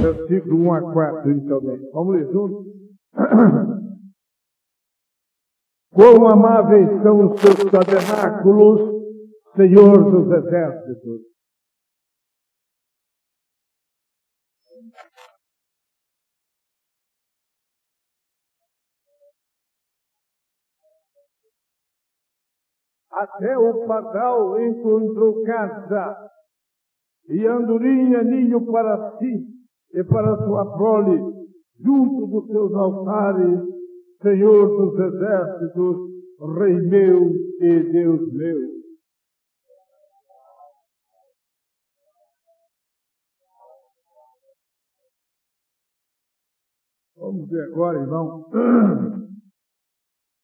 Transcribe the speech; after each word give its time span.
versículo 0.00 0.56
1 0.56 0.74
a 0.74 0.92
4, 0.92 1.30
inicialmente. 1.30 1.90
Vamos 1.92 2.14
ler 2.14 2.32
juntos? 2.32 2.66
Quão 5.92 6.28
amáveis 6.28 7.02
são 7.02 7.26
os 7.26 7.40
seus 7.40 7.70
tabernáculos, 7.70 8.80
Senhor 9.56 10.10
dos 10.10 10.30
exércitos. 10.32 11.20
Até 23.10 23.58
o 23.58 23.86
pardal 23.86 24.60
encontrou 24.60 25.42
casa, 25.42 26.30
e 27.28 27.44
andorinha 27.46 28.22
ninho 28.22 28.64
para 28.72 29.18
si 29.18 29.59
e 29.92 30.04
para 30.04 30.36
sua 30.44 30.76
prole, 30.76 31.18
junto 31.80 32.26
dos 32.26 32.46
seus 32.46 32.72
altares, 32.74 33.60
Senhor 34.22 34.68
dos 34.68 34.98
exércitos, 34.98 36.10
Rei 36.58 36.74
meu 36.74 37.30
e 37.60 37.92
Deus 37.92 38.32
meu. 38.32 38.80
Vamos 47.16 47.48
ver 47.50 47.64
agora, 47.64 48.00
irmão, 48.00 48.46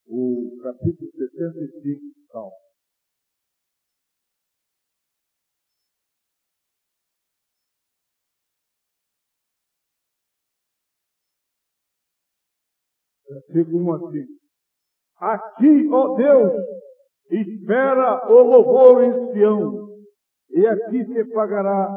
o 0.06 0.58
capítulo 0.62 1.10
75 1.10 2.00
do 2.00 2.26
Salmo. 2.30 2.65
Versículo 13.28 13.84
1 13.84 13.94
assim. 13.94 14.26
Aqui, 15.18 15.88
ó 15.92 16.14
Deus, 16.14 16.52
espera 17.30 18.30
o 18.30 18.42
louvor 18.42 19.02
em 19.02 19.32
Sião, 19.32 19.88
e 20.50 20.66
aqui 20.66 21.04
se 21.06 21.24
pagará 21.32 21.88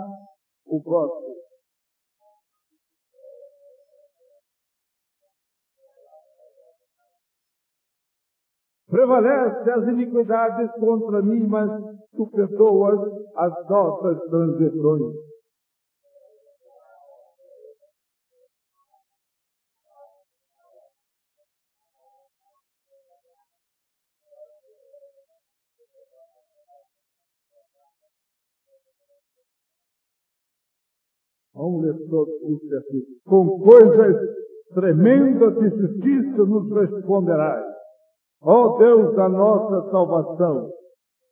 o 0.65 0.81
gosto. 0.81 1.29
Prevalece 8.89 9.69
as 9.69 9.87
iniquidades 9.87 10.71
contra 10.79 11.21
mim, 11.21 11.45
mas 11.47 11.69
tu 12.15 12.25
perdoas 12.31 12.99
as 13.35 13.69
nossas 13.69 14.19
transgressões. 14.29 15.15
Vamos 31.59 31.83
ler 31.83 32.09
todos 32.09 32.33
os 32.41 32.69
versículos. 32.69 33.21
Com 33.27 33.59
coisas 33.59 34.15
tremendas 34.73 35.59
de 35.59 35.69
justiça 35.77 36.45
nos 36.45 36.71
responderás. 36.71 37.65
Ó 38.41 38.77
Deus 38.77 39.13
da 39.17 39.27
nossa 39.27 39.91
salvação, 39.91 40.71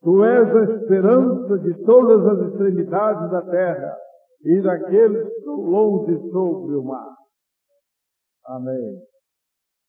Tu 0.01 0.23
és 0.23 0.55
a 0.55 0.63
esperança 0.75 1.57
de 1.59 1.85
todas 1.85 2.25
as 2.27 2.51
extremidades 2.51 3.31
da 3.31 3.41
terra 3.41 3.97
e 4.43 4.61
daqueles 4.61 5.33
que 5.33 5.49
longe 5.49 6.31
sobre 6.31 6.75
o 6.75 6.83
mar. 6.83 7.15
Amém. 8.45 9.01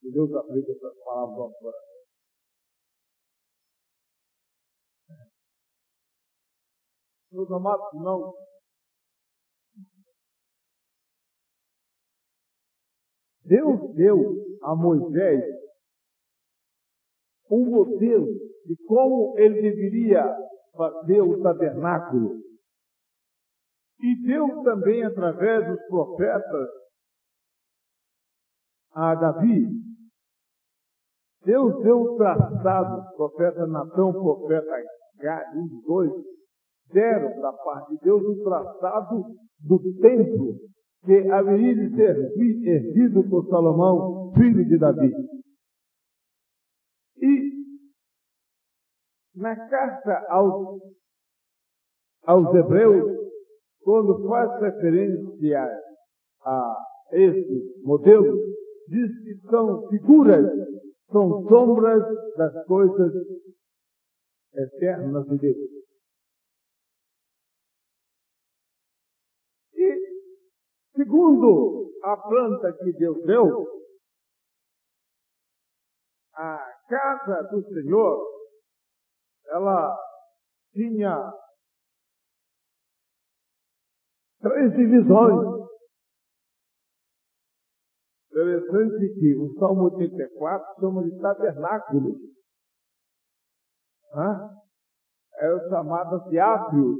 Que 0.00 0.10
Deus 0.12 0.32
aplique 0.34 0.70
essas 0.70 0.94
palavras 1.04 1.38
ao 1.38 1.52
coração. 1.52 1.88
Meus 7.32 7.50
amados 7.50 7.94
irmãos, 7.94 8.34
Deus 13.48 13.94
deu 13.94 14.18
a 14.62 14.76
Moisés 14.76 15.42
um 17.50 17.64
modelo 17.64 18.26
de 18.66 18.76
como 18.86 19.38
ele 19.38 19.62
deveria 19.62 20.22
fazer 20.76 21.22
o 21.22 21.42
tabernáculo. 21.42 22.42
E 24.00 24.26
Deus 24.26 24.62
também, 24.62 25.02
através 25.02 25.66
dos 25.66 25.82
profetas, 25.86 26.68
a 28.92 29.14
Davi, 29.14 29.66
Deus 31.44 31.82
deu 31.82 32.02
o 32.02 32.16
traçado, 32.18 33.16
profeta 33.16 33.66
Natão, 33.66 34.12
profeta 34.12 34.84
Gad, 35.16 35.56
um 35.56 35.66
dos 35.68 35.84
dois, 35.84 36.12
deram 36.92 37.40
da 37.40 37.52
parte 37.54 37.92
de 37.92 38.00
Deus 38.02 38.22
o 38.22 38.44
traçado 38.44 39.24
do 39.60 39.78
templo 40.00 40.68
que 41.08 41.30
haveria 41.30 41.74
de 41.74 41.96
ser 41.96 42.16
erguido 42.36 43.26
por 43.30 43.48
Salomão, 43.48 44.30
filho 44.34 44.62
de 44.66 44.76
Davi. 44.76 45.10
E 47.16 47.52
na 49.34 49.56
carta 49.70 50.26
aos, 50.28 50.82
aos 52.26 52.54
Hebreus, 52.54 53.10
quando 53.80 54.28
faz 54.28 54.60
referência 54.60 55.66
a 56.42 56.76
esse 57.12 57.82
modelo, 57.82 58.36
diz 58.88 59.10
que 59.24 59.48
são 59.48 59.88
figuras, 59.88 60.44
são 61.10 61.42
sombras 61.48 62.02
das 62.36 62.66
coisas 62.66 63.14
eternas 64.54 65.26
de 65.26 65.38
Deus. 65.38 65.77
Segundo 71.08 71.90
a 72.04 72.16
planta 72.18 72.70
que 72.70 72.92
Deus 72.92 73.24
deu, 73.24 73.66
a 76.34 76.58
casa 76.86 77.48
do 77.50 77.62
Senhor, 77.62 78.26
ela 79.46 79.96
tinha 80.74 81.32
três 84.42 84.70
divisões. 84.76 85.68
Interessante 88.30 89.14
que 89.18 89.36
o 89.38 89.58
Salmo 89.58 89.84
84 89.84 90.74
chama 90.78 91.04
de 91.04 91.18
tabernáculo. 91.18 92.16
Hã? 94.12 94.50
É 95.38 95.54
o 95.54 95.68
chamado 95.70 96.28
de 96.28 96.38
átrio. 96.38 96.96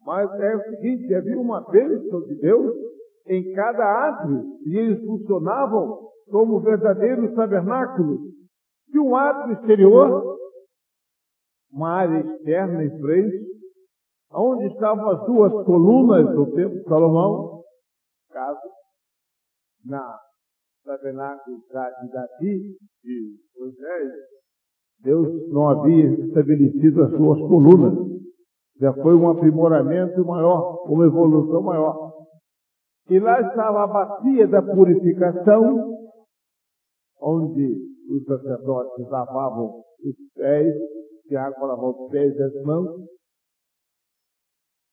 Mas 0.00 0.28
é 0.40 0.56
o 0.56 0.62
seguinte, 0.64 1.14
havia 1.14 1.38
uma 1.38 1.60
bênção 1.70 2.22
de 2.22 2.34
Deus 2.40 2.89
em 3.30 3.52
cada 3.52 4.08
átrio 4.08 4.42
e 4.66 4.76
eles 4.76 5.00
funcionavam 5.06 6.10
como 6.28 6.60
verdadeiros 6.60 7.32
tabernáculos. 7.34 8.20
E 8.92 8.98
um 8.98 9.14
átrio 9.14 9.54
exterior, 9.54 10.36
uma 11.72 11.90
área 11.90 12.18
externa 12.18 12.84
em 12.84 13.00
frente, 13.00 13.46
onde 14.32 14.66
estavam 14.66 15.08
as 15.10 15.26
duas 15.26 15.52
colunas 15.64 16.34
do 16.34 16.46
templo 16.54 16.78
de 16.78 16.84
Salomão, 16.88 17.62
caso, 18.32 18.68
na 19.84 20.18
tabernáculo 20.84 21.56
de 21.58 22.12
Davi 22.12 22.76
e 23.04 23.36
Moisés, 23.56 24.12
Deus 25.02 25.52
não 25.52 25.68
havia 25.68 26.26
estabelecido 26.26 27.04
as 27.04 27.10
suas 27.12 27.38
colunas. 27.38 27.94
Já 28.80 28.92
foi 28.94 29.14
um 29.14 29.30
aprimoramento 29.30 30.24
maior, 30.24 30.84
uma 30.88 31.06
evolução 31.06 31.62
maior. 31.62 32.19
E 33.10 33.18
lá 33.18 33.40
estava 33.40 33.82
a 33.82 33.86
bacia 33.88 34.46
da 34.46 34.62
purificação, 34.62 35.98
onde 37.20 37.90
os 38.08 38.24
sacerdotes 38.24 39.10
lavavam 39.10 39.82
os 40.04 40.32
pés, 40.32 40.72
água 41.36 41.66
lavava 41.66 41.88
os 41.88 42.10
pés 42.12 42.32
e 42.36 42.42
as 42.42 42.62
mãos. 42.62 43.04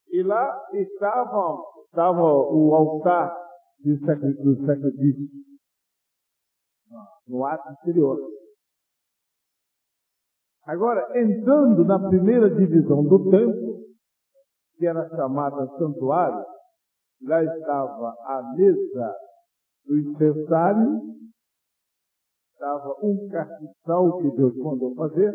E 0.09 0.23
lá 0.23 0.63
estava, 0.73 1.61
estava 1.85 2.23
o 2.23 2.73
altar 2.73 3.37
do 3.85 3.99
sacrifício, 4.03 5.27
no 7.27 7.45
ato 7.45 7.71
exterior. 7.73 8.17
Agora, 10.65 11.07
entrando 11.19 11.85
na 11.85 12.09
primeira 12.09 12.49
divisão 12.49 13.03
do 13.03 13.29
templo, 13.29 13.77
que 14.79 14.87
era 14.87 15.07
chamada 15.09 15.67
santuário, 15.77 16.56
lá 17.21 17.43
estava 17.43 18.15
a 18.25 18.53
mesa 18.55 19.15
do 19.85 19.97
incensário, 19.97 21.17
estava 22.53 22.95
um 23.03 23.29
castiçal 23.29 24.17
que 24.17 24.31
Deus 24.35 24.55
mandou 24.57 24.95
fazer, 24.95 25.33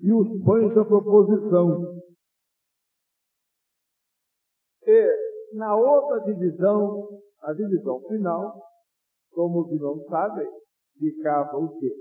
e 0.00 0.12
os 0.12 0.44
pães 0.44 0.74
da 0.74 0.84
proposição. 0.84 2.00
E 4.82 5.56
na 5.56 5.74
outra 5.76 6.20
divisão, 6.20 7.08
a 7.42 7.52
divisão 7.52 8.00
final, 8.08 8.62
como 9.32 9.62
os 9.62 9.72
irmãos 9.72 10.04
sabem, 10.06 10.48
ficava 10.98 11.56
o 11.56 11.78
quê? 11.78 11.94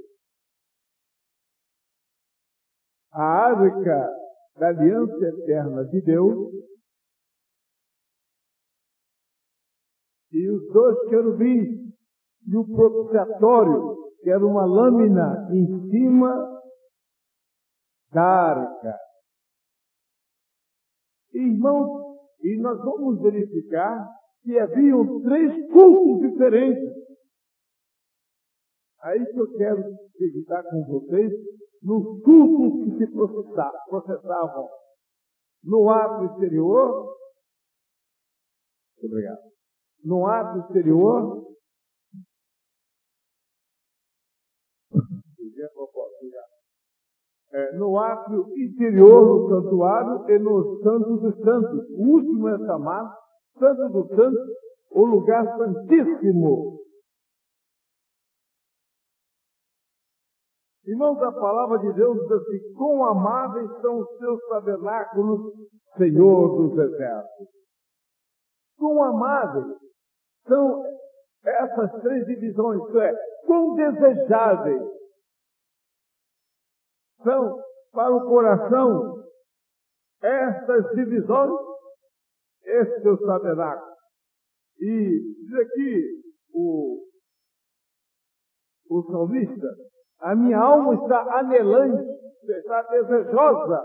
A 3.12 3.24
arca 3.24 4.15
da 4.57 4.68
aliança 4.69 5.25
eterna 5.25 5.85
de 5.85 6.01
Deus 6.01 6.53
e 10.38 10.51
os 10.51 10.72
dois 10.72 11.10
querubins 11.10 11.68
e 12.48 12.56
o 12.56 12.66
propiciatório, 12.66 14.13
que 14.22 14.30
era 14.30 14.45
uma 14.45 14.66
lâmina 14.66 15.50
em 15.51 15.89
cima 15.89 16.62
da 18.13 18.24
arca. 18.24 18.95
Irmãos, 21.34 22.18
e 22.42 22.56
nós 22.62 22.78
vamos 22.78 23.19
verificar 23.22 24.07
que 24.44 24.60
haviam 24.60 25.22
três 25.24 25.72
cultos 25.72 26.30
diferentes. 26.30 26.94
Aí 29.01 29.25
que 29.25 29.39
eu 29.39 29.57
quero 29.57 29.80
acreditar 29.80 30.63
com 30.69 30.86
vocês 30.86 31.31
nos 31.81 32.22
cultos 32.24 32.98
que 32.98 33.06
se 33.06 33.12
processavam 33.12 34.69
no 35.63 35.89
ato 35.89 36.25
exterior. 36.25 37.16
Obrigado. 39.04 39.56
No 40.03 40.25
ato 40.25 40.59
exterior. 40.59 41.45
É, 47.49 47.77
no 47.77 47.97
ato 47.97 48.53
interior 48.57 49.25
do 49.25 49.49
santuário 49.49 50.29
e 50.29 50.39
no 50.39 50.79
Santo 50.83 51.17
dos 51.17 51.35
Santos. 51.39 51.89
O 51.91 52.07
último 52.09 52.49
é 52.49 52.57
chamado 52.65 53.15
Santo 53.57 53.89
dos 53.89 54.07
Santos, 54.09 54.47
o 54.91 55.05
lugar 55.05 55.45
santíssimo. 55.57 56.77
Irmãos, 60.85 61.21
a 61.21 61.31
palavra 61.33 61.79
de 61.79 61.93
Deus 61.93 62.17
diz 62.17 62.31
assim: 62.31 62.73
quão 62.77 63.03
amáveis 63.05 63.69
são 63.81 64.00
os 64.00 64.17
seus 64.17 64.39
tabernáculos, 64.47 65.53
Senhor 65.97 66.69
dos 66.69 66.77
exércitos. 66.77 67.47
Quão 68.77 69.03
amáveis 69.03 69.77
são 70.47 70.83
essas 71.44 72.01
três 72.01 72.25
divisões, 72.25 72.81
isto 72.83 73.00
é, 73.00 73.13
quão 73.45 73.75
desejáveis 73.75 74.81
são 77.24 77.59
para 77.91 78.15
o 78.15 78.27
coração 78.27 79.24
estas 80.21 80.89
divisões, 80.95 81.51
esses 82.63 83.01
seus 83.01 83.19
tabernáculos. 83.21 83.97
E 84.79 85.35
diz 85.39 85.59
aqui 85.59 86.21
o, 86.53 87.03
o 88.89 89.03
salmista, 89.12 89.68
a 90.19 90.35
minha 90.35 90.59
alma 90.59 90.95
está 90.95 91.39
anelante, 91.39 92.03
está 92.44 92.81
desejosa. 92.83 93.83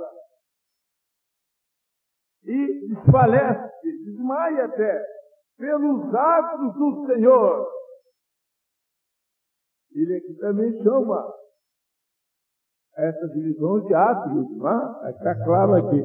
E 2.44 2.89
desfalece, 2.89 3.71
desmaia 4.05 4.65
até, 4.65 5.05
pelos 5.56 6.15
atos 6.15 6.75
do 6.75 7.06
Senhor. 7.06 7.69
Ele 9.94 10.17
aqui 10.17 10.35
também 10.39 10.83
chama 10.83 11.35
essa 12.97 13.29
divisão 13.29 13.85
de 13.87 13.94
atos, 13.94 14.56
não 14.56 14.69
é? 14.69 15.11
Está 15.11 15.44
claro 15.44 15.75
aqui. 15.77 16.03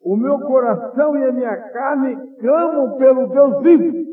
O 0.00 0.16
meu 0.16 0.38
coração 0.40 1.16
e 1.16 1.24
a 1.24 1.32
minha 1.32 1.70
carne 1.70 2.36
clamam 2.38 2.96
pelo 2.98 3.28
Deus 3.28 3.62
vivo. 3.62 4.12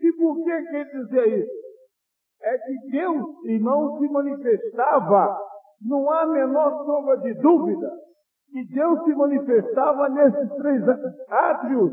E 0.00 0.12
por 0.12 0.44
que, 0.44 0.62
que 0.62 0.76
ele 0.76 1.02
dizia 1.02 1.38
isso? 1.38 1.64
É 2.42 2.58
que 2.58 2.90
Deus, 2.90 3.44
irmão, 3.46 3.98
se 3.98 4.08
manifestava, 4.08 5.38
não 5.84 6.10
há 6.10 6.22
a 6.22 6.26
menor 6.26 6.84
sombra 6.84 7.18
de 7.18 7.34
dúvida, 7.34 7.90
que 8.50 8.64
Deus 8.72 9.04
se 9.04 9.14
manifestava 9.14 10.08
nesses 10.08 10.56
três 10.56 10.82
átrios. 11.28 11.92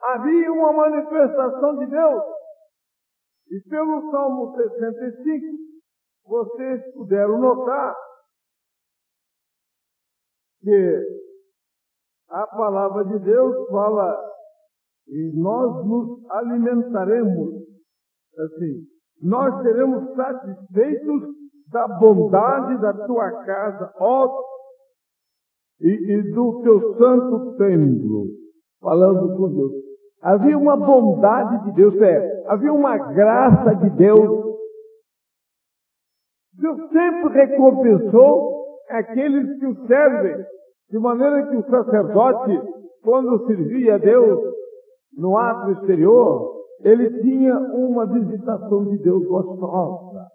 Havia 0.00 0.52
uma 0.52 0.72
manifestação 0.72 1.78
de 1.78 1.86
Deus. 1.86 2.22
E 3.50 3.60
pelo 3.68 4.10
Salmo 4.10 4.56
65, 4.56 5.46
vocês 6.24 6.94
puderam 6.94 7.38
notar 7.38 7.94
que 10.60 11.02
a 12.28 12.46
palavra 12.46 13.04
de 13.04 13.18
Deus 13.20 13.68
fala 13.70 14.28
e 15.06 15.32
nós 15.34 15.86
nos 15.86 16.30
alimentaremos, 16.30 17.54
assim, 18.38 18.97
nós 19.22 19.62
seremos 19.62 20.14
satisfeitos 20.14 21.22
da 21.70 21.86
bondade 21.98 22.80
da 22.80 22.92
tua 23.06 23.30
casa, 23.44 23.92
ó, 24.00 24.42
e, 25.80 25.88
e 25.88 26.32
do 26.32 26.62
teu 26.62 26.96
santo 26.96 27.56
templo, 27.56 28.26
falando 28.80 29.36
com 29.36 29.48
Deus. 29.54 29.72
Havia 30.22 30.58
uma 30.58 30.76
bondade 30.76 31.64
de 31.64 31.72
Deus, 31.72 31.94
é, 32.00 32.44
havia 32.48 32.72
uma 32.72 32.96
graça 32.96 33.74
de 33.76 33.90
Deus. 33.90 34.48
Deus 36.54 36.90
sempre 36.90 37.32
recompensou 37.34 38.64
aqueles 38.88 39.58
que 39.60 39.66
o 39.66 39.86
servem, 39.86 40.44
de 40.90 40.98
maneira 40.98 41.46
que 41.48 41.56
o 41.56 41.70
sacerdote, 41.70 42.60
quando 43.04 43.46
servia 43.46 43.94
a 43.94 43.98
Deus, 43.98 44.40
no 45.16 45.36
ato 45.36 45.72
exterior, 45.72 46.57
ele 46.80 47.22
tinha 47.22 47.58
uma 47.58 48.06
visitação 48.06 48.84
de 48.86 48.98
Deus 48.98 49.26
gostosa. 49.26 50.28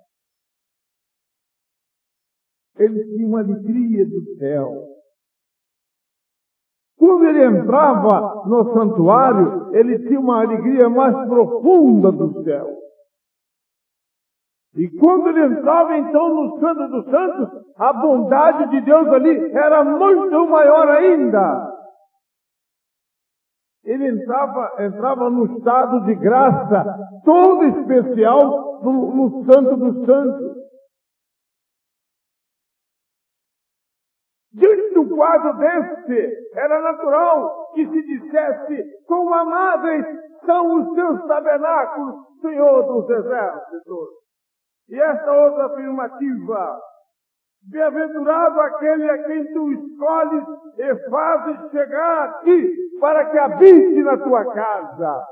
Ele 2.77 3.03
tinha 3.03 3.27
uma 3.27 3.39
alegria 3.39 4.05
do 4.05 4.35
céu. 4.37 4.87
Quando 6.97 7.25
ele 7.25 7.43
entrava 7.43 8.45
no 8.47 8.73
santuário, 8.73 9.75
ele 9.75 9.99
tinha 10.07 10.19
uma 10.19 10.41
alegria 10.41 10.89
mais 10.89 11.13
profunda 11.27 12.11
do 12.11 12.43
céu. 12.43 12.67
E 14.75 14.89
quando 14.99 15.27
ele 15.29 15.45
entrava 15.45 15.97
então 15.97 16.33
no 16.33 16.59
Santo 16.59 16.87
dos 16.89 17.05
Santos, 17.05 17.73
a 17.77 17.93
bondade 17.93 18.71
de 18.71 18.81
Deus 18.81 19.07
ali 19.09 19.51
era 19.51 19.83
muito 19.83 20.47
maior 20.47 20.87
ainda 20.89 21.72
ele 23.83 24.07
entrava, 24.07 24.71
entrava 24.79 25.29
num 25.29 25.57
estado 25.57 26.05
de 26.05 26.15
graça 26.15 26.85
todo 27.25 27.63
especial 27.65 28.81
no, 28.81 29.13
no 29.13 29.45
Santo 29.45 29.75
dos 29.77 30.05
Santos. 30.05 30.63
Diante 34.53 34.93
do 34.93 35.15
quadro 35.15 35.57
deste, 35.57 36.49
era 36.55 36.81
natural 36.81 37.71
que 37.73 37.87
se 37.87 38.01
dissesse 38.03 39.03
quão 39.07 39.33
amáveis 39.33 40.05
são 40.45 40.75
os 40.79 40.95
teus 40.95 41.25
tabernáculos, 41.25 42.15
Senhor 42.41 42.83
dos 42.83 43.09
exércitos. 43.09 44.09
E 44.89 44.99
esta 44.99 45.31
outra 45.31 45.65
afirmativa, 45.65 46.79
Bem-aventurado 47.65 48.59
aquele 48.59 49.09
a 49.09 49.23
quem 49.23 49.53
tu 49.53 49.71
escolhes 49.71 50.43
e 50.77 51.09
fazes 51.09 51.71
chegar 51.71 52.23
aqui 52.25 52.75
para 52.99 53.25
que 53.31 53.37
habite 53.37 54.01
na 54.01 54.17
tua 54.17 54.53
casa. 54.53 55.27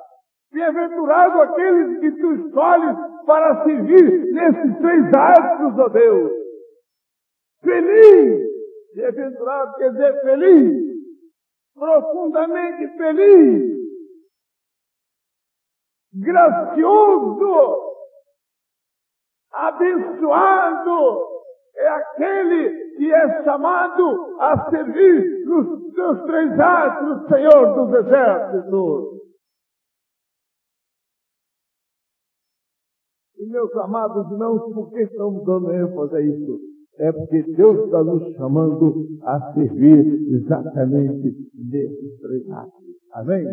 Bem-aventurado 0.53 1.41
aqueles 1.41 1.99
que 1.99 2.11
tu 2.11 2.33
escolhes 2.33 2.97
para 3.25 3.63
servir 3.63 4.33
nesses 4.33 4.77
três 4.79 5.13
astros, 5.13 5.77
ó 5.77 5.89
Deus. 5.89 6.31
Feliz! 7.61 8.51
Bem-aventurado 8.95 9.75
quer 9.75 9.91
dizer 9.91 10.21
feliz, 10.21 10.91
profundamente 11.73 12.97
feliz, 12.97 13.81
gracioso, 16.13 17.77
abençoado, 19.53 21.30
é 21.75 21.87
aquele 21.87 22.95
que 22.97 23.11
é 23.11 23.43
chamado 23.43 24.37
a 24.39 24.69
servir 24.69 25.45
nos 25.45 25.93
seus 25.93 26.23
três 26.25 26.59
astros, 26.59 27.27
Senhor 27.27 27.75
dos 27.75 28.05
Exércitos. 28.05 29.21
E 33.37 33.47
meus 33.47 33.75
amados 33.77 34.31
irmãos, 34.31 34.73
por 34.73 34.91
que 34.91 35.01
estamos 35.01 35.43
dando 35.45 35.71
ênfase 35.71 36.15
a 36.15 36.21
isso? 36.21 36.59
É 36.99 37.11
porque 37.11 37.41
Deus 37.53 37.85
está 37.85 38.03
nos 38.03 38.35
chamando 38.35 39.07
a 39.23 39.53
servir 39.53 40.05
exatamente 40.35 41.35
nesses 41.55 42.19
três 42.19 42.49
astros. 42.51 42.95
Amém? 43.13 43.45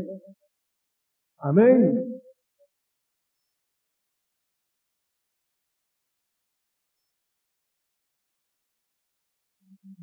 Amém? 1.40 2.20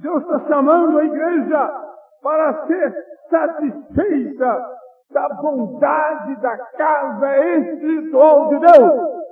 Deus 0.06 0.22
está 0.22 0.40
chamando 0.48 1.00
a 1.00 1.04
igreja 1.04 1.68
para 2.22 2.68
ser 2.68 2.94
satisfeita 3.28 4.78
da 5.10 5.30
bondade 5.30 6.40
da 6.42 6.58
casa 6.58 7.58
espiritual 7.58 8.50
de 8.50 8.60
Deus. 8.60 9.26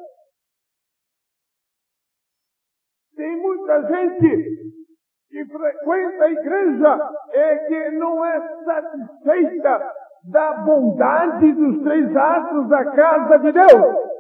Tem 3.15 3.39
muita 3.39 3.83
gente 3.83 4.73
que 5.29 5.45
frequenta 5.45 6.23
a 6.23 6.31
igreja 6.31 6.99
e 7.33 7.57
que 7.67 7.91
não 7.91 8.25
é 8.25 8.63
satisfeita 8.63 9.93
da 10.31 10.53
bondade 10.63 11.51
dos 11.53 11.83
três 11.83 12.17
atos 12.17 12.67
da 12.69 12.91
casa 12.95 13.37
de 13.37 13.51
Deus. 13.51 14.13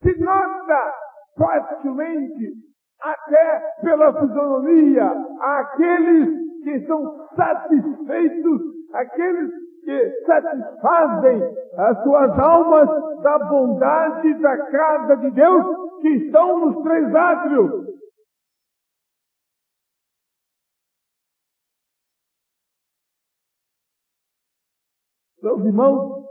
Se 0.00 0.18
nota 0.20 0.94
facilmente, 1.36 2.66
até 3.00 3.60
pela 3.82 4.12
fisionomia, 4.20 5.10
aqueles 5.40 6.62
que 6.62 6.86
são 6.86 7.28
satisfeitos, 7.36 8.60
aqueles 8.92 9.50
que 9.84 10.24
satisfazem 10.26 11.42
as 11.78 12.02
suas 12.02 12.38
almas 12.38 13.22
da 13.22 13.38
bondade 13.38 14.34
da 14.40 14.56
casa 14.70 15.16
de 15.18 15.30
Deus, 15.30 16.00
que 16.00 16.08
estão 16.08 16.60
nos 16.60 16.82
três 16.82 17.14
átrios. 17.14 17.86
Meus 25.42 25.64
irmãos, 25.64 26.26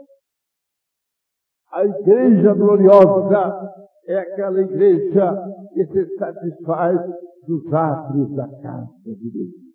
a 1.72 1.86
igreja 1.86 2.54
gloriosa 2.54 3.74
é 4.08 4.18
aquela 4.18 4.62
igreja 4.62 5.34
que 5.74 5.86
se 5.88 6.16
satisfaz 6.18 7.00
dos 7.48 7.74
átrios 7.74 8.36
da 8.36 8.48
casa 8.62 8.92
de 9.04 9.32
Deus. 9.32 9.66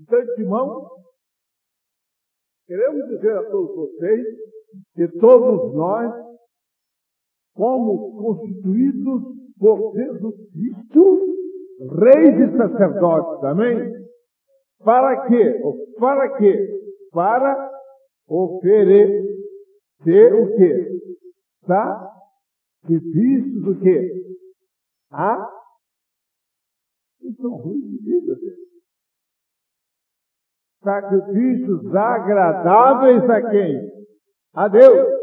Então, 0.00 0.18
irmão, 0.38 0.90
queremos 2.66 3.08
dizer 3.08 3.36
a 3.36 3.50
todos 3.50 3.74
vocês 3.76 4.26
que 4.94 5.08
todos 5.18 5.74
nós 5.74 6.32
como 7.54 8.16
constituídos 8.16 9.22
por 9.58 9.94
Jesus 9.94 10.34
Cristo, 10.50 11.41
reis 11.90 12.38
e 12.38 12.56
sacerdotes, 12.56 13.44
amém? 13.44 13.92
Para 14.84 15.26
quê? 15.26 15.60
Para 15.98 16.36
quê? 16.36 16.68
Para 17.12 17.70
oferecer 18.28 20.34
o 20.34 20.56
quê? 20.56 20.88
Sacrifícios 21.66 23.66
o 23.66 23.80
quê? 23.80 24.12
A? 25.10 25.48
É 27.22 27.46
ruim 27.46 27.80
de 27.80 27.98
vida, 27.98 28.36
Sacrifícios 30.82 31.94
agradáveis 31.94 33.30
a 33.30 33.50
quem? 33.50 33.92
A 34.54 34.68
Deus. 34.68 35.22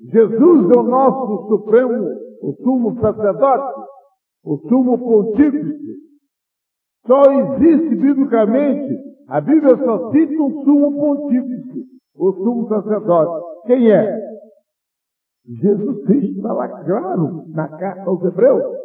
Jesus 0.00 0.70
é 0.74 0.78
o 0.78 0.82
nosso 0.82 1.48
supremo, 1.48 2.27
o 2.42 2.52
sumo 2.62 3.00
sacerdote, 3.00 3.80
o 4.44 4.56
sumo 4.68 4.98
pontífice. 4.98 5.98
Só 7.06 7.22
existe 7.22 7.94
biblicamente, 7.96 8.96
a 9.28 9.40
Bíblia 9.40 9.76
só 9.76 10.10
cita 10.10 10.42
um 10.42 10.64
sumo 10.64 10.96
pontífice, 10.98 11.86
o 12.16 12.32
sumo 12.32 12.68
sacerdote. 12.68 13.66
Quem 13.66 13.90
é? 13.90 14.28
Jesus 15.46 16.04
Cristo 16.04 16.36
está 16.36 16.52
lá 16.52 16.68
claro 16.84 17.44
na 17.48 17.68
carta 17.68 18.02
aos 18.08 18.22
Hebreus. 18.22 18.76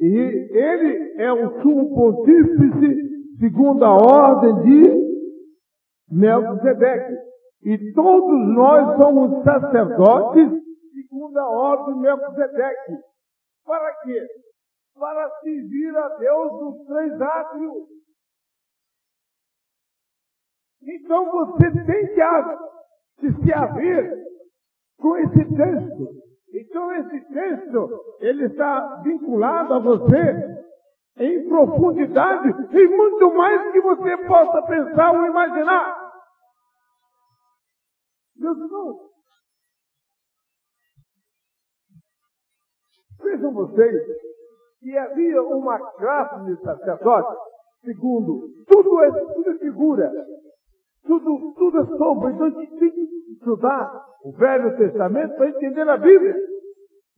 E 0.00 0.06
ele 0.06 1.22
é 1.22 1.32
o 1.32 1.62
sumo 1.62 1.94
pontífice 1.94 3.10
segundo 3.38 3.84
a 3.84 3.94
ordem 3.94 4.54
de 4.62 5.10
Melquisedeque. 6.10 7.14
E 7.64 7.92
todos 7.92 8.54
nós 8.54 8.96
somos 8.96 9.42
sacerdotes 9.44 10.50
segundo 11.10 11.36
a 11.38 11.48
ordem 11.50 11.94
de 11.94 12.00
Melquisedeque. 12.00 12.92
Para 13.64 13.94
quê? 14.02 14.26
Para 14.94 15.30
servir 15.40 15.96
a 15.96 16.08
Deus 16.16 16.52
nos 16.52 16.86
três 16.86 17.20
átrios. 17.20 17.88
Então 20.82 21.30
você 21.30 21.70
tem 21.84 22.06
que 23.18 23.32
se 23.42 23.52
haver 23.52 24.24
com 24.98 25.16
esse 25.18 25.44
texto. 25.44 26.20
Então 26.52 26.92
esse 26.94 27.20
texto, 27.32 28.16
ele 28.20 28.46
está 28.46 29.00
vinculado 29.02 29.74
a 29.74 29.78
você 29.78 30.60
em 31.18 31.48
profundidade 31.48 32.48
e 32.48 32.88
muito 32.88 33.34
mais 33.34 33.72
que 33.72 33.80
você 33.80 34.16
possa 34.26 34.62
pensar 34.62 35.12
ou 35.12 35.26
imaginar. 35.26 36.10
Meus 38.36 38.56
irmãos, 38.56 39.09
vejam 43.22 43.52
vocês 43.52 44.02
que 44.80 44.96
havia 44.96 45.42
uma 45.42 45.78
classe 45.78 46.44
de 46.44 46.62
sacerdote, 46.62 47.36
segundo, 47.84 48.48
tudo 48.66 49.02
é, 49.02 49.10
tudo 49.10 49.50
é 49.50 49.58
figura, 49.58 50.10
tudo, 51.06 51.54
tudo 51.54 51.80
é 51.80 51.86
sombra, 51.98 52.32
então 52.32 52.46
a 52.46 52.50
gente 52.50 52.78
tem 52.78 52.90
que 52.90 53.32
estudar 53.32 54.06
o 54.24 54.32
Velho 54.32 54.76
Testamento 54.76 55.36
para 55.36 55.48
entender 55.48 55.88
a 55.88 55.96
Bíblia. 55.96 56.34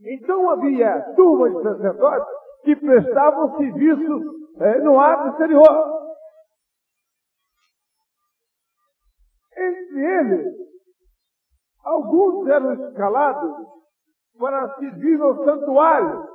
Então 0.00 0.50
havia 0.50 1.14
turma 1.14 1.50
de 1.50 1.62
sacerdotes 1.62 2.34
que 2.64 2.76
prestavam 2.76 3.56
serviço 3.56 4.20
é, 4.60 4.80
no 4.80 4.98
ato 5.00 5.28
exterior. 5.28 6.02
Entre 9.56 10.00
eles, 10.00 10.62
Alguns 11.84 12.48
eram 12.48 12.72
escalados 12.74 13.66
para 14.38 14.74
servir 14.76 15.18
no 15.18 15.44
santuário. 15.44 16.28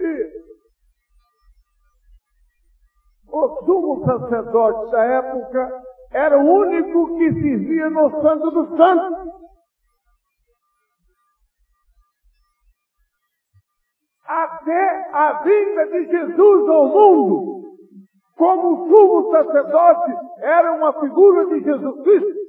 E 0.00 0.44
o 3.28 3.64
sumo 3.64 4.04
sacerdote 4.04 4.90
da 4.90 5.04
época 5.04 5.82
era 6.12 6.38
o 6.38 6.42
único 6.42 7.18
que 7.18 7.32
servia 7.34 7.90
no 7.90 8.22
Santo 8.22 8.50
dos 8.50 8.76
Santos. 8.76 9.34
até 14.26 15.10
a 15.12 15.42
vinda 15.42 15.86
de 15.86 16.06
Jesus 16.06 16.68
ao 16.68 16.88
mundo, 16.88 17.53
como 18.36 18.72
o 18.72 18.88
sumo 18.88 19.30
sacerdote 19.30 20.12
era 20.38 20.72
uma 20.72 20.92
figura 21.00 21.46
de 21.46 21.60
Jesus 21.62 22.02
Cristo. 22.02 22.44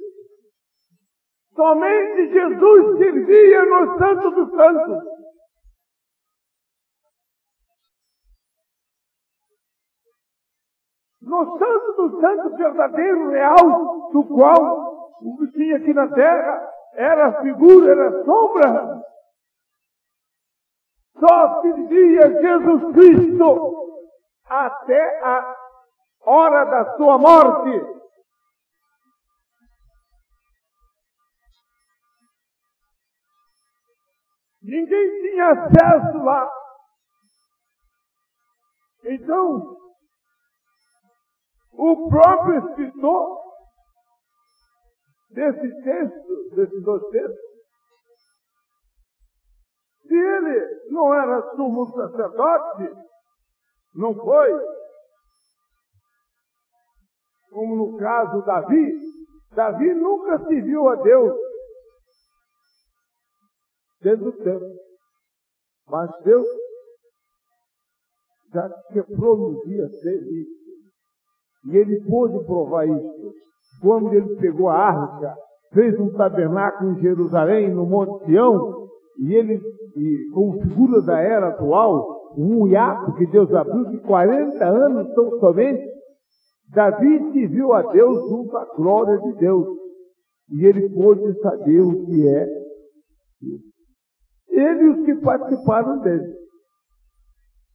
Somente 1.54 2.32
Jesus 2.32 2.98
servia 2.98 3.64
no 3.64 3.98
Santo 3.98 4.30
dos 4.30 4.50
Santos. 4.50 5.16
No 11.22 11.58
Santo 11.58 11.92
dos 11.96 12.20
Santos 12.20 12.56
verdadeiro, 12.56 13.30
real, 13.30 14.10
do 14.12 14.24
qual 14.24 15.14
o 15.22 15.36
que 15.38 15.52
tinha 15.52 15.76
aqui 15.76 15.92
na 15.94 16.08
terra 16.08 16.72
era 16.94 17.42
figura, 17.42 17.90
era 17.90 18.24
sombra 18.24 19.06
só 21.18 21.62
servia 21.62 22.40
Jesus 22.40 22.92
Cristo 22.92 23.72
até 24.48 25.24
a 25.24 25.65
hora 26.26 26.64
da 26.64 26.96
sua 26.96 27.18
morte. 27.18 27.96
Ninguém 34.62 35.20
tinha 35.20 35.50
acesso 35.52 36.18
lá. 36.24 36.50
Então, 39.04 39.76
o 41.72 42.08
próprio 42.08 42.58
escritor 42.58 43.40
desse 45.30 45.82
texto, 45.84 46.56
desses 46.56 46.82
dois 46.82 47.02
textos, 47.10 47.46
se 50.02 50.14
ele 50.14 50.90
não 50.90 51.14
era 51.14 51.54
sumo 51.54 51.86
sacerdote, 51.86 52.92
não 53.94 54.14
foi, 54.14 54.75
como 57.50 57.76
no 57.76 57.96
caso 57.96 58.44
Davi, 58.44 58.92
Davi 59.54 59.94
nunca 59.94 60.38
serviu 60.46 60.88
a 60.88 60.96
Deus 60.96 61.34
desde 64.02 64.28
o 64.28 64.32
tempo. 64.32 64.64
Mas 65.88 66.10
Deus 66.24 66.46
já 68.52 68.68
que 68.92 69.02
prometia 69.02 69.88
ser 69.88 70.22
isso. 70.22 70.56
E 71.70 71.76
ele 71.76 72.00
pôde 72.08 72.44
provar 72.44 72.86
isso. 72.86 73.32
Quando 73.82 74.12
ele 74.12 74.36
pegou 74.36 74.68
a 74.68 74.76
arca, 74.76 75.34
fez 75.72 75.98
um 75.98 76.12
tabernáculo 76.12 76.92
em 76.92 77.00
Jerusalém, 77.00 77.74
no 77.74 77.84
Monte 77.84 78.24
Sião, 78.26 78.86
e 79.18 79.34
ele, 79.34 79.60
e, 79.96 80.30
com 80.32 80.60
figura 80.62 81.02
da 81.02 81.20
era 81.20 81.48
atual, 81.48 82.32
um 82.36 82.66
hiato 82.68 83.14
que 83.14 83.26
Deus 83.26 83.52
abriu 83.52 83.84
de 83.86 83.98
40 84.00 84.64
anos 84.64 85.14
tão 85.14 85.38
somente, 85.40 85.95
Davi 86.68 87.32
se 87.32 87.46
viu 87.46 87.72
a 87.72 87.82
Deus 87.82 88.28
junto 88.28 88.56
à 88.56 88.64
glória 88.74 89.18
de 89.18 89.38
Deus. 89.38 89.78
E 90.50 90.64
ele 90.64 90.88
pôde 90.90 91.40
saber 91.40 91.80
o 91.80 92.06
que 92.06 92.28
é 92.28 92.46
Ele 94.48 94.82
e 94.82 94.88
os 94.90 95.04
que 95.04 95.14
participaram 95.16 96.00
dele. 96.00 96.36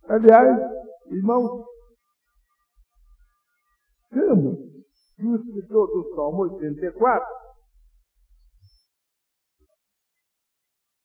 Aliás, 0.08 0.58
irmãos, 1.10 1.66
cremos 4.10 4.58
que 5.16 5.26
o 5.26 5.36
escritor 5.36 5.88
do 5.88 6.16
Salmo 6.16 6.44
84, 6.44 7.28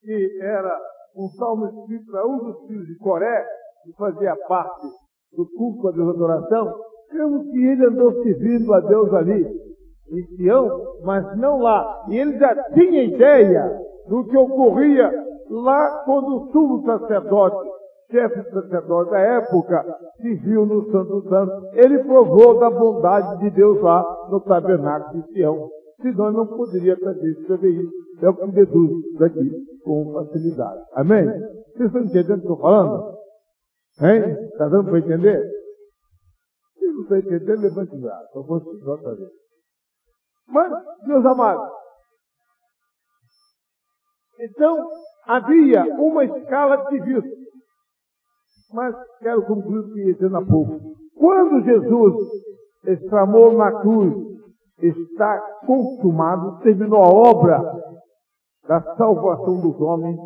que 0.01 0.39
era 0.41 0.81
um 1.17 1.29
salmo 1.31 1.67
escrito 1.67 2.11
para 2.11 2.27
um 2.27 2.39
dos 2.39 2.67
filhos 2.67 2.87
de 2.87 2.97
Coré, 2.99 3.47
que 3.83 3.93
fazia 3.95 4.37
parte 4.49 4.87
do 5.33 5.49
culto 5.51 5.93
da 5.93 6.11
adoração, 6.11 6.81
cremos 7.09 7.51
que 7.51 7.67
ele 7.67 7.87
andou 7.87 8.13
servindo 8.23 8.75
a 8.75 8.81
Deus 8.81 9.13
ali, 9.15 9.47
em 10.11 10.23
Sião, 10.37 10.83
mas 11.05 11.37
não 11.39 11.59
lá. 11.59 12.05
E 12.09 12.17
ele 12.17 12.39
já 12.39 12.55
tinha 12.75 13.05
ideia 13.05 13.81
do 14.09 14.25
que 14.25 14.37
ocorria 14.37 15.13
lá 15.51 16.03
quando 16.05 16.37
o 16.37 16.53
sumo 16.53 16.85
sacerdote 16.85 17.77
chefe 18.11 18.51
sacerdote 18.51 19.11
da 19.11 19.19
época, 19.19 19.85
se 20.21 20.35
viu 20.35 20.67
no 20.67 20.91
Santo 20.91 21.29
Santo. 21.29 21.69
Ele 21.73 21.99
provou 22.05 22.59
da 22.59 22.71
bondade 22.71 23.41
de 23.41 23.51
Deus 23.51 23.81
lá 23.81 24.05
no 24.31 24.41
tabernáculo 24.41 25.23
de 25.23 25.33
Sião. 25.33 25.69
Senão 26.01 26.31
não 26.31 26.47
poderia 26.47 26.95
escrever 26.95 27.71
isso. 27.71 27.93
É 28.23 28.29
o 28.29 28.35
que 28.35 28.53
deduz 28.53 28.91
daqui 29.19 29.51
com 29.85 30.13
facilidade. 30.13 30.81
Amém? 30.95 31.25
Vocês 31.25 31.87
estão 31.87 32.03
entendendo 32.03 32.39
o 32.39 32.43
que 32.43 32.49
eu 32.49 32.55
estou 32.55 32.57
falando? 32.59 33.17
Hein? 34.03 34.37
Está 34.53 34.69
dando 34.69 34.91
para 34.91 34.99
entender? 34.99 35.43
Não 36.97 37.03
está 37.03 37.19
entendendo, 37.19 37.61
levante 37.61 37.95
o 37.95 38.01
braço. 38.01 38.39
Eu 38.39 38.43
vou. 38.45 38.63
Mas, 40.49 40.73
meus 41.07 41.27
amados, 41.27 41.71
então 44.41 44.91
havia 45.27 45.85
uma 45.99 46.25
escala 46.25 46.79
de 46.79 46.89
serviço. 46.89 47.37
Mas 48.73 48.97
quero 49.19 49.45
concluir 49.45 49.81
o 49.81 49.93
que 49.93 50.15
dizendo 50.15 50.39
há 50.39 50.45
pouco. 50.47 50.81
Quando 51.15 51.65
Jesus 51.65 52.15
exclamou 52.87 53.53
na 53.53 53.81
cruz, 53.81 54.15
está 54.79 55.39
consumado, 55.67 56.61
terminou 56.61 57.03
a 57.03 57.09
obra 57.09 57.59
da 58.67 58.81
salvação 58.97 59.61
dos 59.61 59.79
homens, 59.81 60.19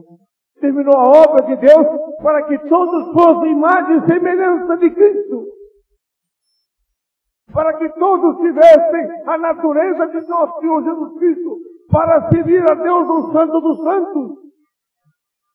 terminou 0.61 0.97
a 0.97 1.09
obra 1.09 1.47
de 1.47 1.57
Deus 1.57 1.87
para 2.23 2.45
que 2.45 2.59
todos 2.69 3.13
fossem 3.13 3.53
imagem 3.53 3.99
e 3.99 4.07
semelhança 4.07 4.77
de 4.77 4.91
Cristo. 4.91 5.60
Para 7.53 7.75
que 7.79 7.89
todos 7.99 8.37
tivessem 8.39 9.23
a 9.27 9.39
natureza 9.39 10.07
de 10.07 10.29
nosso 10.29 10.61
Senhor 10.61 10.83
Jesus 10.85 11.19
Cristo, 11.19 11.59
para 11.91 12.31
servir 12.31 12.63
a 12.71 12.75
Deus 12.75 13.07
no 13.07 13.33
Santo 13.33 13.61
dos 13.61 13.83
Santos. 13.83 14.39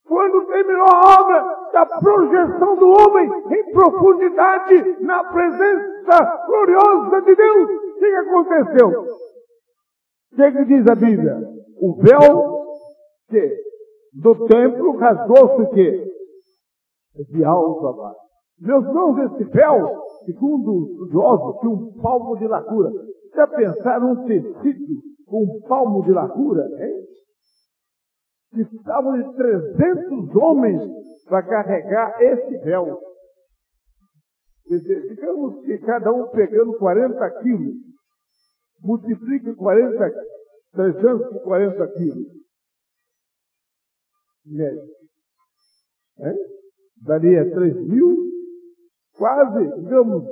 Quando 0.08 0.45
terminou 0.47 0.86
a 0.86 1.21
obra 1.21 1.55
da 1.73 1.86
projeção 1.86 2.75
do 2.75 2.89
homem 2.89 3.31
em 3.51 3.71
profundidade 3.71 5.03
na 5.03 5.23
presença 5.23 6.43
gloriosa 6.45 7.21
de 7.21 7.36
Deus, 7.36 7.69
o 7.69 7.99
que 7.99 8.05
aconteceu? 8.05 8.89
O 10.31 10.36
que, 10.36 10.51
que 10.51 10.65
diz 10.65 10.88
a 10.88 10.95
Bíblia? 10.95 11.38
O 11.81 11.95
véu 12.01 12.65
que, 13.29 13.58
do 14.13 14.45
templo 14.47 14.97
rasgou-se 14.97 15.62
o 15.62 15.69
quê? 15.71 16.05
De 17.31 17.43
alto 17.43 17.88
a 17.88 17.93
baixo. 17.93 18.19
Meus 18.60 18.86
irmãos, 18.86 19.17
esse 19.19 19.43
véu, 19.45 20.04
segundo 20.25 20.83
os 20.83 20.91
estudiosos, 20.91 21.59
tinha 21.59 21.71
um 21.71 22.01
palmo 22.01 22.38
de 22.38 22.47
largura. 22.47 22.91
Já 23.33 23.47
pensaram 23.47 24.11
um 24.11 24.25
tecido 24.25 25.01
com 25.25 25.43
um 25.43 25.61
palmo 25.67 26.03
de 26.03 26.11
largura? 26.11 26.63
Hein? 26.79 27.05
precisavam 28.55 29.21
de 29.21 29.35
300 29.35 30.35
homens 30.35 30.81
para 31.25 31.43
carregar 31.43 32.21
esse 32.21 32.57
véu. 32.59 32.99
Quer 34.67 34.79
dizer, 34.79 35.07
digamos 35.09 35.63
que 35.65 35.77
cada 35.79 36.11
um 36.11 36.29
pegando 36.29 36.77
40 36.77 37.41
quilos, 37.41 37.75
multiplique 38.81 39.53
40, 39.55 40.11
300 40.71 41.29
por 41.29 41.43
40 41.43 41.88
quilos. 41.93 42.27
Médio. 44.45 44.95
Daria 47.01 47.51
3 47.51 47.75
mil, 47.88 48.24
quase, 49.17 49.67
digamos, 49.82 50.23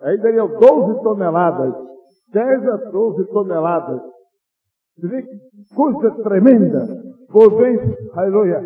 aí 0.00 0.18
daria 0.18 0.46
12 0.46 1.02
toneladas, 1.02 1.74
10 2.32 2.68
a 2.68 2.76
12 2.90 3.24
toneladas. 3.26 4.00
Você 4.96 5.08
vê 5.08 5.22
que 5.22 5.74
coisa 5.74 6.10
tremenda. 6.22 6.86
Porém, 7.30 7.78
aleluia, 8.14 8.60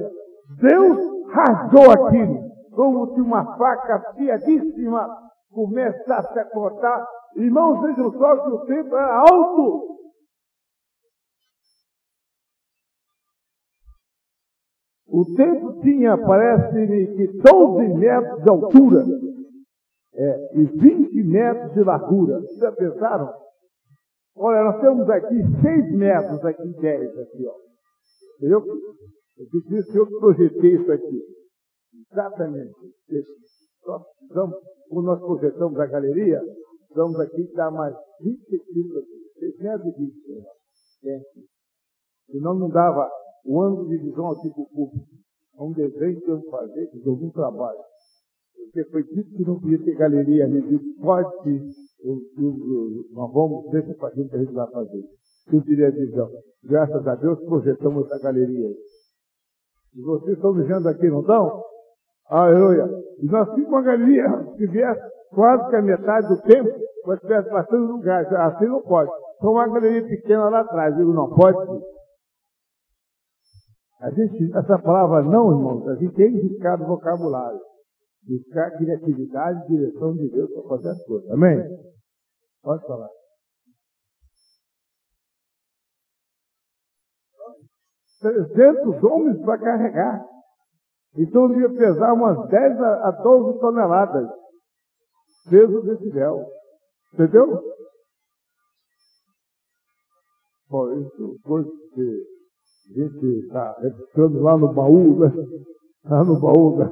Deus 0.60 0.98
rasgou 1.30 1.90
aquilo, 1.90 2.50
como 2.70 3.14
se 3.14 3.20
uma 3.20 3.56
faca 3.56 3.96
afiadíssima 3.96 5.08
começasse 5.52 6.38
a 6.38 6.44
cortar. 6.44 7.06
Irmãos, 7.36 7.80
vejam 7.82 8.12
só 8.12 8.36
que 8.36 8.50
o 8.50 8.64
tempo 8.66 8.96
era 8.96 9.18
alto. 9.20 9.92
O 15.08 15.24
templo 15.34 15.80
tinha, 15.80 16.16
parece-me, 16.16 17.06
que 17.16 17.26
12 17.42 17.88
metros 17.94 18.42
de 18.42 18.48
altura 18.48 19.04
é, 20.14 20.58
e 20.58 20.64
20 20.64 21.22
metros 21.24 21.72
de 21.72 21.82
largura. 21.82 22.40
Já 22.58 22.72
pensaram? 22.72 23.32
Olha, 24.36 24.64
nós 24.64 24.80
temos 24.80 25.08
aqui 25.10 25.36
6 25.62 25.92
metros, 25.96 26.44
aqui 26.44 26.68
10, 26.80 27.18
aqui, 27.18 27.46
ó. 27.46 27.54
Eu, 28.40 28.60
eu 28.60 29.46
disse 29.68 29.96
eu 29.96 30.06
que 30.06 30.18
projetei 30.18 30.74
isso 30.74 30.90
aqui. 30.90 31.22
Exatamente. 32.10 32.74
Nós, 33.86 34.02
quando 34.88 35.06
nós 35.06 35.20
projetamos 35.20 35.78
a 35.78 35.86
galeria, 35.86 36.40
vamos 36.94 37.18
aqui 37.20 37.52
dar 37.54 37.70
mais 37.70 37.94
20 38.20 38.38
centímetros, 38.44 39.04
620 39.38 40.12
centímetros. 41.00 41.52
Senão 42.30 42.54
não 42.54 42.68
dava 42.68 43.10
o 43.44 43.60
ângulo 43.60 43.88
de 43.88 43.98
visão 43.98 44.26
ao 44.26 44.40
tipo 44.40 44.68
público. 44.70 45.06
É 45.58 45.62
um 45.62 45.72
desenho 45.72 46.20
que 46.20 46.30
eu 46.30 46.42
fazer, 46.50 46.86
que 46.88 46.98
deu 47.00 47.16
muito 47.16 47.34
trabalho. 47.34 47.78
Porque 48.64 48.84
foi 48.90 49.02
dito 49.04 49.30
que 49.36 49.44
não 49.44 49.60
podia 49.60 49.84
ter 49.84 49.96
galeria 49.96 50.44
ali. 50.44 50.62
Disse, 50.62 50.94
pode, 51.00 51.60
nós 53.12 53.32
vamos 53.32 53.70
ver 53.70 53.84
se 53.84 54.04
a 54.04 54.38
gente 54.38 54.52
vai 54.52 54.70
fazer. 54.70 55.02
Eu 55.52 55.60
diria 55.60 55.88
a 55.88 55.90
visão. 55.90 56.30
Graças 56.64 57.06
a 57.06 57.14
Deus 57.16 57.38
projetamos 57.44 58.06
essa 58.06 58.22
galeria 58.22 58.66
aí. 58.66 58.76
E 59.94 60.00
vocês 60.00 60.36
estão 60.36 60.54
vendo 60.54 60.88
aqui, 60.88 61.08
não 61.08 61.20
estão? 61.20 61.62
Aleluia. 62.28 62.88
E 63.18 63.26
nós 63.26 63.46
tínhamos 63.50 63.68
uma 63.68 63.82
galeria 63.82 64.24
que 64.56 64.66
viesse 64.66 65.02
quase 65.34 65.68
que 65.68 65.76
a 65.76 65.82
metade 65.82 66.28
do 66.28 66.40
tempo, 66.42 66.70
mas 67.06 67.20
tivesse 67.20 67.50
bastante 67.50 67.92
lugar. 67.92 68.24
Assim 68.34 68.66
não 68.66 68.80
pode. 68.82 69.10
Então 69.36 69.52
uma 69.52 69.68
galeria 69.68 70.06
pequena 70.06 70.48
lá 70.48 70.60
atrás. 70.60 70.94
Eu 70.94 71.00
digo, 71.00 71.12
não 71.12 71.28
pode. 71.34 71.58
A 74.00 74.10
gente, 74.10 74.56
essa 74.56 74.78
palavra 74.78 75.22
não, 75.22 75.52
irmãos, 75.52 75.88
a 75.88 75.94
gente 75.96 76.14
tem 76.14 76.34
indicado 76.34 76.86
vocabulário. 76.86 77.60
Buscar 78.24 78.70
criatividade 78.76 79.64
e 79.64 79.76
direção 79.76 80.14
de 80.14 80.28
Deus 80.30 80.50
para 80.52 80.68
fazer 80.68 80.88
as 80.90 81.04
coisas. 81.04 81.30
Amém? 81.30 81.58
Pode 82.62 82.86
falar. 82.86 83.08
300 88.20 89.02
homens 89.02 89.40
para 89.44 89.58
carregar. 89.58 90.24
Então 91.16 91.48
devia 91.48 91.68
pesar 91.70 92.14
umas 92.14 92.48
10 92.48 92.80
a 92.80 93.10
12 93.22 93.58
toneladas. 93.58 94.28
Peso 95.50 95.82
desse 95.82 96.08
véu. 96.10 96.46
Entendeu? 97.12 97.60
Bom, 100.70 100.92
isso 101.00 101.36
coisa 101.42 101.68
que 101.92 102.22
a 102.90 102.94
gente 102.94 103.26
está 103.44 103.78
replicando 103.80 104.40
lá 104.40 104.56
no 104.56 104.72
baú, 104.72 105.18
né? 105.18 105.28
Lá 106.04 106.24
no 106.24 106.40
baú 106.40 106.78
da 106.78 106.88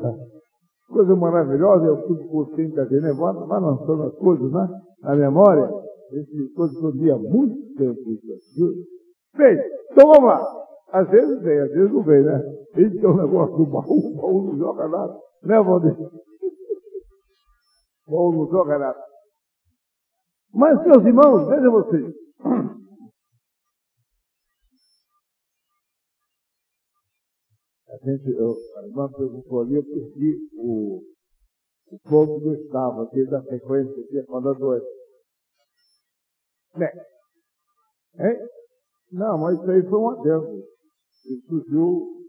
coisa 0.90 1.16
maravilhosa, 1.16 1.87
é 1.87 1.90
o 1.90 2.07
subconsciente 2.07 2.74
da 2.74 2.85
gente, 2.85 3.00
né? 3.00 3.12
vai, 3.12 3.33
vai 3.33 3.61
lançando 3.61 4.03
as 4.05 4.14
coisas, 4.16 4.53
né? 4.53 4.68
Na 5.03 5.16
memória. 5.16 5.70
Esse 6.12 6.53
coisa 6.55 6.74
que 6.92 7.07
eu 7.07 7.14
há 7.14 7.18
muito 7.18 7.74
tempo 7.76 8.00
isso 8.11 8.33
aqui. 8.33 8.87
Bem, 9.37 9.59
então 9.92 10.12
vamos 10.12 10.29
lá. 10.29 10.61
Às 10.92 11.09
vezes 11.09 11.40
vem, 11.42 11.59
às 11.61 11.70
vezes 11.70 11.92
não 11.92 12.03
vem, 12.03 12.24
né? 12.24 12.42
Ele 12.74 12.98
tem 12.98 13.09
um 13.09 13.16
negócio 13.16 13.57
do 13.57 13.66
baú, 13.66 14.12
o 14.12 14.16
baú 14.16 14.42
não 14.48 14.59
joga 14.59 14.88
nada. 14.88 15.16
Né, 15.44 15.62
Valdir? 15.62 15.96
O 18.09 18.11
baú 18.11 18.33
não 18.33 18.50
joga 18.50 18.79
nada. 18.79 18.98
Mas, 20.53 20.85
meus 20.85 21.05
irmãos, 21.05 21.46
vejam 21.48 21.70
vocês. 21.70 22.14
A 27.90 27.96
gente, 28.05 28.31
eu, 28.31 28.55
a 28.76 28.87
irmã 28.87 29.11
perguntou 29.11 29.62
ali, 29.62 29.74
eu 29.74 29.83
perdi 29.83 30.38
o, 30.57 31.03
o 31.90 32.38
do 32.38 32.55
estava, 32.55 33.03
aqui 33.03 33.24
da 33.26 33.42
sequência, 33.42 34.18
é 34.18 34.22
quando 34.26 34.55
doença. 34.55 34.87
Né? 36.76 36.88
Hein? 38.18 38.48
Não, 39.12 39.38
mas 39.38 39.59
isso 39.59 39.70
aí 39.70 39.83
foi 39.83 39.98
um 39.98 40.11
adendo. 40.11 40.62
Isso 41.26 41.46
surgiu 41.48 42.20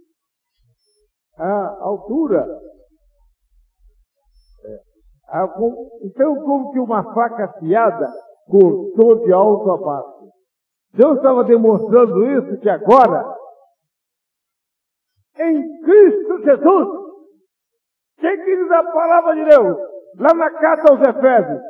a 1.38 1.84
altura. 1.84 2.46
É. 4.66 4.80
A, 5.28 5.48
então, 6.04 6.36
como 6.44 6.72
que 6.72 6.80
uma 6.80 7.04
faca 7.14 7.46
afiada 7.46 8.12
cortou 8.48 9.24
de 9.24 9.32
alto 9.32 9.72
a 9.72 9.78
baixo? 9.78 10.32
Deus 10.94 11.18
estava 11.18 11.44
demonstrando 11.44 12.26
isso 12.32 12.60
que 12.60 12.70
agora, 12.70 13.24
em 15.42 15.82
Cristo 15.82 16.44
Jesus, 16.44 17.02
que, 18.22 18.38
diz 18.38 18.72
a 18.72 18.84
palavra 18.84 19.36
de 19.36 19.46
Deus? 19.46 19.78
Lá 20.20 20.34
na 20.36 20.52
carta 20.52 20.92
aos 20.92 21.02
Efésios. 21.02 21.62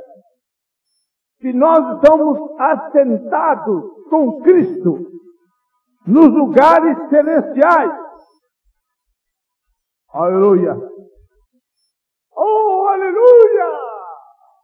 Que 1.39 1.53
nós 1.53 1.95
estamos 1.95 2.59
assentados 2.59 3.83
com 4.09 4.41
Cristo 4.41 4.99
nos 6.05 6.27
lugares 6.27 6.97
celestiais. 7.09 7.93
Aleluia. 10.13 10.75
Oh, 12.35 12.87
aleluia! 12.89 13.91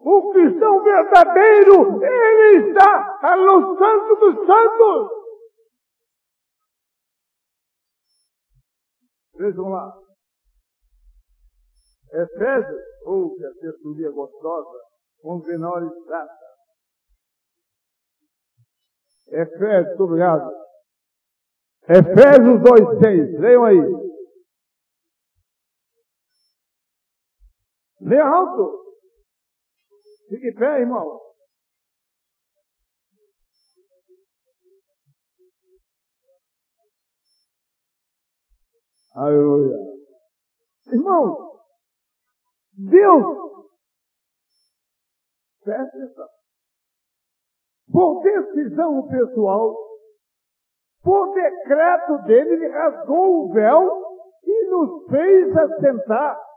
O 0.02 0.32
cristão 0.34 0.84
verdadeiro, 0.84 2.04
ele 2.04 2.70
está 2.70 3.36
no 3.38 3.78
santo 3.78 4.16
dos 4.16 4.46
santos. 4.46 5.10
Vejam 9.38 9.70
lá. 9.70 9.94
Efésios, 12.12 12.82
ou 13.06 13.36
que 13.36 13.46
a 13.46 13.54
texturia 13.54 14.12
gostosa, 14.12 14.80
com 15.22 15.40
menores 15.40 15.92
prata. 16.06 16.48
Efésios, 19.28 20.00
obrigado. 20.00 20.52
Efésios 21.84 22.62
2,6, 22.62 23.40
leiam 23.40 23.66
aí. 23.66 23.78
Lê 28.02 28.20
alto. 28.20 28.96
Fique 30.30 30.50
em 30.50 30.56
pé, 30.56 30.82
irmão. 30.82 31.27
Aleluia. 39.18 39.78
Irmão, 40.94 41.52
Deus, 42.74 43.38
presta 45.64 45.98
atenção, 45.98 46.28
por 47.92 48.22
decisão 48.22 49.08
pessoal, 49.08 49.76
por 51.04 51.34
decreto 51.34 52.20
dele, 52.24 52.54
ele 52.54 52.68
rasgou 52.70 53.46
o 53.46 53.54
véu 53.54 54.06
e 54.44 54.70
nos 54.70 55.06
fez 55.10 55.58
assentar 55.58 56.48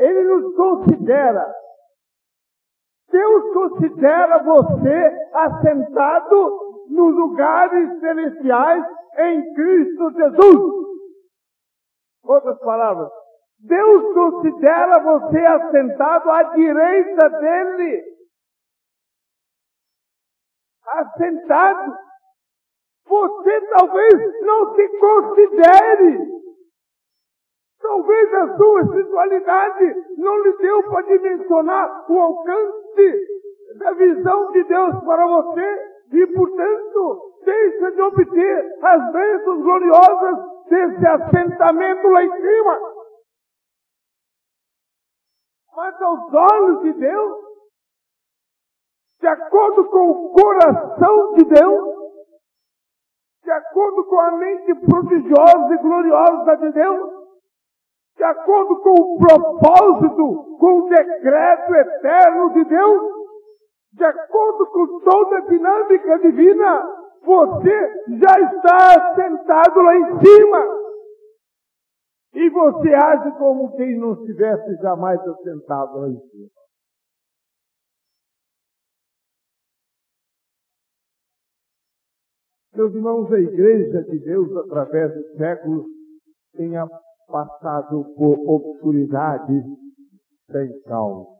ele 0.00 0.22
nos 0.22 0.56
considera. 0.56 1.46
Deus 3.10 3.52
considera 3.52 4.42
você 4.42 5.18
assentado 5.34 6.86
nos 6.88 7.14
lugares 7.14 8.00
celestiais 8.00 8.84
em 9.18 9.54
Cristo 9.54 10.10
Jesus. 10.12 10.89
Outras 12.24 12.58
palavras, 12.60 13.10
Deus 13.60 14.14
considera 14.14 15.00
você 15.00 15.38
assentado 15.38 16.30
à 16.30 16.42
direita 16.54 17.28
dele. 17.30 18.04
Assentado. 20.86 21.96
Você 23.06 23.60
talvez 23.76 24.42
não 24.42 24.74
se 24.74 24.88
considere 24.98 26.40
Talvez 27.80 28.34
a 28.34 28.56
sua 28.56 28.82
espiritualidade 28.82 29.94
não 30.18 30.42
lhe 30.42 30.52
deu 30.58 30.82
para 30.90 31.06
dimensionar 31.06 32.12
o 32.12 32.18
alcance 32.20 33.26
da 33.78 33.92
visão 33.92 34.52
de 34.52 34.64
Deus 34.64 35.04
para 35.04 35.26
você 35.26 35.78
e, 36.12 36.26
portanto, 36.26 37.32
deixa 37.44 37.90
de 37.92 38.02
obter 38.02 38.78
as 38.82 39.12
bênçãos 39.12 39.62
gloriosas 39.62 40.38
desse 40.70 41.06
assentamento 41.06 42.08
lá 42.08 42.22
em 42.22 42.30
cima. 42.30 42.80
Mas 45.76 46.00
aos 46.00 46.32
olhos 46.32 46.82
de 46.82 46.92
Deus, 46.92 47.38
de 49.20 49.26
acordo 49.26 49.84
com 49.90 50.10
o 50.10 50.32
coração 50.32 51.34
de 51.34 51.44
Deus, 51.44 51.90
de 53.42 53.50
acordo 53.50 54.04
com 54.04 54.20
a 54.20 54.30
mente 54.32 54.74
prodigiosa 54.86 55.74
e 55.74 55.78
gloriosa 55.78 56.56
de 56.56 56.72
Deus, 56.72 57.20
de 58.16 58.24
acordo 58.24 58.80
com 58.80 58.90
o 58.90 59.18
propósito, 59.18 60.56
com 60.58 60.78
o 60.80 60.88
decreto 60.88 61.74
eterno 61.74 62.52
de 62.52 62.64
Deus, 62.64 63.02
de 63.92 64.04
acordo 64.04 64.66
com 64.66 65.00
toda 65.00 65.38
a 65.38 65.46
dinâmica 65.46 66.18
divina, 66.20 66.99
você 67.22 68.04
já 68.18 68.40
está 68.40 69.14
sentado 69.14 69.80
lá 69.80 69.96
em 69.96 70.18
cima. 70.20 70.80
E 72.32 72.48
você 72.50 72.94
age 72.94 73.38
como 73.38 73.76
quem 73.76 73.98
não 73.98 74.12
estivesse 74.12 74.76
jamais 74.76 75.20
assentado 75.20 75.98
lá 75.98 76.08
em 76.08 76.20
cima. 76.30 76.50
Meus 82.72 82.94
irmãos, 82.94 83.32
a 83.32 83.38
igreja 83.38 84.02
de 84.04 84.18
Deus, 84.20 84.56
através 84.56 85.12
dos 85.12 85.36
séculos, 85.36 85.86
tem 86.56 86.72
passado 87.26 88.04
por 88.16 88.38
obscuridade 88.48 89.62
sem 90.50 90.82
causa. 90.82 91.39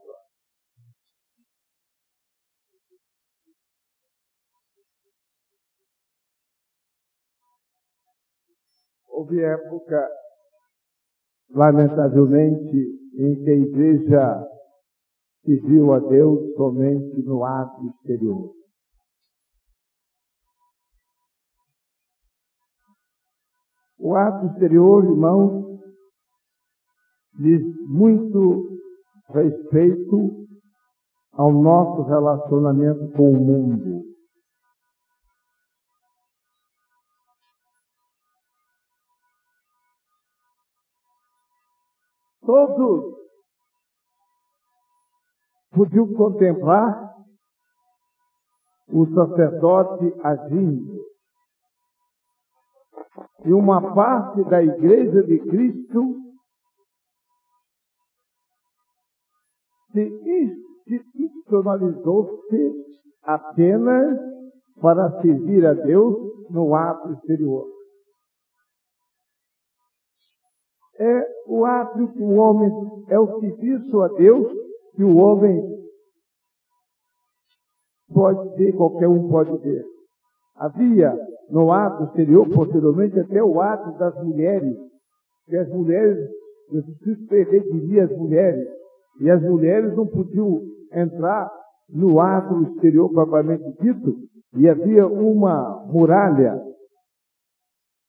Houve 9.21 9.39
época, 9.39 10.09
lamentavelmente, 11.51 12.75
em 13.13 13.43
que 13.43 13.49
a 13.51 13.55
igreja 13.55 14.47
serviu 15.45 15.93
a 15.93 15.99
Deus 15.99 16.55
somente 16.55 17.21
no 17.21 17.45
ato 17.45 17.85
exterior. 17.85 18.51
O 23.99 24.15
ato 24.15 24.47
exterior, 24.47 25.03
irmãos, 25.03 25.79
diz 27.41 27.61
muito 27.89 28.79
respeito 29.29 30.47
ao 31.33 31.51
nosso 31.53 32.09
relacionamento 32.09 33.11
com 33.11 33.33
o 33.33 33.39
mundo. 33.39 34.10
Todos 42.51 43.15
podiam 45.71 46.13
contemplar 46.15 47.15
o 48.89 49.05
sacerdote 49.05 50.13
agindo. 50.21 51.01
E 53.45 53.53
uma 53.53 53.95
parte 53.95 54.43
da 54.49 54.61
igreja 54.61 55.23
de 55.23 55.39
Cristo 55.39 56.13
se 59.93 60.59
institucionalizou-se 60.87 62.73
apenas 63.23 64.19
para 64.81 65.21
servir 65.21 65.65
a 65.65 65.73
Deus 65.73 66.49
no 66.49 66.75
ato 66.75 67.13
exterior. 67.13 67.70
É 70.99 71.27
o 71.47 71.65
ato 71.65 72.07
que 72.09 72.21
o 72.21 72.35
homem, 72.35 72.69
é 73.09 73.19
o 73.19 73.39
serviço 73.39 74.01
a 74.01 74.07
Deus 74.09 74.51
que 74.95 75.03
o 75.03 75.17
homem 75.17 75.81
pode 78.13 78.55
ter, 78.55 78.73
qualquer 78.73 79.07
um 79.07 79.29
pode 79.29 79.57
ter. 79.59 79.83
Havia 80.55 81.17
no 81.49 81.71
ato 81.71 82.03
exterior, 82.05 82.47
posteriormente 82.49 83.19
até 83.19 83.43
o 83.43 83.59
ato 83.59 83.97
das 83.97 84.15
mulheres, 84.23 84.77
que 85.45 85.57
as 85.57 85.67
mulheres, 85.69 86.17
Jesus 86.71 86.97
Cristo 86.99 87.33
redimia 87.33 88.05
as 88.05 88.17
mulheres, 88.17 88.67
e 89.19 89.29
as 89.29 89.41
mulheres 89.41 89.95
não 89.95 90.07
podiam 90.07 90.61
entrar 90.93 91.51
no 91.89 92.19
ato 92.19 92.63
exterior 92.63 93.11
propriamente 93.11 93.63
dito, 93.81 94.15
e 94.55 94.69
havia 94.69 95.07
uma 95.07 95.85
muralha. 95.87 96.61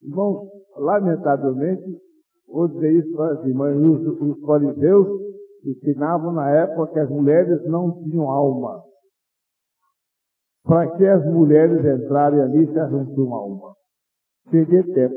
Irmãos, 0.03 0.49
lamentavelmente, 0.77 2.01
vou 2.53 2.69
dizer 2.69 2.93
isso 2.93 3.13
para 3.17 3.33
as 3.33 3.47
irmãs, 3.47 3.77
os, 3.77 4.21
os 4.21 4.41
fariseus 4.41 5.09
ensinavam 5.65 6.33
na 6.33 6.51
época 6.51 6.93
que 6.93 6.99
as 6.99 7.09
mulheres 7.09 7.65
não 7.67 8.03
tinham 8.03 8.29
alma. 8.29 8.83
Para 10.65 10.97
que 10.97 11.07
as 11.07 11.25
mulheres 11.27 11.85
entrarem 11.85 12.41
ali 12.41 12.67
se 12.67 12.79
elas 12.79 12.93
não 12.93 13.07
tinham 13.07 13.35
alma? 13.35 13.75
Perder 14.51 14.85
tempo. 14.95 15.15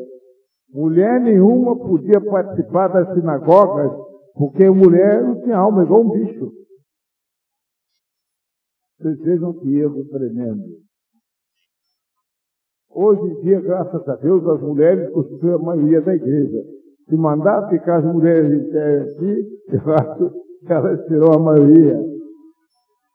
Mulher 0.70 1.22
nenhuma 1.22 1.78
podia 1.78 2.20
participar 2.22 2.88
das 2.88 3.14
sinagogas, 3.14 3.92
porque 4.34 4.70
mulher 4.70 5.24
não 5.24 5.42
tinha 5.42 5.58
alma, 5.58 5.84
igual 5.84 6.02
um 6.02 6.10
bicho. 6.10 6.52
Vocês 8.98 9.20
vejam 9.20 9.54
que 9.60 9.78
erro 9.78 10.04
tremendo. 10.10 10.64
Hoje 12.90 13.22
em 13.22 13.42
dia, 13.42 13.62
graças 13.62 14.08
a 14.08 14.16
Deus, 14.16 14.48
as 14.48 14.62
mulheres 14.62 15.12
constituem 15.12 15.54
a 15.54 15.58
maioria 15.58 16.02
da 16.02 16.16
igreja. 16.16 16.64
Se 17.08 17.16
mandar 17.16 17.70
ficar 17.70 17.98
as 17.98 18.06
mulheres 18.06 18.52
em 18.52 18.72
pé 18.72 19.02
aqui, 19.02 19.46
eu 19.70 19.94
acho 19.94 20.30
que 20.66 20.74
elas 20.74 21.08
serão 21.08 21.34
a 21.34 21.40
maioria. 21.40 22.00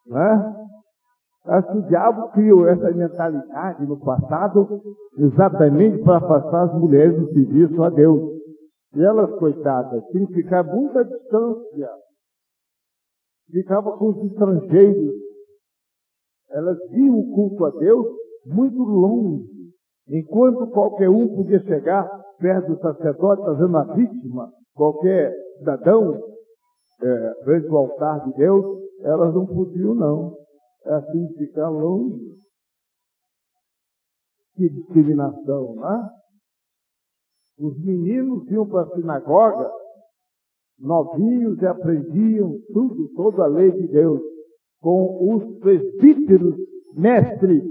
Né? 0.06 0.56
Acho 1.46 1.72
que 1.72 1.78
o 1.78 1.86
diabo 1.88 2.28
criou 2.30 2.68
essa 2.68 2.90
mentalidade 2.92 3.86
no 3.86 3.98
passado 3.98 4.80
exatamente 5.18 6.02
para 6.04 6.18
afastar 6.18 6.64
as 6.64 6.74
mulheres 6.78 7.18
do 7.18 7.32
serviço 7.32 7.82
a 7.82 7.90
Deus. 7.90 8.38
E 8.94 9.02
elas, 9.02 9.30
coitadas, 9.38 10.04
tinham 10.08 10.26
que 10.26 10.34
ficar 10.34 10.62
muita 10.62 11.04
distância. 11.04 11.88
Ficavam 13.50 13.96
com 13.98 14.08
os 14.10 14.30
estrangeiros. 14.30 15.14
Elas 16.50 16.78
viam 16.90 17.18
o 17.18 17.34
culto 17.34 17.64
a 17.64 17.70
Deus 17.70 18.06
muito 18.46 18.82
longe. 18.82 19.48
Enquanto 20.08 20.66
qualquer 20.68 21.08
um 21.08 21.36
podia 21.36 21.60
chegar 21.60 22.08
perto 22.40 22.74
do 22.74 22.80
sacerdote 22.80 23.42
fazendo 23.42 23.76
a 23.76 23.84
vítima, 23.94 24.50
qualquer 24.74 25.32
cidadão, 25.58 26.18
é, 27.02 27.44
frente 27.44 27.68
ao 27.68 27.76
altar 27.76 28.24
de 28.24 28.36
Deus, 28.36 28.64
elas 29.02 29.34
não 29.34 29.46
podiam 29.46 29.94
não. 29.94 30.36
É 30.84 30.94
assim 30.94 31.28
ficar 31.36 31.68
longe. 31.68 32.34
Que 34.54 34.68
discriminação, 34.68 35.74
né? 35.76 36.08
Os 37.58 37.78
meninos 37.84 38.50
iam 38.50 38.66
para 38.66 38.82
a 38.82 38.94
sinagoga, 38.94 39.70
novinhos, 40.78 41.60
e 41.60 41.66
aprendiam 41.66 42.58
tudo, 42.72 43.10
toda 43.14 43.44
a 43.44 43.46
lei 43.46 43.70
de 43.70 43.86
Deus, 43.88 44.20
com 44.80 45.34
os 45.34 45.58
presbíteros 45.58 46.56
mestres. 46.94 47.62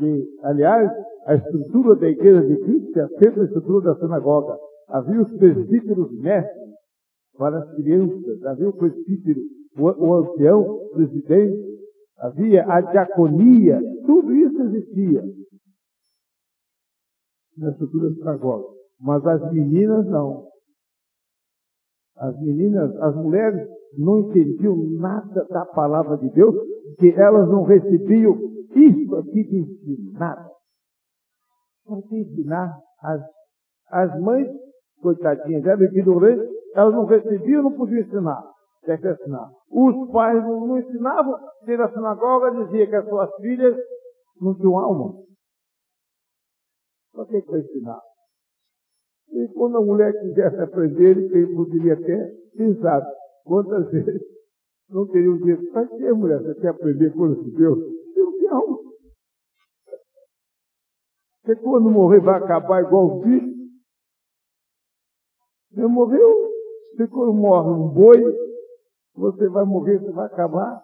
Que, 0.00 0.38
aliás, 0.42 0.90
a 1.26 1.34
estrutura 1.34 1.94
da 1.96 2.08
igreja 2.08 2.46
de 2.46 2.56
Cristo 2.56 2.98
é 2.98 3.02
a 3.02 3.44
estrutura 3.44 3.92
da 3.92 4.00
sinagoga. 4.00 4.58
Havia 4.88 5.20
os 5.20 5.30
presbíteros 5.36 6.10
mestres 6.20 6.70
para 7.36 7.58
as 7.58 7.74
crianças, 7.74 8.42
havia 8.44 8.70
o 8.70 8.72
presbítero, 8.72 9.40
o, 9.78 9.82
o 9.82 10.14
ancião, 10.14 10.62
o 10.62 10.88
presidente, 10.94 11.78
havia 12.18 12.64
a 12.64 12.80
diaconia, 12.80 13.78
tudo 14.06 14.34
isso 14.34 14.62
existia 14.62 15.22
na 17.58 17.70
estrutura 17.70 18.08
da 18.08 18.14
sinagoga. 18.14 18.68
Mas 18.98 19.26
as 19.26 19.52
meninas 19.52 20.06
não. 20.06 20.48
As 22.16 22.40
meninas, 22.40 22.96
as 22.96 23.16
mulheres 23.16 23.68
não 23.98 24.20
entendiam 24.20 24.76
nada 24.98 25.44
da 25.50 25.66
palavra 25.66 26.16
de 26.16 26.30
Deus, 26.30 26.54
que 26.98 27.10
elas 27.10 27.48
não 27.48 27.64
recebiam 27.64 28.59
isso 28.74 29.16
aqui 29.16 29.40
ensino, 29.40 30.12
nada. 30.12 30.50
Para 31.84 32.02
que 32.02 32.16
ensinar? 32.16 32.78
As, 33.02 33.20
as 33.90 34.20
mães, 34.20 34.48
coitadinhas, 35.02 35.64
eram 35.64 35.82
ignorantes, 35.82 36.48
elas 36.74 36.94
não 36.94 37.04
recebiam, 37.06 37.62
não 37.62 37.76
podiam 37.76 38.00
ensinar. 38.00 38.42
Que 38.84 38.92
ensinar. 38.92 39.50
Os 39.70 40.10
pais 40.10 40.42
não, 40.42 40.66
não 40.66 40.78
ensinavam, 40.78 41.38
se 41.64 41.76
na 41.76 41.92
sinagoga 41.92 42.64
dizia 42.64 42.86
que 42.86 42.96
as 42.96 43.08
suas 43.08 43.34
filhas 43.36 43.76
não 44.40 44.54
tinham 44.54 44.78
alma. 44.78 45.22
Para 47.12 47.26
que, 47.26 47.40
vai 47.42 47.60
ensinar? 47.60 48.00
E 49.32 49.48
quando 49.54 49.78
a 49.78 49.84
mulher 49.84 50.12
quisesse 50.20 50.60
aprender, 50.60 51.28
quem 51.30 51.54
poderia 51.54 51.96
ter, 51.96 52.32
quem 52.56 52.80
sabe, 52.80 53.06
quantas 53.44 53.90
vezes 53.90 54.22
não 54.88 55.06
teriam 55.08 55.36
dito, 55.38 55.70
para 55.72 55.86
que 55.86 56.12
mulher, 56.12 56.42
você 56.42 56.60
quer 56.60 56.68
aprender 56.68 57.12
coisas 57.12 57.44
de 57.44 57.50
Deus? 57.56 57.99
Não. 58.50 58.80
Você 61.44 61.56
quando 61.56 61.90
morrer 61.90 62.20
vai 62.20 62.36
acabar 62.36 62.82
igual 62.82 63.06
o 63.06 63.20
bicho. 63.20 63.60
Você 65.72 65.86
morreu, 65.86 66.50
você 66.96 67.06
quando 67.06 67.32
morre 67.32 67.70
um 67.70 67.88
boi, 67.88 68.20
você 69.14 69.48
vai 69.48 69.64
morrer, 69.64 69.98
você 69.98 70.10
vai 70.10 70.26
acabar. 70.26 70.82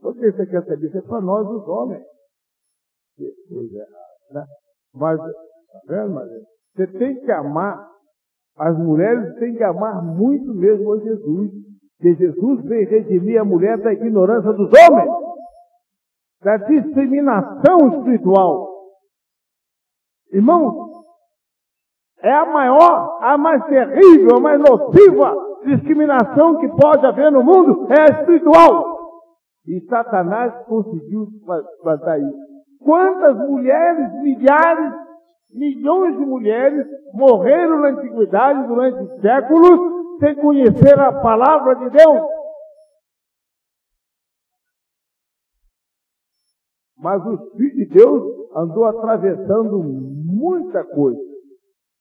Por 0.00 0.14
que 0.14 0.30
você 0.30 0.46
quer 0.46 0.64
saber? 0.64 0.86
Isso 0.86 0.98
é 0.98 1.02
para 1.02 1.20
nós 1.20 1.46
os 1.48 1.66
homens. 1.66 2.04
Mas, 4.94 5.18
tá? 5.18 6.06
Você 6.74 6.86
tem 6.98 7.20
que 7.20 7.32
amar, 7.32 7.90
as 8.58 8.78
mulheres 8.78 9.34
têm 9.38 9.56
que 9.56 9.64
amar 9.64 10.02
muito 10.04 10.54
mesmo 10.54 10.92
a 10.92 10.98
Jesus. 10.98 11.50
Porque 11.96 12.14
Jesus 12.14 12.64
veio 12.64 12.88
redimir 12.88 13.40
a 13.40 13.44
mulher 13.44 13.78
da 13.78 13.92
ignorância 13.92 14.52
dos 14.52 14.70
homens, 14.70 15.25
da 16.42 16.56
discriminação 16.58 17.88
espiritual. 17.88 18.68
Irmãos, 20.32 20.74
é 22.22 22.32
a 22.32 22.46
maior, 22.46 23.18
a 23.22 23.38
mais 23.38 23.64
terrível, 23.66 24.36
a 24.36 24.40
mais 24.40 24.60
nociva 24.60 25.46
discriminação 25.66 26.58
que 26.58 26.68
pode 26.68 27.04
haver 27.04 27.30
no 27.32 27.42
mundo 27.42 27.86
é 27.90 28.00
a 28.00 28.20
espiritual. 28.20 28.96
E 29.66 29.80
Satanás 29.88 30.54
conseguiu 30.66 31.26
fazer 31.82 32.20
isso. 32.20 32.46
Quantas 32.80 33.36
mulheres, 33.48 34.12
milhares, 34.22 34.94
milhões 35.52 36.16
de 36.16 36.24
mulheres 36.24 36.86
morreram 37.12 37.80
na 37.80 37.88
antiguidade 37.88 38.66
durante 38.68 39.20
séculos 39.20 40.18
sem 40.20 40.36
conhecer 40.36 40.98
a 40.98 41.12
palavra 41.20 41.74
de 41.76 41.90
Deus? 41.90 42.35
Mas 47.06 47.24
o 47.24 47.38
Filho 47.56 47.76
de 47.76 47.86
Deus 47.86 48.50
andou 48.56 48.84
atravessando 48.84 49.80
muita 49.80 50.82
coisa. 50.82 51.20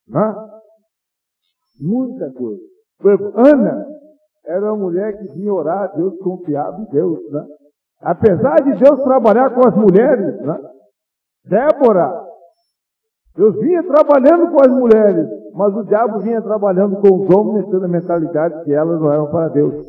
Né? 0.07 0.35
Muita 1.79 2.31
coisa. 2.33 2.59
Ana 3.35 3.85
era 4.47 4.73
uma 4.73 4.83
mulher 4.83 5.15
que 5.15 5.31
vinha 5.35 5.53
orar 5.53 5.95
Deus, 5.95 6.17
confiava 6.23 6.81
em 6.81 6.85
Deus. 6.85 7.19
Né? 7.31 7.45
Apesar 8.01 8.55
de 8.63 8.83
Deus 8.83 8.99
trabalhar 9.03 9.53
com 9.53 9.67
as 9.67 9.75
mulheres, 9.75 10.41
né? 10.41 10.59
Débora, 11.45 12.25
Deus 13.35 13.59
vinha 13.59 13.83
trabalhando 13.83 14.51
com 14.51 14.57
as 14.59 14.75
mulheres, 14.75 15.29
mas 15.53 15.75
o 15.75 15.83
diabo 15.83 16.17
vinha 16.21 16.41
trabalhando 16.41 16.99
com 16.99 17.15
os 17.15 17.29
homens, 17.29 17.69
tendo 17.69 17.85
a 17.85 17.89
mentalidade 17.89 18.63
que 18.63 18.73
elas 18.73 18.99
não 18.99 19.13
eram 19.13 19.29
para 19.29 19.49
Deus. 19.49 19.85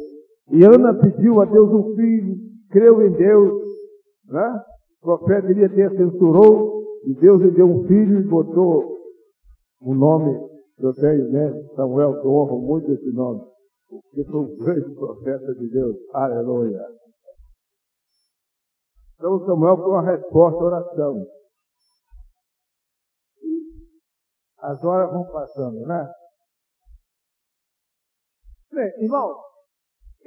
E 0.51 0.63
Ana 0.63 0.93
pediu 0.93 1.41
a 1.41 1.47
Deus 1.47 1.73
um 1.73 1.95
filho, 1.95 2.37
creu 2.71 3.01
em 3.01 3.13
Deus, 3.13 3.63
né? 4.29 4.63
Profeta 5.07 5.47
ter 5.69 5.97
censurou, 5.97 6.83
e 7.05 7.15
Deus 7.15 7.41
lhe 7.41 7.53
deu 7.53 7.67
um 7.67 7.87
filho 7.87 8.19
e 8.19 8.25
botou 8.25 8.99
o 9.81 9.95
nome 9.95 10.37
tenho, 11.01 11.31
né? 11.31 11.69
Samuel, 11.77 12.17
eu 12.17 12.29
honro 12.29 12.59
muito 12.61 12.91
esse 12.91 13.13
nome, 13.13 13.41
porque 13.89 14.25
foi 14.25 14.41
um 14.41 14.57
grande 14.57 14.95
profeta 14.97 15.55
de 15.55 15.69
Deus. 15.69 15.97
Aleluia. 16.13 16.85
Então 19.15 19.47
Samuel 19.47 19.77
foi 19.77 19.91
uma 19.91 20.03
resposta 20.03 20.59
à 20.59 20.65
oração. 20.65 21.27
As 24.59 24.83
horas 24.83 25.13
vão 25.13 25.25
passando, 25.31 25.87
né? 25.87 26.13
Bem, 28.73 29.05
irmão, 29.05 29.41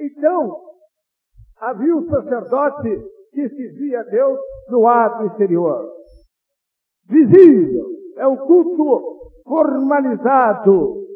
então, 0.00 0.62
havia 1.58 1.94
um 1.94 2.08
sacerdote 2.08 3.20
que 3.32 3.46
se 3.46 3.68
via 3.72 4.02
Deus 4.04 4.40
no 4.68 4.88
ato 4.88 5.24
exterior. 5.26 5.88
Visível. 7.06 7.86
É 8.16 8.26
o 8.26 8.36
culto 8.46 9.32
formalizado 9.44 11.06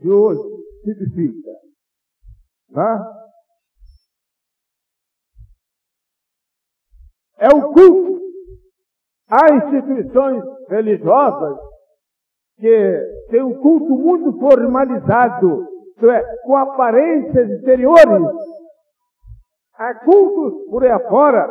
de 0.00 0.10
hoje 0.10 0.42
significa. 0.84 1.50
Tá? 2.72 3.14
É 7.38 7.48
o 7.48 7.72
culto 7.72 8.18
Há 9.30 9.54
instituições 9.56 10.42
religiosas 10.70 11.58
que 12.58 13.26
têm 13.30 13.42
um 13.42 13.60
culto 13.60 13.90
muito 13.90 14.38
formalizado, 14.40 15.68
isto 15.90 16.10
é, 16.10 16.22
com 16.44 16.56
aparências 16.56 17.50
exteriores. 17.50 18.26
Há 19.78 19.94
cultos 20.04 20.68
por 20.68 20.82
aí 20.82 20.90
afora 20.90 21.46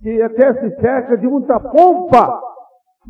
que 0.00 0.22
até 0.22 0.54
se 0.54 0.80
cerca 0.80 1.18
de 1.18 1.26
muita 1.26 1.60
pompa. 1.60 2.40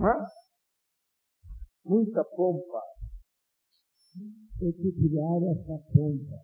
É? 0.03 1.89
Muita 1.89 2.25
pompa. 2.25 2.81
Tem 4.59 4.73
que 4.73 4.93
criar 4.93 5.37
essa 5.53 5.79
pompa. 5.95 6.43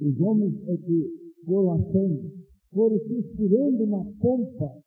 Os 0.00 0.20
homens 0.20 0.54
é 0.68 0.76
que 0.78 1.20
achando, 1.46 2.32
foram 2.72 2.98
se 2.98 3.18
inspirando 3.18 3.86
na 3.86 4.04
pompa, 4.20 4.82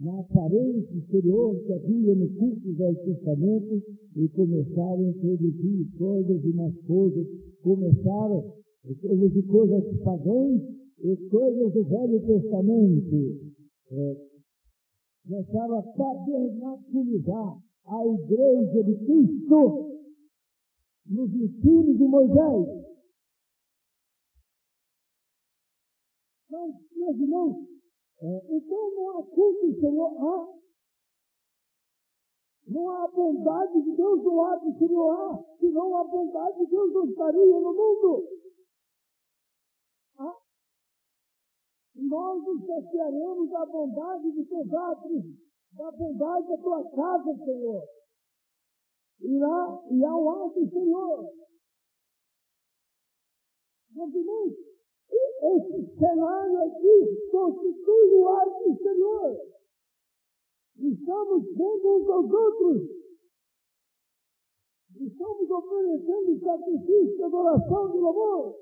na 0.00 0.20
aparência 0.20 0.98
exterior 0.98 1.56
que 1.64 1.72
havia 1.72 2.14
no 2.14 2.28
culto 2.36 2.72
do 2.72 2.94
Testamento 3.04 3.82
e 4.14 4.28
começaram 4.28 5.00
a 5.00 5.10
introduzir 5.10 5.98
coisas 5.98 6.44
e 6.44 6.52
mais 6.54 6.74
coisas, 6.86 7.26
começaram 7.62 8.58
a 8.84 8.90
introduzir 8.90 9.46
coisas 9.46 9.84
pagãs 10.02 10.62
e 11.00 11.16
coisas 11.30 11.72
do 11.72 11.84
Velho 11.84 12.26
Testamento. 12.26 13.48
É, 13.90 14.28
começaram 15.26 15.78
a 15.78 15.82
tabernacularizar 15.82 17.58
a 17.86 18.06
igreja 18.06 18.84
de 18.84 18.94
Cristo 19.04 19.88
nos 21.06 21.34
ensinos 21.34 21.96
de 21.96 22.04
Moisés. 22.04 22.88
Mas, 26.50 26.74
meus 26.96 27.16
irmãos, 27.16 27.56
é, 28.20 28.56
então 28.56 28.94
não 28.94 29.18
há 29.18 29.22
culto, 29.22 29.80
Senhor, 29.80 30.16
há. 30.18 30.58
Não 32.68 32.90
há 32.90 33.08
bondade 33.08 33.82
de 33.82 33.96
Deus 33.96 34.22
no 34.22 34.36
lado, 34.36 34.78
Senhor, 34.78 35.10
há. 35.10 35.56
Senão 35.58 35.96
a 35.96 36.04
bondade 36.04 36.58
de 36.58 36.66
Deus 36.66 36.92
não 36.92 37.08
estaria 37.08 37.60
no 37.60 37.74
mundo. 37.74 38.37
Nós 41.98 42.44
nos 42.44 42.64
saciaremos 42.64 43.50
da 43.50 43.66
bondade 43.66 44.30
de 44.30 44.44
teus 44.44 44.72
atos, 44.72 45.24
da 45.72 45.90
bondade 45.90 46.46
da 46.46 46.56
tua 46.58 46.90
casa, 46.90 47.44
Senhor. 47.44 47.82
E 49.20 49.36
lá, 49.36 49.82
e 49.90 50.04
ao 50.04 50.28
alto, 50.28 50.70
Senhor. 50.70 51.28
Meus 53.90 54.14
irmãos, 54.14 54.54
esse 55.10 55.98
cenário 55.98 56.58
aqui 56.68 57.30
constitui 57.32 58.14
o 58.14 58.28
ato 58.28 58.70
exterior. 58.70 59.36
Estamos 60.76 61.44
vendo 61.46 61.96
uns 61.96 62.08
aos 62.10 62.30
outros. 62.30 62.90
Estamos 65.00 65.50
oferecendo 65.50 66.40
sacrifício 66.44 67.26
adoração 67.26 67.90
de 67.90 67.98
louvor. 67.98 68.56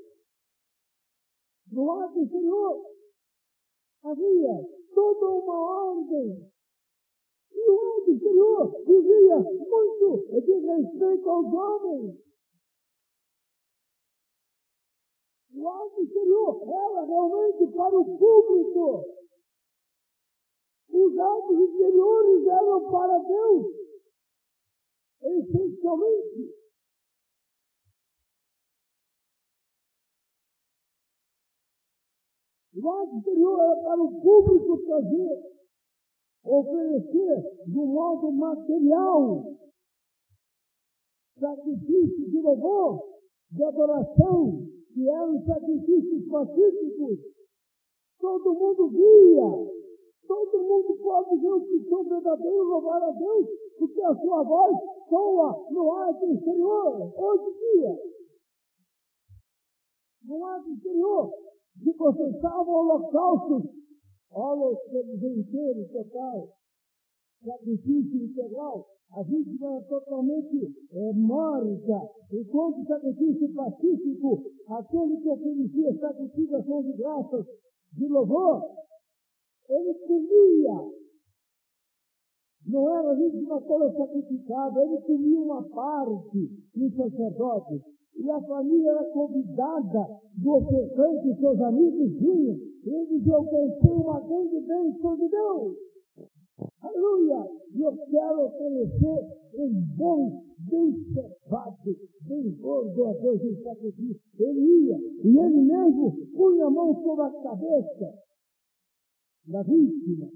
No 1.71 1.91
ato 2.01 2.19
exterior 2.23 2.96
havia 4.07 4.55
toda 4.95 5.27
uma 5.29 5.59
ordem. 5.59 6.53
E 7.53 7.71
o 7.71 7.81
ato 7.81 8.11
exterior 8.13 8.85
dizia 8.85 9.39
muito 9.39 10.43
de 10.43 10.55
respeito 10.61 11.29
aos 11.29 11.47
homens. 11.47 12.27
O 15.55 15.69
ato 15.69 16.03
exterior 16.03 16.63
era 16.63 17.05
realmente 17.05 17.67
para 17.75 17.99
o 17.99 18.19
público. 18.19 19.05
Os 20.89 21.19
atos 21.19 21.59
exteriores 21.59 22.47
eram 22.47 22.91
para 22.91 23.19
Deus, 23.19 23.67
essencialmente. 25.23 26.66
O 32.79 32.91
ato 32.91 33.17
exterior 33.17 33.59
era 33.59 33.83
para 33.83 34.03
o 34.03 34.21
público 34.21 34.83
trazer, 34.85 35.57
oferecer 36.45 37.65
de 37.67 37.79
modo 37.79 38.31
material 38.33 39.57
sacrifício 41.39 42.31
de 42.31 42.41
louvor, 42.41 43.03
de 43.51 43.65
adoração, 43.65 44.67
que 44.93 45.09
eram 45.09 45.45
sacrifícios 45.45 46.29
pacíficos. 46.29 47.19
Todo 48.19 48.55
mundo 48.55 48.89
via, 48.89 49.77
todo 50.27 50.63
mundo 50.63 50.97
pode 51.03 51.37
ver 51.41 51.53
o 51.53 51.61
que 51.67 51.89
são 51.89 52.05
verdadeiros, 52.05 52.69
louvar 52.69 53.03
a 53.03 53.11
Deus, 53.11 53.47
porque 53.79 54.03
a 54.03 54.15
sua 54.17 54.43
voz 54.43 54.77
soa 55.09 55.67
no 55.71 55.93
ato 55.93 56.33
exterior, 56.33 57.13
hoje 57.17 57.45
em 57.45 57.81
dia. 57.81 58.17
No 60.25 60.45
ato 60.45 60.71
exterior, 60.71 61.46
se 61.83 61.95
confessavam 61.95 62.75
holocaustos, 62.75 63.71
holocaustos 64.31 65.23
inteiro, 65.23 65.89
total, 65.93 66.49
sacrifício 67.45 68.25
integral, 68.25 68.87
a 69.13 69.23
vítima 69.23 69.69
era 69.69 69.83
totalmente 69.85 70.75
é, 70.93 71.13
morta, 71.13 72.11
enquanto 72.33 72.87
sacrifício 72.87 73.55
pacífico, 73.55 74.51
aquele 74.69 75.21
que 75.21 75.29
oferecia 75.29 75.99
sacrifício 75.99 76.83
de 76.83 76.93
graças, 76.95 77.47
de 77.93 78.09
louvor, 78.09 78.63
ele 79.69 79.95
comia. 79.95 80.93
Não 82.67 82.99
era 82.99 83.15
vítima 83.15 83.61
toda 83.63 83.97
sacrificada, 83.97 84.83
ele 84.83 85.01
comia 85.03 85.41
uma 85.41 85.63
parte 85.69 86.51
no 86.75 86.91
sacerdote. 86.91 87.96
E 88.19 88.31
a 88.31 88.41
família 88.43 88.91
era 88.91 89.05
convidada 89.11 90.07
do 90.37 90.51
ofertante 90.53 91.29
e 91.29 91.37
seus 91.39 91.61
amigos 91.61 92.13
vinham. 92.19 92.57
Ele 92.85 93.07
dizia, 93.07 93.35
eu 93.35 94.03
uma 94.03 94.21
grande 94.21 94.61
bênção 94.61 95.17
de 95.17 95.29
Deus. 95.29 95.77
Aleluia! 96.81 97.51
E 97.75 97.83
eu 97.83 97.97
quero 98.11 98.47
oferecer 98.47 99.37
um 99.55 99.71
bom, 99.97 100.43
bem 100.71 100.95
cevado, 101.13 101.97
bem 102.27 102.51
gordo 102.59 103.07
a 103.07 103.13
Deus 103.13 103.43
em 103.43 103.63
sacrifício. 103.63 104.23
Ele 104.39 104.87
ia, 104.87 104.97
e 104.97 105.39
ele 105.39 105.63
mesmo 105.63 106.17
punha 106.35 106.67
a 106.67 106.71
mão 106.71 106.95
sobre 107.03 107.25
a 107.25 107.43
cabeça 107.43 108.15
da 109.49 109.63
vítima, 109.63 110.31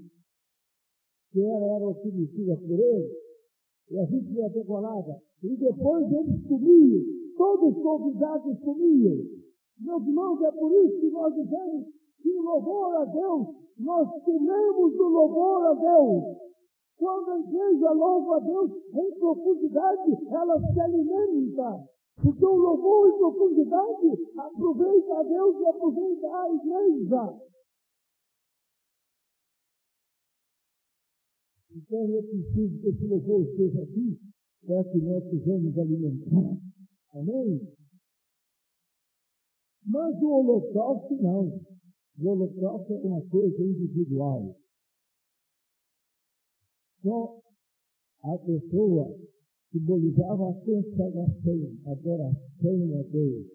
que 1.31 1.41
era, 1.41 1.65
era 1.65 1.87
oferecida 1.87 2.55
por 2.57 2.79
ele, 2.79 3.09
e 3.89 3.99
a 3.99 4.05
vítima 4.05 4.41
era 4.41 4.49
decorada. 4.49 5.21
E 5.43 5.57
depois 5.57 6.05
eles 6.11 6.47
comiam, 6.47 7.03
todos 7.35 7.75
os 7.75 7.83
convidados 7.83 8.59
comiam. 8.59 9.17
Meus 9.79 10.07
irmãos, 10.07 10.41
é 10.41 10.51
por 10.51 10.71
isso 10.71 10.99
que 10.99 11.09
nós 11.09 11.33
dizemos 11.33 11.85
que 12.21 12.29
o 12.29 12.41
louvor 12.41 12.95
a 12.95 13.05
Deus, 13.05 13.47
nós 13.79 14.23
comemos 14.23 14.93
o 14.93 15.07
louvor 15.09 15.65
a 15.65 15.73
Deus. 15.73 16.37
Quando 16.97 17.31
a 17.31 17.39
igreja 17.39 17.91
louva 17.91 18.37
a 18.37 18.39
Deus 18.39 18.71
em 18.93 19.19
profundidade, 19.19 20.17
ela 20.29 20.59
se 20.59 20.79
alimenta. 20.79 21.89
Porque 22.21 22.45
o 22.45 22.55
louvor 22.55 23.09
em 23.09 23.17
profundidade 23.17 24.07
aproveita 24.37 25.13
a 25.15 25.23
Deus 25.23 25.59
e 25.59 25.65
aproveita 25.65 26.27
a 26.27 26.53
igreja. 26.53 27.41
Então 31.73 32.05
eu 32.09 32.21
preciso 32.21 32.81
que 32.81 32.87
esse 32.89 33.07
louvor 33.07 33.41
esteja 33.41 33.81
aqui 33.81 34.19
para 34.67 34.83
que 34.83 34.97
nós 34.99 35.23
sejamos 35.29 35.77
alimentados. 35.77 36.59
Amém? 37.13 37.61
Mas 39.85 40.21
o 40.21 40.27
holocausto 40.27 41.15
não. 41.21 41.61
O 42.19 42.27
holocausto 42.27 42.93
é 42.93 42.97
uma 42.97 43.21
coisa 43.27 43.63
individual. 43.63 44.55
Só 47.01 47.41
a 48.23 48.37
pessoa 48.37 49.17
simbolizava 49.71 50.51
a 50.51 50.53
consagração, 50.53 51.77
a 51.85 51.91
adoração 51.91 52.99
a 52.99 53.03
Deus. 53.11 53.47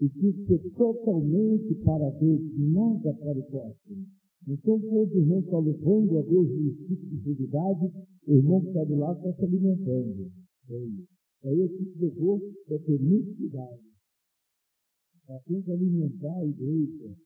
E 0.00 0.08
tinha 0.08 0.32
que 0.32 0.46
ser 0.46 0.70
totalmente 0.76 1.74
para 1.84 2.10
Deus, 2.10 2.40
nada 2.58 3.14
para 3.14 3.38
o 3.38 3.42
próximo. 3.44 4.06
Então, 4.48 4.80
quando 4.80 5.12
o 5.12 5.18
irmão 5.18 5.40
está 5.40 5.58
louvando 5.58 6.18
a 6.18 6.22
Deus 6.22 6.48
no 6.48 6.68
espírito 6.70 7.06
de 7.06 7.16
fidelidade, 7.18 7.92
o 8.26 8.32
irmão 8.32 8.60
que 8.62 8.68
está 8.68 8.84
do 8.84 8.96
lado 8.96 9.18
está 9.18 9.32
se 9.34 9.44
alimentando. 9.44 10.32
É 10.70 11.19
Aí 11.42 11.58
o 11.58 11.68
de 11.68 11.98
louvor 11.98 12.40
é 12.68 12.78
ter 12.78 12.98
cuidado. 13.36 13.80
Ela 15.26 15.40
tem 15.40 15.62
que 15.62 15.72
alimentar 15.72 16.36
a 16.36 16.44
igreja. 16.44 17.16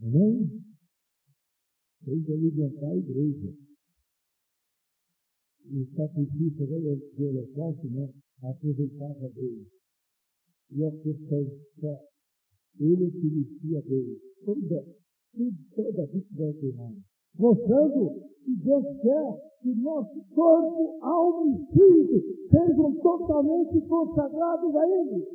Amém? 0.00 0.64
Tem 2.04 2.22
que 2.22 2.32
alimentar 2.32 2.90
a 2.90 2.96
igreja. 2.96 3.54
E 5.66 5.78
o 5.78 5.94
sacrifício 5.94 6.66
do 6.66 7.24
holocausto, 7.24 7.88
né? 7.90 8.12
Aproveitava 8.42 9.28
Deus. 9.30 9.68
E 10.70 10.84
a 10.84 10.90
questão 10.90 11.60
só, 11.80 12.08
ele 12.80 13.04
oferecia 13.04 13.78
a 13.78 13.82
Deus. 13.82 14.18
Toda 14.44 15.04
toda 15.74 16.06
vida 16.06 16.26
vai 16.32 16.52
queimar. 16.54 16.94
Que 18.44 18.54
Deus 18.56 18.84
quer 19.00 19.54
que 19.62 19.74
nosso 19.76 20.22
corpo, 20.34 20.98
alma 21.02 21.46
e 21.46 21.62
espírito 21.62 22.48
sejam 22.50 22.94
totalmente 23.00 23.80
consagrados 23.88 24.76
a 24.76 24.86
Ele. 24.86 25.26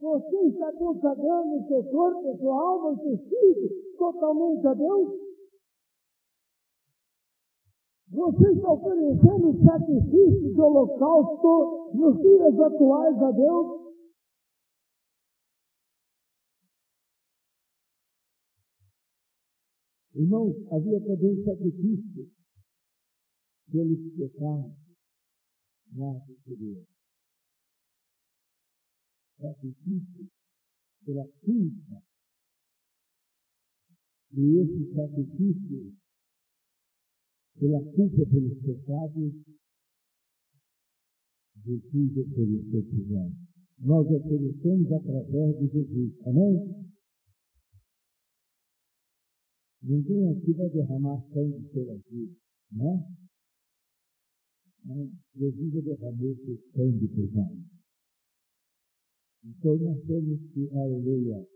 Você 0.00 0.36
está 0.48 0.72
consagrando 0.72 1.56
o 1.56 1.68
seu 1.68 1.84
corpo, 1.84 2.28
a 2.28 2.36
sua 2.38 2.60
alma 2.60 2.90
e 2.90 2.94
o 2.94 2.98
seu 2.98 3.14
espírito 3.14 3.96
totalmente 3.96 4.66
a 4.66 4.74
Deus? 4.74 5.26
Você 8.10 8.52
está 8.52 8.72
oferecendo 8.72 9.64
sacrifício 9.64 10.54
de 10.54 10.60
holocausto 10.60 11.90
nos 11.94 12.20
dias 12.20 12.60
atuais 12.60 13.22
a 13.22 13.30
Deus? 13.30 13.85
Irmãos, 20.16 20.56
havia 20.72 20.98
também 21.00 21.44
sacrifício 21.44 22.32
pelos 23.70 24.16
pecados 24.16 24.72
na 25.92 26.20
superior. 26.24 26.86
Sacrifício 29.38 30.30
pela 31.04 31.28
culpa. 31.44 32.02
E 34.32 34.58
esse 34.58 34.94
sacrifício 34.94 35.94
pela 37.58 37.80
culpa 37.92 38.26
pelos 38.30 38.58
pecados, 38.62 39.34
Jesus 41.62 42.16
ofereceu 42.16 42.84
por 42.84 43.06
nós. 43.08 43.32
Nós 43.80 44.06
oferecemos 44.06 44.92
através 44.92 45.58
de 45.58 45.66
Jesus. 45.68 46.26
Amém? 46.26 46.95
Ninguém 49.88 50.32
aqui 50.32 50.52
vai 50.52 50.68
derramar 50.68 51.22
sangue 51.32 51.62
pela 51.68 51.96
vida, 52.10 52.34
né? 52.72 53.06
Jesus 55.36 55.84
derramou 55.84 56.34
seu 56.34 56.58
sangue 56.72 57.06
por 57.06 57.32
nós. 57.32 57.58
Então 59.44 59.76
nós 59.78 60.04
temos 60.04 60.40
que, 60.52 60.68
aleluia, 60.76 61.48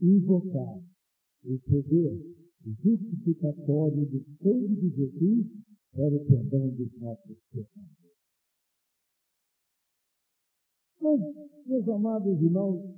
invocar 0.00 0.78
o 1.44 1.58
poder 1.58 2.36
justificatório 2.84 4.06
do 4.06 4.24
sangue 4.40 4.76
de 4.76 4.88
Jesus 4.88 5.46
para 5.90 6.14
o 6.14 6.24
perdão 6.24 6.68
dos 6.76 7.00
nossos 7.00 7.36
pecados. 7.50 7.96
Mas, 11.00 11.20
meus 11.66 11.88
amados 11.88 12.40
irmãos, 12.40 12.94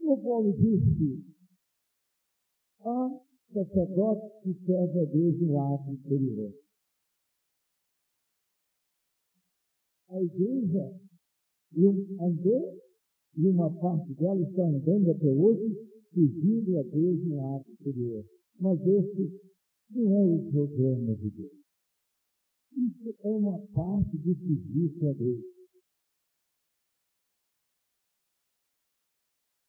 o 0.00 0.16
Paulo 0.16 0.56
disse, 0.56 1.24
há 2.82 3.27
sacerdote 3.52 4.42
que 4.42 4.52
serve 4.66 5.00
a 5.00 5.04
Deus 5.04 5.40
no 5.40 5.60
ato 5.60 5.90
interior. 5.90 6.52
A 10.10 10.22
igreja, 10.22 11.00
andou, 12.20 12.78
e 13.36 13.46
uma 13.46 13.70
parte 13.80 14.12
dela 14.14 14.40
está 14.40 14.62
andando 14.62 15.10
até 15.10 15.26
hoje, 15.26 15.74
pedindo 16.12 16.78
a 16.78 16.82
Deus 16.82 17.24
no 17.24 17.56
ato 17.56 17.70
exterior. 17.70 18.24
Mas 18.60 18.80
esse 18.80 19.40
não 19.90 20.16
é 20.16 20.24
o 20.24 20.50
problema 20.50 21.14
de 21.16 21.30
Deus. 21.30 21.52
Isso 22.72 23.16
é 23.22 23.28
uma 23.28 23.58
parte 23.68 24.16
do 24.18 24.34
serviço 24.34 25.08
a 25.08 25.12
Deus. 25.12 25.44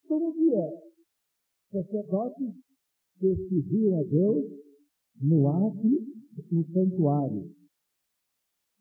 Todo 0.07 0.33
dia, 0.33 0.91
sacerdotes 1.71 2.68
que 3.19 3.93
a 3.93 4.03
Deus 4.03 4.45
no 5.21 5.47
ato 5.49 6.09
no 6.51 6.65
santuário. 6.71 7.51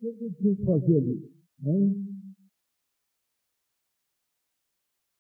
O 0.01 0.15
que 0.17 0.31
tinha 0.35 0.55
que 0.55 0.65
fazer 0.65 0.97
ali? 0.97 1.39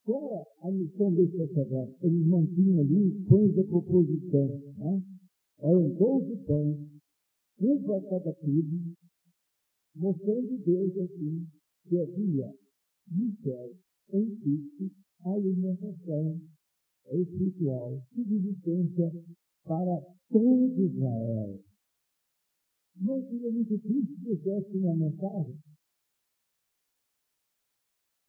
Qual 0.04 0.46
a 0.62 0.70
missão 0.70 1.12
desse 1.14 1.36
sacerdote? 1.36 1.96
Eles 2.02 2.26
mantinham 2.26 2.80
ali 2.80 3.24
pães 3.28 3.54
de 3.54 3.64
proposição. 3.64 4.48
Né? 4.78 5.02
Eram 5.58 5.94
doze 5.94 6.36
pães, 6.46 6.78
um 7.60 7.82
para 7.82 8.00
cada 8.08 8.32
tribo, 8.34 8.94
mostrando 9.96 10.58
Deus 10.64 10.96
assim 10.96 11.46
que 11.88 11.98
havia 11.98 12.54
no 13.10 13.36
céu, 13.42 13.74
em 14.12 14.36
Cristo, 14.36 14.90
alimentação 15.24 16.40
espiritual, 17.16 18.02
subsistência 18.14 19.12
para 19.64 20.00
todo 20.30 20.80
Israel. 20.80 21.60
Não 23.00 23.22
seria 23.22 23.50
muito 23.52 23.78
triste 23.78 24.14
se 24.16 24.36
fizesse 24.36 24.76
uma 24.76 24.96
mensagem 24.96 25.56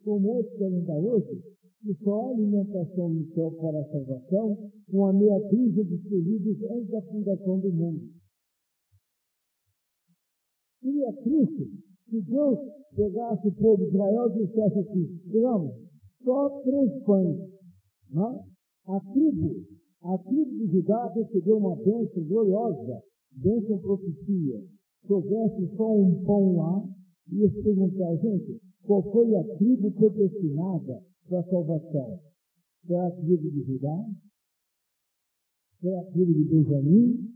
como 0.04 0.42
dar 0.86 0.98
hoje, 0.98 1.42
que 1.82 1.94
só 2.04 2.28
a 2.28 2.32
alimentação 2.32 3.10
no 3.10 3.26
céu 3.34 3.52
para 3.52 3.80
a 3.80 3.92
salvação, 3.92 4.72
com 4.90 5.06
a 5.06 5.14
meia 5.14 5.40
dúzia 5.50 5.84
de 5.86 5.96
escolhidos 5.96 6.64
antes 6.72 6.90
da 6.90 7.02
fundação 7.04 7.60
do 7.60 7.72
mundo. 7.72 8.10
Seria 10.82 11.14
triste 11.14 11.90
se 12.10 12.22
Deus 12.22 12.60
pegasse 12.96 13.48
o 13.48 13.52
povo 13.54 13.84
de 13.84 13.90
Israel 13.90 14.30
e 14.32 14.46
dissesse 14.46 14.80
assim, 14.80 15.22
digamos, 15.26 15.76
só 16.24 16.62
três 16.62 17.04
pães. 17.04 17.38
Né? 18.10 18.49
A 18.90 19.00
tribo, 19.02 19.68
a 20.02 20.18
tribo 20.18 20.50
de 20.58 20.66
Judá 20.72 21.14
recebeu 21.14 21.58
uma 21.58 21.76
bênção 21.76 22.24
gloriosa, 22.24 23.04
bênção 23.34 23.78
profecia. 23.78 24.64
Se 25.06 25.14
houvesse 25.14 25.78
só 25.78 25.96
um 25.96 26.24
pão 26.24 26.58
lá, 26.58 26.90
ia 27.32 27.48
se 27.52 27.62
perguntar, 27.62 28.16
gente, 28.16 28.60
qual 28.88 29.04
foi 29.12 29.36
a 29.36 29.44
tribo 29.58 29.92
predestinada 29.92 31.04
para 31.28 31.40
a 31.40 31.44
salvação? 31.44 32.20
Foi 32.88 32.96
a 32.96 33.12
tribo 33.12 33.52
de 33.52 33.62
Judá? 33.62 34.06
Foi 35.82 35.96
a 35.96 36.04
tribo 36.06 36.34
de 36.34 36.44
Benjamim? 36.46 37.30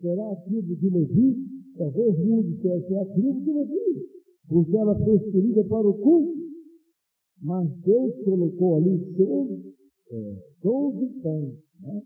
Será 0.00 0.32
a 0.32 0.36
tribo 0.42 0.74
de 0.74 0.90
Levi? 0.90 1.36
Talvez 1.76 2.18
mundo 2.18 2.48
dissesse 2.48 2.94
é 2.94 3.00
a 3.00 3.06
tribo 3.06 3.40
de 3.44 3.52
Levi, 3.52 4.08
porque 4.48 4.76
ela 4.76 4.98
foi 4.98 5.16
escolhida 5.18 5.62
para 5.68 5.88
o 5.88 5.94
culto. 5.94 6.47
Mas 7.42 7.70
Deus 7.82 8.14
colocou 8.24 8.76
ali 8.76 8.98
doze, 9.16 9.74
é, 10.10 10.36
doze 10.62 11.06
pães, 11.22 11.54
né? 11.80 12.02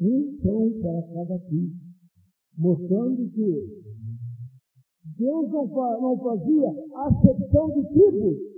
um 0.00 0.38
pão 0.42 0.72
para 0.80 1.02
cada 1.14 1.38
tribo, 1.46 1.74
mostrando 2.56 3.30
que 3.30 3.92
Deus 5.18 5.50
não, 5.50 5.66
não 6.00 6.18
fazia 6.18 6.70
acepção 6.94 7.68
de 7.68 7.88
tipos. 7.88 8.52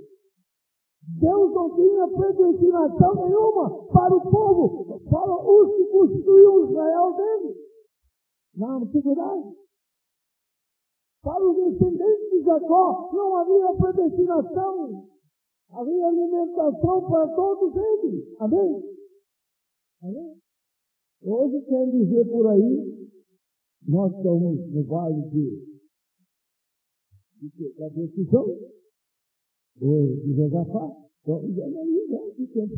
Deus 1.19 1.53
não 1.53 1.75
tinha 1.75 2.07
predestinação 2.07 3.15
nenhuma 3.15 3.85
para 3.87 4.15
o 4.15 4.21
povo, 4.21 4.99
para 5.07 5.51
os 5.51 5.75
que 5.75 5.85
constituíam 5.85 6.69
Israel 6.69 7.13
dele, 7.15 7.55
na 8.55 8.77
antiguidade. 8.77 9.55
Para 11.21 11.43
os 11.43 11.55
descendentes 11.55 12.29
de 12.31 12.41
Jacó 12.43 13.09
não 13.13 13.37
havia 13.37 13.73
predestinação, 13.77 15.07
havia 15.69 16.07
alimentação 16.07 17.09
para 17.09 17.27
todos 17.35 17.75
eles. 17.75 18.39
Amém? 18.39 18.83
Amém? 20.03 20.37
Hoje 21.23 21.61
quer 21.65 21.89
dizer 21.91 22.25
por 22.25 22.47
aí, 22.47 23.09
nós 23.87 24.15
estamos 24.15 24.71
no 24.71 24.83
vale 24.83 25.21
de 25.29 25.75
da 27.77 27.89
decisão, 27.89 28.45
ou 29.81 30.15
de 30.17 30.33
Josafá, 30.33 30.89
então 31.21 31.37
analisa 31.37 32.15
o 32.15 32.47
tempo. 32.47 32.75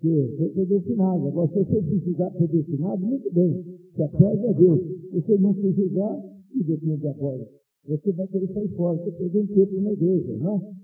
Que 0.00 0.34
foi 0.38 0.48
predestinado. 0.50 1.28
Agora, 1.28 1.48
se 1.48 1.64
você 1.64 1.82
precisar 1.82 2.30
predestinado, 2.30 3.04
muito 3.04 3.30
bem. 3.32 3.62
Se 3.94 4.02
apega 4.02 4.48
a 4.48 4.52
Deus. 4.52 4.80
Se 4.80 5.20
você 5.20 5.38
não 5.38 5.54
precisar, 5.54 6.22
e 6.54 6.64
depende 6.64 7.06
agora. 7.06 7.46
Você 7.86 8.12
vai 8.12 8.26
querer 8.28 8.52
sair 8.52 8.68
fora. 8.76 8.96
Você 8.96 9.12
perdeu 9.12 9.42
um 9.42 9.46
tempo 9.46 9.80
na 9.82 9.92
igreja, 9.92 10.36
não 10.38 10.56
é? 10.56 10.74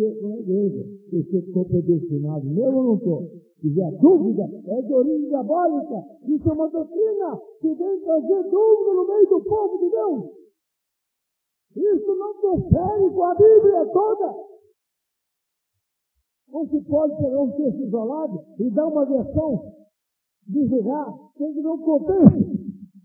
Tempo 0.00 0.28
na 0.28 0.36
igreja. 0.38 0.84
Se 1.10 1.22
você 1.22 1.38
estou 1.38 1.64
predestinado 1.66 2.46
mesmo 2.46 2.78
ou 2.78 2.84
não 2.84 2.94
estou? 2.94 3.30
Tiver 3.60 3.90
dúvida, 4.00 4.42
é 4.66 4.82
de 4.82 4.94
origem 4.94 5.28
diabólica. 5.28 6.02
Isso 6.26 6.48
é 6.48 6.52
uma 6.52 6.70
doutrina 6.70 7.40
que 7.60 7.74
vem 7.74 8.00
trazer 8.00 8.42
dúvida 8.44 8.94
no 8.94 9.06
meio 9.06 9.28
do 9.28 9.44
povo 9.44 9.78
de 9.78 9.90
Deus. 9.90 10.24
Isso 11.76 12.16
não 12.16 12.34
confere 12.34 13.10
com 13.10 13.24
a 13.24 13.34
Bíblia 13.34 13.86
toda. 13.92 14.34
Não 16.52 16.66
se 16.66 16.80
pode 16.80 17.16
pegar 17.16 17.40
um 17.42 17.52
texto 17.52 17.80
isolado 17.82 18.40
e 18.58 18.70
dar 18.70 18.86
uma 18.86 19.04
versão 19.04 19.62
de 20.48 20.66
julgar 20.66 21.14
tem 21.36 21.52
que 21.52 21.60
não 21.60 21.78
contexto. 21.78 22.60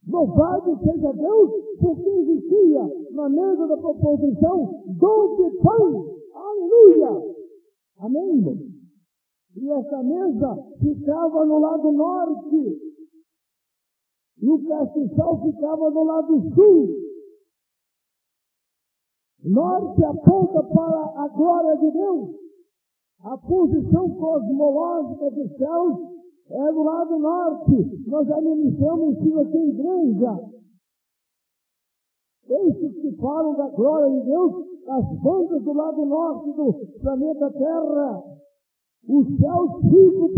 Louvado 0.08 0.80
seja 0.80 1.14
Deus, 1.14 1.52
porque 1.80 2.10
existia 2.10 2.82
na 3.12 3.30
mesa 3.30 3.68
da 3.68 3.78
proposição 3.78 4.84
doze 4.98 5.58
pães. 5.58 6.15
Aleluia! 6.86 7.36
Amém? 8.00 8.76
E 9.56 9.72
essa 9.72 10.04
mesa 10.04 10.58
ficava 10.80 11.46
no 11.46 11.60
lado 11.60 11.92
norte. 11.92 12.82
E 14.42 14.50
o 14.50 14.68
castiçal 14.68 15.42
ficava 15.42 15.90
no 15.92 16.04
lado 16.04 16.54
sul. 16.54 16.90
Norte 19.44 20.04
aponta 20.04 20.64
para 20.64 21.24
a 21.24 21.28
glória 21.30 21.78
de 21.78 21.92
Deus. 21.92 22.36
A 23.22 23.38
posição 23.38 24.10
cosmológica 24.18 25.32
dos 25.32 25.58
céus 25.58 26.00
é 26.50 26.72
do 26.74 26.84
lado 26.84 27.18
norte. 27.18 28.08
Nós 28.08 28.28
já 28.28 28.42
ministramos 28.42 29.16
em 29.16 29.24
cima 29.24 29.44
da 29.46 29.66
igreja. 29.66 30.56
Esses 32.48 33.02
que 33.02 33.16
falam 33.18 33.56
da 33.56 33.70
glória 33.70 34.20
de 34.20 34.26
Deus, 34.26 34.65
as 34.88 35.22
bandas 35.22 35.64
do 35.64 35.74
lado 35.74 36.06
norte 36.06 36.52
do 36.54 36.74
planeta 37.02 37.52
Terra, 37.52 38.24
os 39.08 39.28
céus 39.38 39.72
ficam 39.82 40.30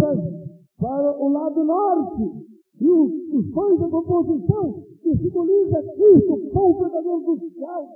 para, 0.77 1.17
o 1.19 1.29
lado 1.29 1.63
norte. 1.63 2.47
E 2.79 2.89
os, 2.89 3.11
os 3.33 3.53
pães 3.53 3.79
da 3.79 3.89
composição, 3.89 4.83
que 5.01 5.17
simboliza 5.17 5.83
Cristo, 5.95 6.49
pão 6.53 6.77
verdadeiro 6.77 7.21
dos 7.21 7.53
céus. 7.53 7.89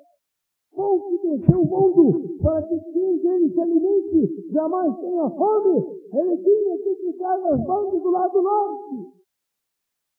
Pão 0.76 1.00
que 1.00 1.38
desceu 1.38 1.62
o 1.62 1.66
mundo 1.66 2.38
para 2.42 2.64
que 2.64 2.80
quem 2.80 3.18
dele 3.20 3.50
se 3.54 3.62
alimente 3.62 4.52
jamais 4.52 4.98
tenha 5.00 5.30
fome. 5.30 5.86
Ele 6.14 6.38
tinha 6.38 6.78
que 6.78 6.96
ficar 7.12 7.38
nas 7.40 7.64
bandas 7.66 8.02
do 8.02 8.10
lado 8.10 8.42
norte. 8.42 9.22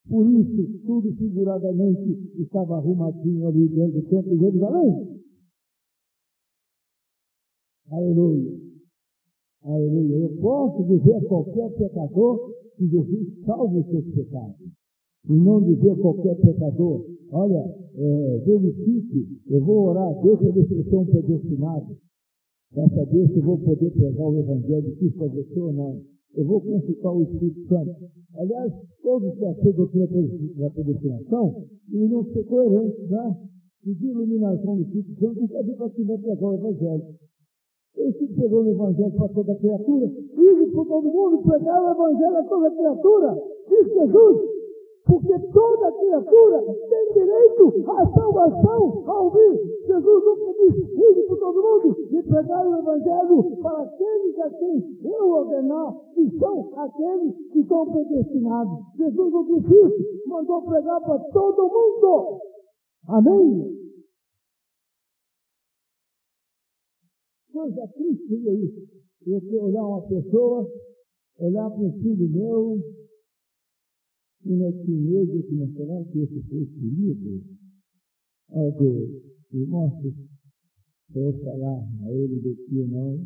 Por 0.08 0.26
isso, 0.26 0.80
tudo 0.86 1.12
figuradamente 1.16 2.32
estava 2.38 2.76
arrumadinho 2.76 3.48
ali 3.48 3.68
dentro 3.68 4.00
do 4.00 4.08
templo 4.08 4.30
de 4.30 4.38
Jerusalém. 4.38 5.22
Aleluia. 7.92 8.58
Aleluia. 9.64 10.16
Eu 10.16 10.36
posso 10.40 10.82
dizer 10.84 11.14
a 11.14 11.24
qualquer 11.26 11.70
pecador 11.76 12.54
que 12.74 12.88
Jesus 12.88 13.44
salve 13.44 13.80
os 13.80 13.86
seus 13.86 14.14
pecados. 14.14 14.56
E 15.28 15.32
não 15.34 15.62
dizer 15.62 15.90
a 15.90 15.96
qualquer 15.96 16.34
pecador, 16.36 17.04
olha, 17.32 17.62
é, 17.94 18.38
verifique, 18.46 19.38
eu 19.46 19.60
vou 19.62 19.90
orar, 19.90 20.22
Deus 20.22 20.38
para 20.38 20.52
ver 20.52 20.66
se 20.68 20.74
você 20.74 20.94
é 20.94 20.98
um 20.98 21.04
predestinado. 21.04 21.96
Para 22.72 22.88
saber 22.88 23.28
se 23.28 23.36
eu 23.36 23.42
vou 23.42 23.58
poder 23.58 23.90
pregar 23.90 24.26
o 24.26 24.38
Evangelho, 24.38 24.96
se 24.96 25.10
fazer 25.10 25.46
ou 25.60 25.72
não. 25.74 26.00
Eu 26.34 26.46
vou 26.46 26.62
consultar 26.62 27.12
o 27.12 27.22
Espírito 27.24 27.68
Santo. 27.68 27.94
Aliás, 28.36 28.72
todos 29.02 29.34
que 29.34 29.44
aceitam 29.44 29.90
da 30.56 30.70
predestinação, 30.70 31.66
e 31.92 32.08
não 32.08 32.24
ser 32.32 32.44
coerentes, 32.44 33.10
né? 33.10 33.36
Pedir 33.84 34.08
iluminação 34.08 34.76
do 34.76 34.82
Espírito 34.82 35.20
Santo 35.20 35.40
não 35.40 35.48
quer 35.48 35.62
dizer 35.62 35.90
que 35.90 36.04
vai 36.04 36.18
pregar 36.18 36.50
o 36.50 36.54
Evangelho. 36.54 37.04
Esse 37.96 38.26
que 38.26 38.34
pegou 38.40 38.62
o 38.62 38.68
Evangelho 38.68 39.12
para 39.16 39.28
toda 39.28 39.54
criatura, 39.56 40.06
vive 40.34 40.72
para 40.72 40.84
todo 40.84 41.12
mundo, 41.12 41.42
pregar 41.42 41.82
o 41.82 41.90
Evangelho 41.90 42.38
a 42.38 42.44
toda 42.44 42.70
criatura. 42.70 43.42
Diz 43.68 43.92
Jesus, 43.92 44.38
porque 45.04 45.38
toda 45.52 45.92
criatura 45.92 46.62
tem 46.62 47.12
direito 47.12 47.90
à 47.90 48.06
salvação 48.14 49.02
ao 49.06 49.24
ouvir. 49.24 49.60
Jesus 49.86 50.24
nunca 50.24 50.52
disse, 50.58 51.10
ide 51.10 51.22
por 51.28 51.38
todo 51.38 51.62
mundo 51.62 51.96
e 52.10 52.22
pregar 52.22 52.66
o 52.66 52.76
Evangelho 52.76 53.56
para 53.62 53.82
aqueles 53.82 54.38
a 54.38 54.50
quem 54.50 54.82
eu 55.04 55.30
ordenar, 55.30 55.94
que 56.14 56.38
são 56.38 56.70
aqueles 56.76 57.34
que 57.52 57.60
estão 57.60 57.86
predestinados. 57.90 58.78
Jesus 58.96 59.32
não 59.32 59.44
disse 59.44 59.74
isso, 59.74 60.28
mandou 60.28 60.62
pregar 60.62 61.00
para 61.02 61.18
todo 61.18 61.62
mundo. 61.62 62.38
Amém? 63.08 63.81
Coisa 67.52 67.86
triste 67.88 68.48
é 68.48 68.54
isso. 68.54 68.88
Eu 69.26 69.62
olhar 69.62 69.86
uma 69.86 70.08
pessoa, 70.08 70.66
olhar 71.38 71.68
para 71.68 71.80
um 71.80 71.92
filho 72.00 72.28
meu, 72.30 72.80
e 74.46 74.56
não 74.56 74.72
tinha 74.72 74.98
medo 74.98 75.42
que 75.42 75.54
não 75.54 75.70
será 75.74 76.02
que 76.04 76.18
esse 76.20 76.42
fosse 76.48 76.78
livre? 76.80 77.44
Ó 78.50 78.70
Deus, 78.70 79.22
irmãos, 79.52 79.92
se 80.02 81.18
eu 81.18 81.32
falar 81.44 81.86
a 82.04 82.12
ele 82.12 82.40
do 82.40 82.56
que 82.56 82.86
não, 82.86 83.22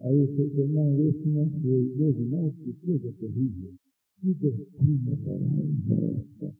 aí 0.00 0.18
eu 0.18 0.26
sei 0.34 0.50
que 0.50 0.64
não, 0.64 1.08
esse 1.08 1.28
não 1.28 1.48
foi. 1.62 1.84
Deus, 1.96 2.16
irmãos, 2.16 2.54
que 2.56 2.72
coisa 2.84 3.12
terrível. 3.20 3.72
Que 4.20 4.34
doutrina 4.34 5.12
essa. 5.12 6.56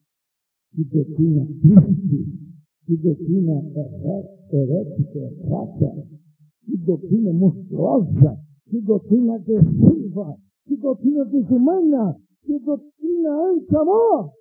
Que 0.74 0.84
doutrina 0.84 1.47
triste. 1.47 2.45
Que 2.86 2.97
doutrina 2.99 3.62
herética, 4.53 5.18
errata. 5.18 6.24
Que 6.65 6.77
doutrina 6.79 7.33
monstruosa. 7.33 8.39
Que 8.69 8.81
doutrina 8.81 9.35
agressiva. 9.35 10.37
Que 10.67 10.77
doutrina 10.77 11.25
desumana 11.27 12.17
que 12.45 12.59
doutrina 12.59 13.31
anti-amor. 13.51 14.33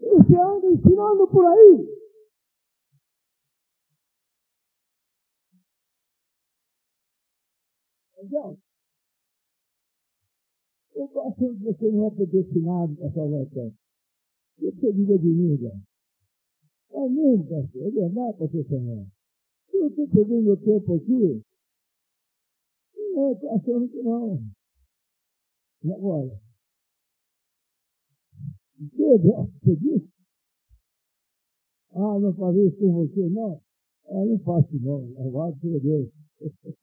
E 0.00 0.24
se 0.24 0.36
anda 0.36 0.66
ensinando 0.66 1.28
por 1.28 1.44
aí. 1.46 2.00
Eu 10.94 11.20
achando 11.22 11.58
que 11.58 11.64
você 11.64 11.90
não 11.90 12.06
é 12.06 12.10
predestinado 12.10 12.96
para 12.96 13.12
salvação. 13.12 13.68
O 13.68 14.60
que 14.60 14.70
você 14.72 14.92
diga 14.92 15.18
de 15.18 15.26
mim? 15.26 15.58
É 16.92 17.08
mesmo, 17.08 17.48
pastor? 17.48 17.86
É 17.86 17.90
verdade, 17.90 18.38
pastor 18.38 18.64
Samuel? 18.66 19.06
Eu 19.72 19.88
estou 19.88 20.08
perdendo 20.08 20.42
meu 20.42 20.56
tempo 20.56 20.94
aqui. 20.94 21.42
Não, 23.14 23.32
estou 23.32 23.54
achando 23.54 23.88
que 23.88 24.02
não. 24.02 24.42
E 25.84 25.92
agora? 25.92 26.40
Pedro, 28.96 29.50
você 29.62 29.76
disse? 29.76 30.10
Ah, 31.92 32.18
não 32.18 32.32
falei 32.34 32.68
isso 32.68 32.78
com 32.78 33.06
você, 33.06 33.28
não? 33.28 33.60
Ah, 34.08 34.24
não 34.24 34.38
faço 34.40 34.78
não, 34.80 35.12
agora 35.26 35.54
por 35.56 35.80
Deus. 35.80 36.08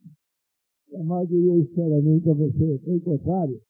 Jamais 0.91 1.31
eu 1.31 1.65
sinceramente 1.65 2.29
a 2.29 2.33
você, 2.33 2.79
pelo 2.79 3.01
contrário, 3.01 3.61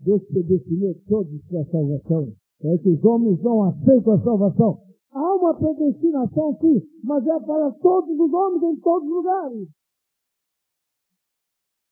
Deus 0.00 0.22
predestinou 0.24 0.94
todos 1.08 1.42
para 1.46 1.62
a 1.62 1.66
salvação. 1.66 2.34
É 2.62 2.78
que 2.78 2.88
os 2.88 3.04
homens 3.04 3.42
não 3.42 3.64
aceitam 3.64 4.12
a 4.12 4.22
salvação. 4.22 4.89
Há 5.12 5.34
uma 5.34 5.54
predestinação, 5.54 6.56
sim, 6.60 6.80
mas 7.02 7.26
é 7.26 7.40
para 7.40 7.72
todos 7.72 8.18
os 8.18 8.32
homens 8.32 8.62
em 8.62 8.80
todos 8.80 9.08
os 9.08 9.14
lugares. 9.14 9.68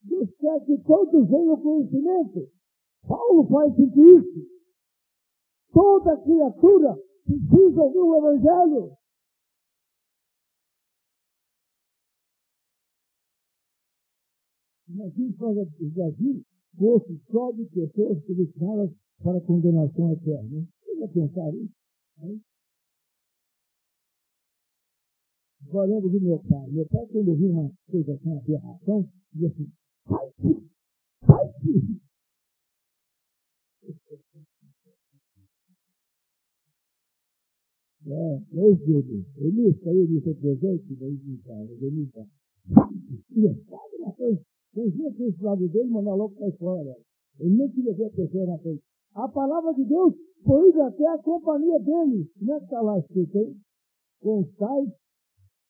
Deus 0.03 0.31
quer 0.37 0.65
que 0.65 0.79
todos 0.85 1.29
venham 1.29 1.51
ao 1.51 1.61
conhecimento. 1.61 2.49
Paulo 3.07 3.47
faz 3.49 3.77
isso. 3.77 4.47
Toda 5.73 6.17
criatura 6.19 6.97
precisa 7.25 7.83
ouvir 7.83 7.99
o 7.99 8.17
Evangelho. 8.17 8.97
Imagine 14.89 15.37
se 15.37 15.85
o 15.85 15.91
Brasil 15.91 16.43
fosse 16.79 17.21
só 17.31 17.53
de 17.53 17.65
pessoas 17.67 18.23
destinadas 18.25 18.91
para 19.23 19.39
a 19.39 19.41
condenação 19.41 20.13
eterna. 20.13 20.67
Você 20.81 20.99
já 20.99 21.09
pensaram 21.09 21.57
isso? 21.57 21.79
Agora 25.69 25.87
lembro 25.87 26.09
do 26.09 26.19
meu 26.21 26.39
pai. 26.49 26.71
Meu 26.71 26.87
pai, 26.87 27.07
quando 27.13 27.29
ouviu 27.29 27.51
uma 27.51 27.71
coisa 27.91 28.15
assim, 28.15 28.31
uma 28.31 28.39
aberração, 28.39 29.07
dizia 29.35 29.49
assim, 29.49 29.71
sai, 30.09 30.33
sai, 31.27 31.47
é, 38.09 38.41
dois 38.51 38.79
dedos. 38.79 39.27
Ele 39.37 39.75
saiu 39.85 40.07
de 40.07 40.23
seu 40.23 40.35
presente, 40.37 40.97
daí 40.97 41.17
de 41.17 41.37
casa, 41.43 41.71
ele 41.83 42.05
está. 42.05 42.27
E 43.37 43.55
sabe 43.69 43.99
na 44.01 44.13
frente. 44.13 44.43
Confia 44.75 45.13
com 45.13 45.25
esse 45.25 45.43
lado 45.43 45.69
dele, 45.69 45.91
mandar 45.91 46.15
logo 46.15 46.35
para 46.35 46.51
fora. 46.53 46.97
Ele 47.41 47.57
nem 47.57 47.71
queria 47.71 47.93
ver 47.95 48.07
a 48.07 48.11
pessoa 48.11 48.47
na 48.47 48.57
frente. 48.59 48.83
A 49.15 49.29
palavra 49.29 49.75
de 49.75 49.85
Deus 49.85 50.15
foi 50.45 50.73
até 50.81 51.07
a 51.09 51.19
companhia 51.19 51.79
dele. 51.81 52.27
Como 52.39 52.55
é 52.55 52.59
que 52.59 52.65
está 52.65 52.81
lá 52.81 52.99
escrito 52.99 53.37
aí? 53.39 53.55
Com 54.21 54.45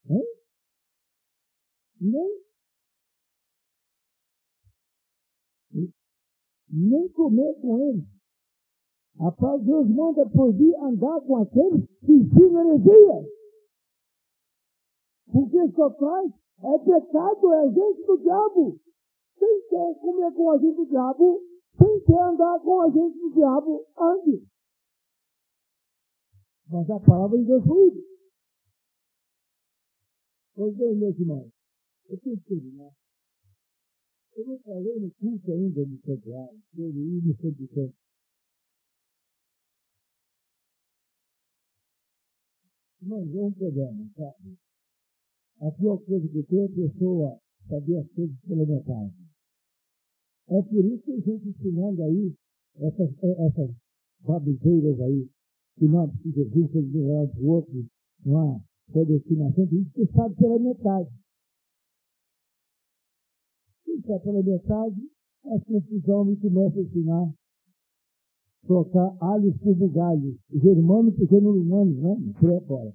Hein? 0.06 0.24
Nem 2.00 2.38
nem 6.70 7.08
comer 7.08 7.54
com 7.60 7.78
eles. 7.78 8.04
Rapaz, 9.18 9.64
Deus 9.64 9.88
manda 9.88 10.28
proibir 10.28 10.74
andar 10.76 11.20
com 11.22 11.38
aqueles 11.38 11.84
que 12.00 12.12
ensinam 12.12 12.68
heresia. 12.68 13.28
Porque 15.32 15.72
só 15.72 15.90
traz 15.90 16.32
é 16.60 16.78
pecado, 16.78 17.52
é 17.54 17.70
gente 17.70 18.06
do 18.06 18.18
diabo. 18.18 18.80
Quem 19.38 19.62
quer 19.68 19.94
comer 20.00 20.32
com 20.32 20.50
a 20.50 20.58
gente 20.58 20.76
do 20.76 20.86
diabo, 20.86 21.40
quem 21.78 22.00
quer 22.00 22.20
andar 22.20 22.60
com 22.60 22.80
a 22.80 22.90
gente 22.90 23.18
do 23.18 23.30
diabo, 23.32 23.86
ande. 23.96 24.46
Mas 26.70 26.90
a 26.90 27.00
palavra 27.00 27.38
de 27.38 27.44
Deus 27.44 27.64
foi. 27.64 28.17
Pois 30.58 30.74
bem, 30.76 30.92
meus 30.96 31.16
irmãos, 31.16 31.52
eu 32.08 32.18
tenho 32.18 32.36
que 32.36 32.48
terminar. 32.48 32.90
Eu 34.34 34.44
não 34.44 34.58
falei 34.58 34.98
no 34.98 35.08
culto 35.12 35.52
ainda 35.52 35.86
no 35.86 36.00
santuário, 36.00 36.60
ele 36.76 36.98
ia 36.98 37.22
no 37.22 37.36
santuário. 37.36 37.94
Mas 43.02 43.36
é 43.36 43.40
um 43.40 43.52
problema, 43.52 44.10
sabe? 44.16 44.58
A 45.60 45.70
pior 45.70 45.98
coisa 45.98 46.26
que 46.26 46.42
tem 46.42 46.58
é 46.58 46.64
a 46.64 46.68
pessoa 46.68 47.40
saber 47.68 47.98
as 47.98 48.10
coisas 48.10 48.36
pela 48.40 48.66
metade. 48.66 49.14
É 50.48 50.60
por 50.60 50.84
isso 50.84 51.04
que 51.04 51.12
a 51.12 51.20
gente 51.20 51.48
ensinando 51.50 52.02
aí 52.02 52.34
essas, 52.78 53.10
essas 53.22 53.76
babuzeiras 54.22 55.00
aí, 55.02 55.30
que 55.76 55.84
não 55.84 56.10
precisa 56.10 56.44
vir 56.46 56.66
sobre 56.72 56.98
um 56.98 57.12
lado 57.12 57.32
do 57.34 57.46
outro, 57.46 57.86
uma 58.26 58.67
predestinação, 58.92 59.64
a 59.64 59.66
gente 59.66 60.12
sabe 60.12 60.34
pela 60.36 60.58
metade. 60.58 61.10
Se 63.84 63.92
está 63.92 64.18
pela 64.20 64.42
metade, 64.42 65.10
a 65.44 65.60
confusão 65.60 66.24
me 66.24 66.36
começa 66.36 66.78
a 66.78 66.82
ensinar 66.82 67.32
trocar 68.66 69.16
alhos 69.20 69.56
por 69.58 69.74
bugalhos, 69.74 70.36
germano 70.52 71.12
por 71.12 71.26
germano, 71.26 71.92
né? 72.02 72.32
Por 72.38 72.50
aí 72.50 72.60
fora. 72.66 72.94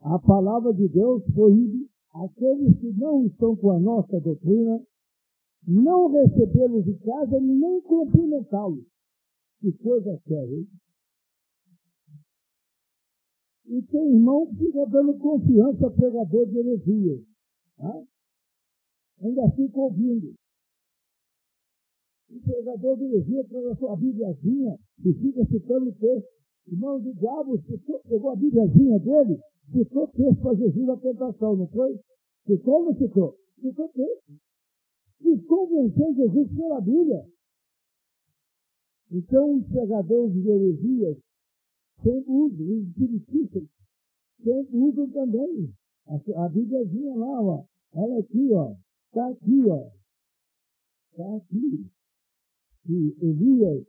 A 0.00 0.18
palavra 0.18 0.72
de 0.74 0.88
Deus 0.88 1.22
proíbe 1.32 1.88
aqueles 2.12 2.78
que 2.78 2.92
não 2.92 3.26
estão 3.26 3.54
com 3.56 3.70
a 3.70 3.78
nossa 3.78 4.20
doutrina 4.20 4.80
não 5.66 6.08
recebê-los 6.10 6.84
de 6.84 6.94
casa 6.98 7.40
nem 7.40 7.80
cumprimentá-los. 7.82 8.84
Que 9.60 9.72
coisa 9.72 10.18
séria, 10.26 10.56
hein? 10.56 10.68
E 13.66 13.82
tem 13.82 14.14
irmão 14.14 14.46
que 14.46 14.56
fica 14.56 14.86
dando 14.86 15.18
confiança 15.18 15.86
a 15.86 15.90
pregador 15.90 16.46
de 16.46 16.58
heresia. 16.58 17.22
Tá? 17.76 18.02
Ainda 19.20 19.50
fica 19.50 19.78
ouvindo. 19.78 20.34
O 22.30 22.40
pregador 22.40 22.96
de 22.96 23.04
heresia 23.04 23.44
pega 23.44 23.72
a 23.72 23.76
sua 23.76 23.96
Bíbliazinha 23.96 24.78
e 25.04 25.12
fica 25.12 25.44
citando 25.44 25.90
o 25.90 25.94
texto. 25.94 26.37
Irmão 26.70 27.00
do 27.00 27.14
diabo 27.14 27.58
pegou 28.08 28.30
a 28.30 28.36
Bíbliazinha 28.36 28.98
dele, 29.00 29.40
citou 29.72 30.06
texto 30.08 30.42
para 30.42 30.54
Jesus 30.54 30.86
na 30.86 30.96
tentação, 30.96 31.56
não 31.56 31.66
foi? 31.68 31.98
Citou 32.46 32.74
ou 32.74 32.84
não 32.86 32.94
citou? 32.94 33.36
Citou 33.60 33.88
texto 33.88 34.32
e 35.20 35.38
convencer 35.42 36.14
Jesus 36.14 36.48
pela 36.56 36.80
Bíblia. 36.80 37.24
Então, 39.10 39.56
os 39.56 39.66
pregadores 39.68 40.32
de 40.34 40.48
heresias 40.48 41.16
sempre 42.02 42.30
usam, 42.30 42.66
os 42.66 42.88
espiritistas 42.88 43.62
sempre 44.44 44.76
usam 44.76 45.10
também 45.10 45.74
a, 46.06 46.44
a 46.44 46.48
Bíbliazinha 46.48 47.14
lá, 47.14 47.42
ó. 47.42 47.64
Olha 47.94 48.20
aqui, 48.20 48.52
ó. 48.52 48.74
Está 49.06 49.28
aqui, 49.28 49.62
ó. 49.66 49.90
Está 51.10 51.36
aqui. 51.36 51.86
E 52.88 53.16
Elias, 53.20 53.86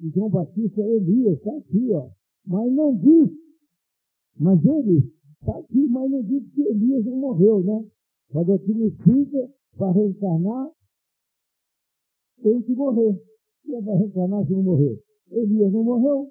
João 0.00 0.30
Batista 0.30 0.80
Elias, 0.80 1.38
está 1.38 1.56
aqui, 1.56 1.90
ó. 1.92 2.08
Mas 2.46 2.72
não 2.72 2.94
diz. 2.96 3.30
Mas 4.38 4.64
ele 4.64 5.12
está 5.40 5.58
aqui, 5.58 5.86
mas 5.88 6.10
não 6.10 6.22
diz 6.22 6.42
que 6.52 6.62
Elias 6.62 7.04
não 7.04 7.16
morreu, 7.16 7.62
né? 7.64 7.84
A 8.34 8.42
doutrina 8.42 8.86
espírita 8.86 9.50
para 9.76 9.92
reencarnar, 9.92 10.70
tem 12.42 12.62
que 12.62 12.74
morrer. 12.74 13.20
Quem 13.64 13.80
vai 13.82 13.96
reencarnar 13.96 14.46
se 14.46 14.52
não 14.52 14.62
morrer? 14.62 15.00
Elias 15.30 15.72
não 15.72 15.84
morreu, 15.84 16.30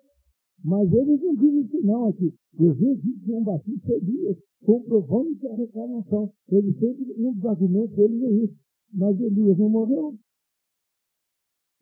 mas 0.64 0.92
eles 0.94 1.22
não 1.22 1.36
dizem 1.36 1.62
isso 1.62 1.82
não 1.82 2.08
aqui. 2.10 2.34
Jesus 2.58 3.02
disse 3.02 3.26
que 3.26 3.32
um 3.32 3.44
Batista 3.44 3.94
Elias, 3.94 4.38
comprovando 4.64 5.36
que 5.38 5.48
a 5.48 5.56
reencarnação. 5.56 6.32
Ele 6.50 6.74
sempre, 6.74 7.14
um 7.18 7.34
dos 7.34 7.46
argumentos 7.46 7.96
deles 7.96 8.22
é 8.24 8.32
isso. 8.46 8.56
Mas 8.94 9.20
Elias 9.20 9.58
não 9.58 9.70
morreu. 9.70 10.16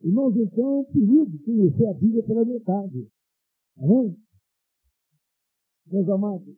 Irmãos, 0.04 0.36
então 0.36 0.64
é 0.64 0.80
um 0.80 0.84
perigo 0.84 1.38
conhecer 1.46 1.86
a 1.86 1.94
Bíblia 1.94 2.22
pela 2.24 2.44
metade. 2.44 3.08
Amém? 3.78 4.14
Meus 5.86 6.08
amados, 6.10 6.54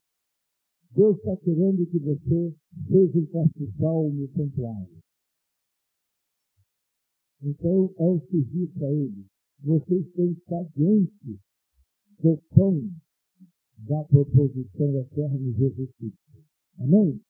Deus 0.90 1.16
está 1.16 1.36
querendo 1.36 1.86
que 1.86 1.98
você 2.00 2.56
seja 2.88 3.18
um 3.18 3.26
castiçal 3.26 4.10
no 4.10 4.28
santuário. 4.32 4.98
Então, 7.40 7.94
ao 7.98 8.20
seguir 8.26 8.66
para 8.74 8.92
ele, 8.92 9.24
vocês 9.60 10.12
têm 10.14 10.34
que 10.34 10.40
estar 10.40 10.64
diante 10.76 11.38
do 12.18 12.36
pão 12.50 12.90
da 13.78 14.02
proposição 14.04 14.92
da 14.92 15.04
terra 15.04 15.38
de 15.38 15.52
Jesus 15.52 15.90
Cristo. 15.98 16.44
Amém? 16.80 17.20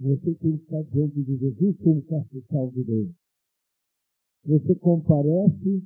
Você 0.00 0.34
tem 0.34 0.58
que 0.58 0.64
estar 0.64 0.82
diante 0.82 1.22
de 1.22 1.36
Jesus 1.38 1.76
como 1.78 2.02
castiçal 2.02 2.70
de 2.72 2.84
Deus. 2.84 3.27
Você 4.48 4.74
comparece 4.76 5.84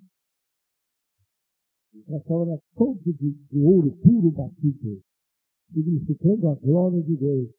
essa 2.07 2.33
hora 2.33 2.63
toda 2.77 3.01
de, 3.05 3.33
de 3.33 3.59
ouro 3.59 3.91
puro 3.97 4.31
batido 4.31 5.03
significando 5.73 6.49
a 6.49 6.55
glória 6.55 7.03
de 7.03 7.17
Deus. 7.17 7.51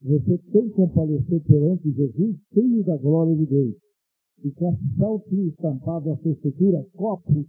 Você 0.00 0.38
tem 0.38 0.68
que 0.68 0.74
comparecer 0.74 1.42
perante 1.42 1.92
Jesus 1.92 2.36
cheio 2.54 2.82
da 2.82 2.96
glória 2.96 3.36
de 3.36 3.44
Deus. 3.44 3.76
E 4.42 4.50
com 4.52 4.74
saltinho 4.96 5.48
estampado 5.48 6.12
a 6.12 6.16
sua 6.16 6.32
estrutura, 6.32 6.82
copos, 6.96 7.44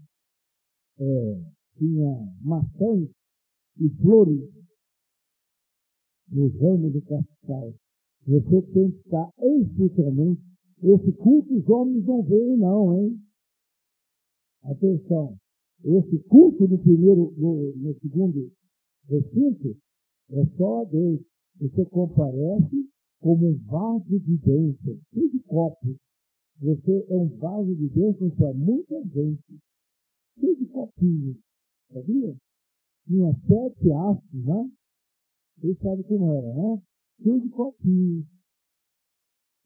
é, 0.99 1.41
tinha 1.77 2.33
maçãs 2.41 3.07
e 3.79 3.89
flores 4.01 4.41
nos 6.27 6.53
ramos 6.59 6.91
do 6.91 7.01
castiçal. 7.03 7.73
Você 8.27 8.61
tem 8.73 8.91
que 8.91 8.97
estar 9.05 9.31
espiritualmente. 9.41 10.49
Esse 10.81 11.11
culto 11.13 11.57
os 11.57 11.67
homens 11.67 12.05
não 12.05 12.23
veem 12.23 12.57
não, 12.57 12.93
hein? 12.97 13.19
Atenção. 14.63 15.37
Esse 15.83 16.19
culto 16.23 16.67
no 16.67 16.77
primeiro, 16.77 17.33
no, 17.37 17.75
no 17.75 17.99
segundo 17.99 18.51
recinto, 19.07 19.77
é 20.31 20.45
só 20.57 20.85
Deus. 20.85 21.19
Você 21.59 21.83
comparece 21.85 22.89
como 23.19 23.49
um 23.49 23.57
vaso 23.65 24.19
de 24.19 24.37
bênção, 24.37 24.97
cheio 25.13 25.29
de 25.29 25.39
copos. 25.39 25.97
Você 26.61 27.05
é 27.09 27.15
um 27.15 27.27
vaso 27.37 27.75
de 27.75 27.87
bênção 27.89 28.29
para 28.31 28.53
muita 28.53 29.01
gente, 29.07 29.59
cheio 30.39 30.55
de 30.57 30.65
copinhos. 30.67 31.37
Sabia? 31.91 32.35
Tinha 33.05 33.33
sete 33.47 33.91
hastes, 33.91 34.45
né? 34.45 34.71
Vocês 35.57 35.77
sabem 35.79 36.03
como 36.03 36.31
era, 36.33 36.53
né? 36.53 36.81
Cheio 37.21 37.41
de 37.41 37.49
copinhos. 37.49 38.38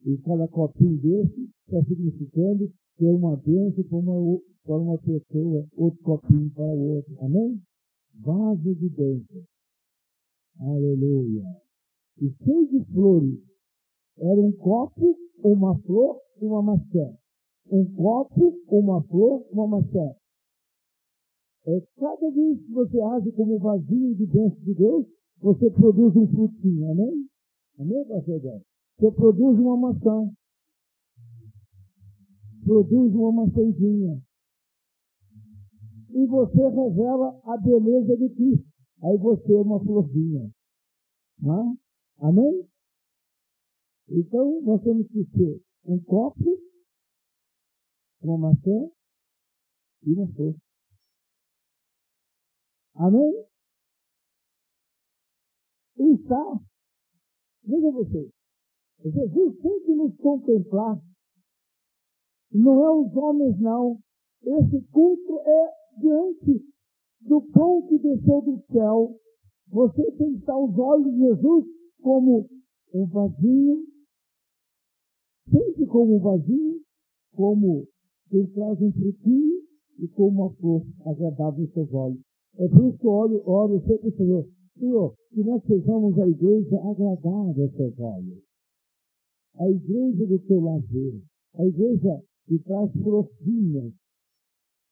E 0.04 0.18
cada 0.18 0.46
copinho 0.48 0.98
desse 0.98 1.48
está 1.66 1.82
significando 1.84 2.70
ter 2.98 3.10
uma 3.10 3.36
bênção 3.36 3.82
para 3.84 3.98
uma, 3.98 4.40
para 4.64 4.76
uma 4.76 4.98
pessoa, 4.98 5.66
outro 5.76 6.02
copinho 6.02 6.50
para 6.50 6.64
o 6.64 6.96
outro. 6.96 7.16
Amém? 7.20 7.60
Vaso 8.20 8.74
de 8.74 8.88
bênção. 8.90 9.42
Aleluia. 10.60 11.42
E 12.20 12.30
cheio 12.44 12.68
de 12.68 12.84
flores. 12.92 13.38
Era 14.18 14.40
um 14.40 14.52
copo, 14.52 15.16
uma 15.42 15.76
flor 15.80 16.20
e 16.40 16.44
uma 16.44 16.62
maçã. 16.62 17.16
Um 17.70 17.84
copo, 17.96 18.60
uma 18.68 19.02
flor, 19.04 19.46
uma 19.50 19.66
maçã. 19.66 20.14
É, 21.66 21.80
cada 21.98 22.30
vez 22.30 22.60
que 22.60 22.72
você 22.72 23.00
age 23.00 23.32
como 23.32 23.58
vazio 23.58 24.14
de 24.14 24.26
bênção 24.26 24.60
de 24.62 24.74
Deus, 24.74 25.06
você 25.40 25.70
produz 25.70 26.14
um 26.14 26.26
frutinho, 26.28 26.90
amém? 26.90 27.26
Amém, 27.78 28.04
pastor? 28.06 28.62
Você 28.98 29.10
produz 29.12 29.58
uma 29.58 29.76
maçã. 29.76 30.30
Produz 32.64 33.14
uma 33.14 33.32
maçãzinha. 33.32 34.22
E 36.10 36.26
você 36.26 36.68
revela 36.68 37.40
a 37.44 37.56
beleza 37.56 38.16
de 38.16 38.28
Cristo. 38.34 38.66
Aí 39.02 39.18
você 39.18 39.52
é 39.52 39.60
uma 39.60 39.80
florzinha. 39.80 40.50
É? 41.42 42.24
Amém? 42.26 42.68
Então, 44.08 44.62
nós 44.62 44.82
temos 44.82 45.06
que 45.08 45.24
ter 45.24 45.62
um 45.84 45.98
copo, 46.04 46.58
uma 48.22 48.38
maçã 48.38 48.90
e 50.04 50.12
uma 50.12 50.32
flor. 50.34 50.54
Amém? 52.94 53.46
Está, 55.96 56.60
veja 57.64 57.90
você, 57.90 58.30
Jesus 59.10 59.56
tem 59.60 59.80
que 59.82 59.94
nos 59.94 60.16
contemplar. 60.16 61.00
Não 62.52 62.84
é 62.84 62.90
os 62.90 63.16
homens, 63.16 63.58
não. 63.60 63.98
Esse 64.42 64.80
culto 64.92 65.40
é 65.40 65.70
diante 66.00 66.64
do 67.22 67.40
pão 67.52 67.82
que 67.88 67.98
desceu 67.98 68.42
do 68.42 68.62
céu, 68.70 69.16
você 69.68 70.10
tem 70.12 70.32
que 70.32 70.38
estar 70.38 70.52
aos 70.52 70.76
olhos 70.78 71.12
de 71.12 71.18
Jesus 71.20 71.64
como 72.02 72.46
um 72.92 73.06
vasinho 73.06 73.94
como 75.94 76.18
vazio, 76.18 76.80
como 77.36 77.86
quem 78.28 78.44
traz 78.48 78.82
um 78.82 78.90
frutinho 78.90 79.62
e 80.00 80.08
como 80.08 80.42
uma 80.42 80.50
flor 80.54 80.82
agradável 81.06 81.64
em 81.64 81.68
seus 81.68 81.94
olhos. 81.94 82.20
É 82.58 82.66
por 82.66 82.84
isso 82.88 82.98
que 82.98 83.06
eu 83.06 83.10
oro, 83.10 83.42
oro 83.48 83.80
sempre, 83.86 84.10
Senhor, 84.10 84.44
Senhor, 84.76 85.14
que 85.30 85.44
nós 85.44 85.62
sejamos 85.64 86.18
a 86.18 86.26
igreja 86.26 86.76
agradável 86.78 87.64
aos 87.64 87.76
seus 87.76 88.00
olhos. 88.00 88.42
A 89.56 89.68
igreja 89.68 90.26
do 90.26 90.38
teu 90.40 90.60
lazer. 90.60 91.22
A 91.54 91.64
igreja 91.64 92.22
que 92.46 92.58
traz 92.60 92.90
florzinhas. 92.92 93.92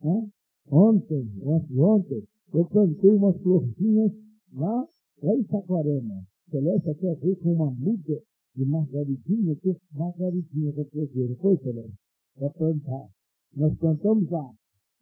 Né? 0.03 0.29
Ontem, 0.71 1.29
ontem, 1.45 2.25
eu 2.55 2.65
plantei 2.67 3.11
umas 3.11 3.37
florzinhas 3.43 4.13
lá, 4.55 4.87
lá 5.23 5.35
em 5.35 5.45
Saquarema. 5.45 6.25
Celeste 6.51 6.91
até 6.91 7.15
veio 7.17 7.37
com 7.37 7.53
uma 7.55 7.71
muda 7.71 8.23
de 8.55 8.65
margaridinha, 8.67 9.57
que 9.57 9.77
margaridinha 9.93 10.73
que 10.73 10.99
eu 10.99 11.37
foi, 11.37 11.57
Celeste? 11.59 11.99
Para 12.37 12.51
plantar. 12.51 13.09
Nós 13.57 13.77
plantamos 13.79 14.31
lá. 14.31 14.53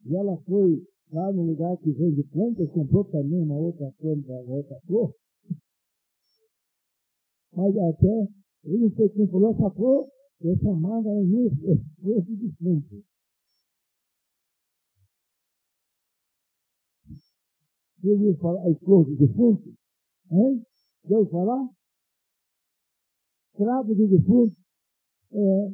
E 0.05 0.15
ela 0.15 0.37
foi 0.37 0.81
lá 1.11 1.31
no 1.31 1.43
lugar 1.43 1.77
que 1.77 1.91
vende 1.91 2.23
plantas, 2.23 2.69
comprou 2.71 3.03
também 3.05 3.41
uma 3.41 3.57
outra 3.57 3.91
planta, 3.99 4.31
uma 4.31 4.55
outra 4.55 4.79
flor. 4.87 5.13
Mas 7.53 7.77
até, 7.77 8.27
eu 8.63 8.79
não 8.79 8.91
sei 8.95 9.09
quem 9.09 9.27
falou 9.27 9.51
essa 9.51 9.69
flor, 9.71 10.07
é 10.43 10.55
chamada 10.57 11.09
flor 12.01 12.21
de 12.23 12.35
defunto. 12.35 13.03
Você 18.01 18.09
ouviu 18.09 18.35
falar 18.37 18.61
a 18.67 18.75
flor 18.79 19.05
de 19.05 19.15
defunto? 19.15 19.73
Hein? 20.31 20.65
Já 21.05 21.25
falar? 21.25 21.69
Cravo 23.55 23.95
de 23.95 24.07
defunto? 24.07 24.55
É. 25.33 25.71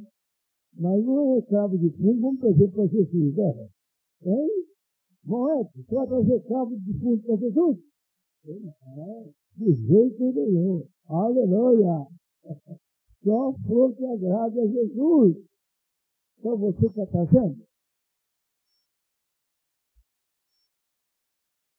Mas 0.74 1.06
não 1.06 1.38
é 1.38 1.42
cravo 1.44 1.78
de 1.78 1.90
defunto, 1.90 2.22
vamos 2.22 2.40
trazer 2.40 2.68
para 2.72 2.88
Jesus, 2.88 3.36
né? 3.36 3.70
Hein? 4.24 4.68
Moed, 5.24 5.70
você 5.76 5.96
vai 5.96 6.08
trazer 6.08 6.40
cabo 6.48 6.78
de 6.78 6.94
fundo 7.00 7.22
para 7.24 7.36
Jesus? 7.36 7.78
Não, 8.46 9.34
de 9.58 9.74
jeito 9.74 10.32
nenhum. 10.32 10.88
Aleluia! 11.08 12.08
Só 13.24 13.54
flor 13.66 13.96
que 13.96 14.06
agrada 14.06 14.62
a 14.62 14.68
Jesus. 14.68 15.38
Então 16.40 16.58
você 16.58 16.86
está 16.86 17.06
trazendo? 17.08 17.66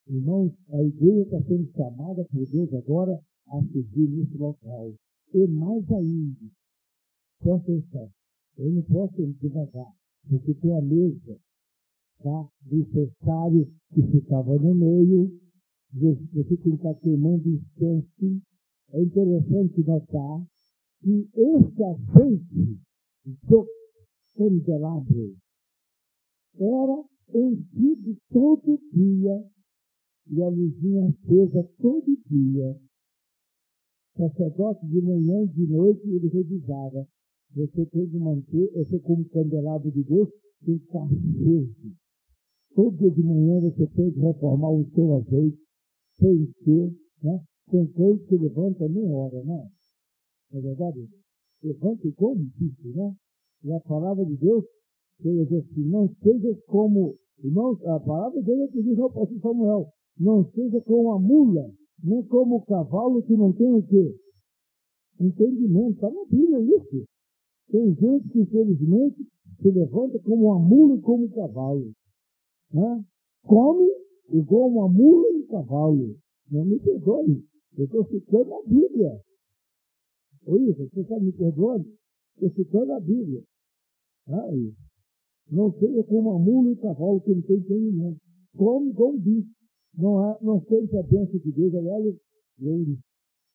Irmãos, 0.08 0.52
a 0.72 0.82
igreja 0.82 1.22
está 1.22 1.42
sendo 1.42 1.70
chamada 1.72 2.24
por 2.24 2.46
Deus 2.46 2.72
agora 2.74 3.20
a 3.48 3.62
seguir 3.62 4.08
nesse 4.08 4.36
local. 4.38 4.94
E 5.34 5.46
mais 5.46 5.84
ainda, 5.92 6.50
presta 7.40 7.72
atenção, 7.72 8.10
eu 8.56 8.70
não 8.70 8.82
posso 8.82 9.20
ir 9.20 9.34
devagar, 9.34 9.92
porque 10.28 10.54
tem 10.54 10.76
a 10.76 10.80
mesa 10.80 11.38
tá? 12.22 12.48
necessário 12.70 13.70
que 13.94 14.02
ficava 14.10 14.54
no 14.56 14.74
meio, 14.74 15.30
você 15.92 16.44
tem 16.44 16.56
que 16.56 16.68
estar 16.70 16.94
queimando 16.94 17.48
incenso. 17.48 18.42
É 18.90 19.02
interessante 19.02 19.84
notar 19.86 20.46
que 21.02 21.28
esse 21.34 21.84
azeite 21.84 22.80
do 23.24 23.66
candelabro 24.36 25.36
era 26.58 27.04
enchido 27.34 28.16
todo 28.30 28.80
dia 28.92 29.44
e 30.30 30.42
a 30.42 30.48
luzinha 30.48 31.08
acesa 31.08 31.62
todo 31.80 32.18
dia. 32.28 32.80
Sacerdote 34.16 34.86
de 34.86 35.00
manhã 35.00 35.44
e 35.44 35.48
de 35.48 35.66
noite 35.68 36.08
ele 36.08 36.28
revisava. 36.28 37.06
Você 37.54 37.86
tem 37.86 38.08
que 38.08 38.18
manter, 38.18 38.70
você 38.72 38.98
como 39.00 39.24
candelabro 39.28 39.90
de 39.90 40.02
Deus, 40.02 40.28
tem 40.64 40.78
que 40.78 40.84
estar 40.84 41.04
aceso. 41.04 41.96
Todo 42.74 42.96
dia 42.96 43.10
de 43.10 43.22
manhã 43.22 43.60
você 43.60 43.86
tem 43.86 44.12
que 44.12 44.20
reformar 44.20 44.70
o 44.70 44.84
seu 44.90 45.14
azeite, 45.14 45.58
que, 46.18 46.96
né? 47.22 47.42
Tem 47.70 47.86
coisa 47.92 48.24
que 48.26 48.36
levanta 48.36 48.88
meia 48.88 49.10
hora, 49.10 49.44
né? 49.44 49.70
Não 50.50 50.60
é 50.60 50.62
verdade? 50.62 51.08
Igual 51.62 52.32
um 52.32 52.50
bicho, 52.58 52.88
né? 52.94 53.14
E 53.64 53.72
a 53.72 53.80
palavra 53.80 54.24
de 54.24 54.36
Deus, 54.36 54.64
diz 55.20 55.52
assim, 55.52 55.84
não 55.84 56.08
seja 56.22 56.54
como, 56.66 57.16
a 57.86 58.00
palavra 58.00 58.40
de 58.40 58.46
Deus 58.46 58.68
é 58.68 58.72
que 58.72 58.82
diz 58.82 58.98
ao 58.98 59.10
pastor 59.10 59.40
Samuel, 59.40 59.88
não 60.18 60.44
seja 60.52 60.80
como 60.82 61.12
a 61.12 61.18
mula, 61.18 61.70
nem 62.02 62.22
como 62.24 62.56
o 62.56 62.64
cavalo 62.64 63.22
que 63.22 63.36
não 63.36 63.52
tem 63.52 63.72
o 63.72 63.82
quê? 63.82 64.16
Entendimento. 65.20 65.94
Está 65.94 66.10
na 66.10 66.24
Bíblia 66.26 66.60
isso. 66.60 67.04
Tem 67.70 67.94
gente 67.94 68.28
que, 68.28 68.40
infelizmente, 68.40 69.26
se 69.60 69.70
levanta 69.70 70.18
como 70.20 70.46
uma 70.46 70.58
mula 70.58 70.96
e 70.96 71.00
como 71.00 71.24
um 71.24 71.30
cavalo 71.30 71.92
né? 72.72 73.04
come 73.42 73.88
igual 74.30 74.68
uma 74.68 74.88
mula 74.88 75.28
e 75.30 75.42
um 75.42 75.46
cavalo. 75.46 76.16
Não 76.50 76.64
me 76.64 76.78
perdoe, 76.78 77.44
eu 77.76 77.84
estou 77.84 78.06
citando 78.06 78.54
a 78.54 78.62
Bíblia. 78.66 79.20
Oi, 80.50 80.72
você 80.72 81.00
está 81.00 81.20
me 81.20 81.30
perdoando? 81.30 81.86
Estou 82.32 82.50
citando 82.52 82.94
a 82.94 83.00
Bíblia. 83.00 83.44
Aí, 84.28 84.74
não 85.50 85.70
seja 85.78 86.02
como 86.04 86.30
uma 86.30 86.38
mula 86.38 86.70
e 86.70 86.72
um 86.72 86.76
cavalo 86.76 87.20
que 87.20 87.34
não 87.34 87.42
tem 87.42 87.58
entendimento. 87.58 88.18
Igual 88.54 88.78
um 88.80 89.18
bicho. 89.18 89.50
Não, 89.92 90.18
há, 90.24 90.38
não 90.40 90.64
sei 90.64 90.86
se 90.86 90.96
a 90.96 91.02
bênção 91.02 91.38
de 91.38 91.52
Deus, 91.52 91.74
aliás, 91.74 92.02
ele, 92.60 92.98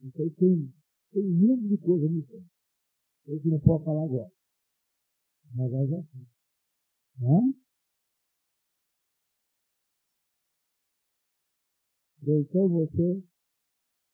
não 0.02 0.12
sei, 0.12 0.30
tem, 0.32 0.72
tem 1.12 1.24
um 1.24 1.32
mundo 1.32 1.68
de 1.68 1.78
coisas 1.80 2.12
nisso. 2.12 2.44
Eu 3.26 3.42
não 3.44 3.60
posso 3.62 3.86
falar 3.86 4.04
agora. 4.04 4.32
Mas 5.56 5.74
é 5.74 5.78
assim. 5.78 6.28
Então 12.22 12.70
você, 12.70 13.24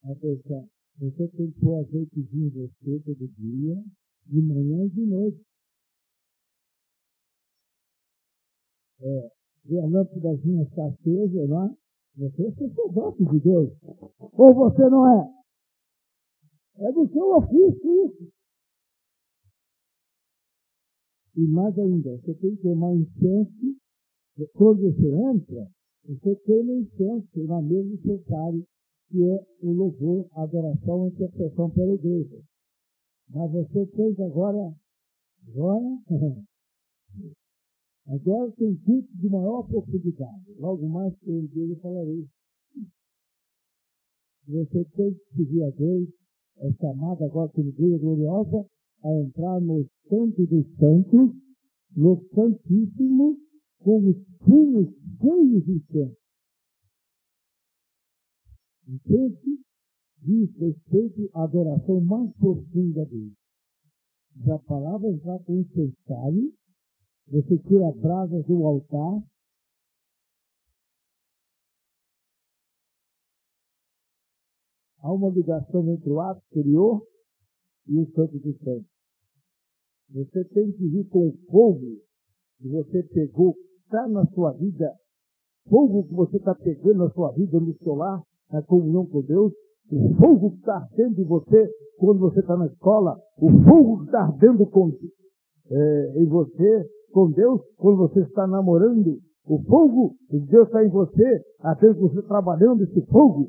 atenção, 0.04 0.70
você 1.00 1.28
tem 1.30 1.52
que 1.52 1.60
pôr 1.62 1.80
azeitezinho 1.80 2.48
em 2.48 2.50
você 2.50 3.00
todo 3.00 3.28
dia, 3.30 3.84
de 4.28 4.42
manhã 4.42 4.86
e 4.86 4.90
de 4.90 5.06
noite. 5.06 5.42
É, 9.02 9.32
e 9.66 9.80
a 9.80 9.86
lâmpadazinha 9.86 10.64
está 10.64 10.88
acesa 10.88 11.48
lá, 11.48 11.74
você 12.18 12.48
é 12.48 12.52
sacerdote 12.52 13.24
de 13.24 13.40
Deus. 13.40 13.72
Ou 14.20 14.54
você 14.54 14.90
não 14.90 15.08
é? 15.08 15.40
É 16.80 16.92
do 16.92 17.08
seu 17.08 17.36
ofício 17.38 18.06
isso. 18.08 18.32
E 21.38 21.48
mais 21.48 21.78
ainda, 21.80 22.18
você 22.18 22.34
tem 22.34 22.56
que 22.58 22.62
tomar 22.62 22.94
incenso 22.94 23.80
quando 24.54 24.82
você 24.82 25.08
entra, 25.32 25.72
você 26.06 26.64
no 26.64 26.80
incenso 26.80 27.44
na 27.46 27.62
mesa 27.62 27.90
necessário, 27.90 28.66
que 29.10 29.24
é 29.24 29.46
o 29.62 29.72
louvor, 29.72 30.28
a 30.34 30.44
adoração 30.44 31.06
e 31.06 31.10
intercessão 31.10 31.70
pela 31.72 31.94
igreja. 31.94 32.42
Mas 33.30 33.52
você 33.52 33.86
tem 33.88 34.16
agora, 34.26 34.74
agora, 35.48 35.86
agora 38.08 38.52
tem 38.52 38.76
culto 38.78 39.18
de 39.18 39.30
maior 39.30 39.64
profundidade. 39.68 40.54
Logo 40.58 40.88
mais 40.88 41.16
que 41.20 41.30
eu 41.30 41.44
igreja 41.44 41.80
falarei. 41.82 42.28
Você 44.48 44.86
tem 44.96 45.14
que 45.14 45.36
seguir 45.36 45.64
a 45.64 45.70
Deus, 45.72 46.10
é 46.58 46.72
chamada 46.74 47.26
agora 47.26 47.50
como 47.50 47.70
igreja 47.70 47.98
gloriosa, 48.00 48.66
a 49.04 49.14
entrar 49.22 49.62
no 49.62 49.88
Santo 50.08 50.46
dos 50.46 50.66
Santos, 50.78 51.36
no 51.96 52.24
Santíssimo, 52.34 53.38
com 53.80 54.10
os 54.10 54.18
punhos 54.40 54.90
cheios 55.22 55.66
de 55.66 55.72
incenso. 55.72 56.19
Entende? 58.90 59.64
Diz 60.18 60.50
respeito 60.58 61.30
à 61.36 61.44
adoração 61.44 62.02
mais 62.02 62.36
profunda 62.38 63.06
dele. 63.06 63.36
Se 64.44 64.52
a 64.52 64.58
palavra 64.58 65.10
entrar 65.10 65.38
com 65.44 65.60
incensário, 65.60 66.52
você 67.28 67.58
tira 67.60 67.92
brasas 67.92 68.44
do 68.48 68.66
altar, 68.66 69.24
há 75.02 75.14
uma 75.14 75.30
ligação 75.30 75.88
entre 75.94 76.10
o 76.10 76.20
ato 76.20 76.42
exterior 76.46 77.08
e 77.88 77.96
o 77.96 78.12
santo 78.14 78.40
dos 78.40 78.58
santos. 78.58 78.90
Você 80.10 80.44
tem 80.46 80.72
que 80.72 80.88
vir 80.88 81.08
com 81.10 81.28
o 81.28 81.38
fogo 81.52 82.02
que 82.58 82.68
você 82.68 83.04
pegou 83.04 83.56
está 83.90 84.08
na 84.08 84.26
sua 84.28 84.54
vida, 84.54 84.94
fogo 85.68 86.08
que 86.08 86.14
você 86.14 86.38
está 86.38 86.54
pegando 86.56 87.06
na 87.06 87.10
sua 87.12 87.32
vida, 87.32 87.60
no 87.60 87.76
seu 87.78 87.96
lar, 87.96 88.24
na 88.52 88.62
comunhão 88.62 89.06
com 89.06 89.22
Deus, 89.22 89.54
o 89.92 90.14
fogo 90.16 90.52
que 90.52 90.58
está 90.58 90.78
ardendo 90.78 91.22
em 91.22 91.26
você 91.26 91.70
quando 91.98 92.20
você 92.20 92.40
está 92.40 92.56
na 92.56 92.68
escola, 92.68 93.18
o 93.38 93.50
fogo 93.64 94.00
que 94.00 94.06
está 94.06 94.22
ardendo 94.24 94.66
com, 94.68 94.92
é, 95.72 96.14
em 96.22 96.26
você 96.26 96.86
com 97.12 97.32
Deus 97.32 97.62
quando 97.78 97.98
você 97.98 98.22
está 98.22 98.48
namorando, 98.48 99.18
o 99.46 99.64
fogo 99.64 100.16
que 100.30 100.40
Deus 100.40 100.68
está 100.68 100.84
em 100.84 100.90
você, 100.90 101.44
até 101.62 101.92
você 101.94 102.22
trabalhando 102.24 102.84
esse 102.84 103.02
fogo. 103.08 103.48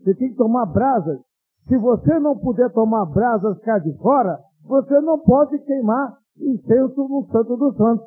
Você 0.00 0.14
tem 0.14 0.30
que 0.30 0.36
tomar 0.36 0.64
brasas. 0.66 1.20
Se 1.68 1.76
você 1.76 2.18
não 2.18 2.38
puder 2.38 2.72
tomar 2.72 3.04
brasas 3.04 3.58
cá 3.58 3.78
de 3.78 3.92
fora, 3.98 4.38
você 4.64 4.98
não 5.00 5.18
pode 5.18 5.58
queimar 5.58 6.16
incenso 6.38 7.06
no 7.06 7.26
Santo 7.30 7.56
dos 7.56 7.76
Santos. 7.76 8.06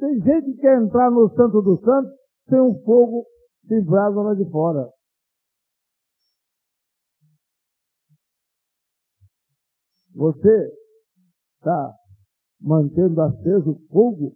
Tem 0.00 0.18
gente 0.20 0.52
que 0.52 0.60
quer 0.60 0.80
entrar 0.80 1.10
no 1.10 1.28
Santo 1.34 1.60
dos 1.60 1.80
Santos 1.82 2.12
sem 2.48 2.60
um 2.60 2.80
fogo 2.82 3.24
de 3.68 3.80
brasa 3.82 4.20
lá 4.20 4.34
de 4.34 4.50
fora. 4.50 4.88
Você 10.14 10.72
está 11.56 11.94
mantendo 12.60 13.20
aceso 13.20 13.70
o 13.70 13.78
fogo? 13.88 14.32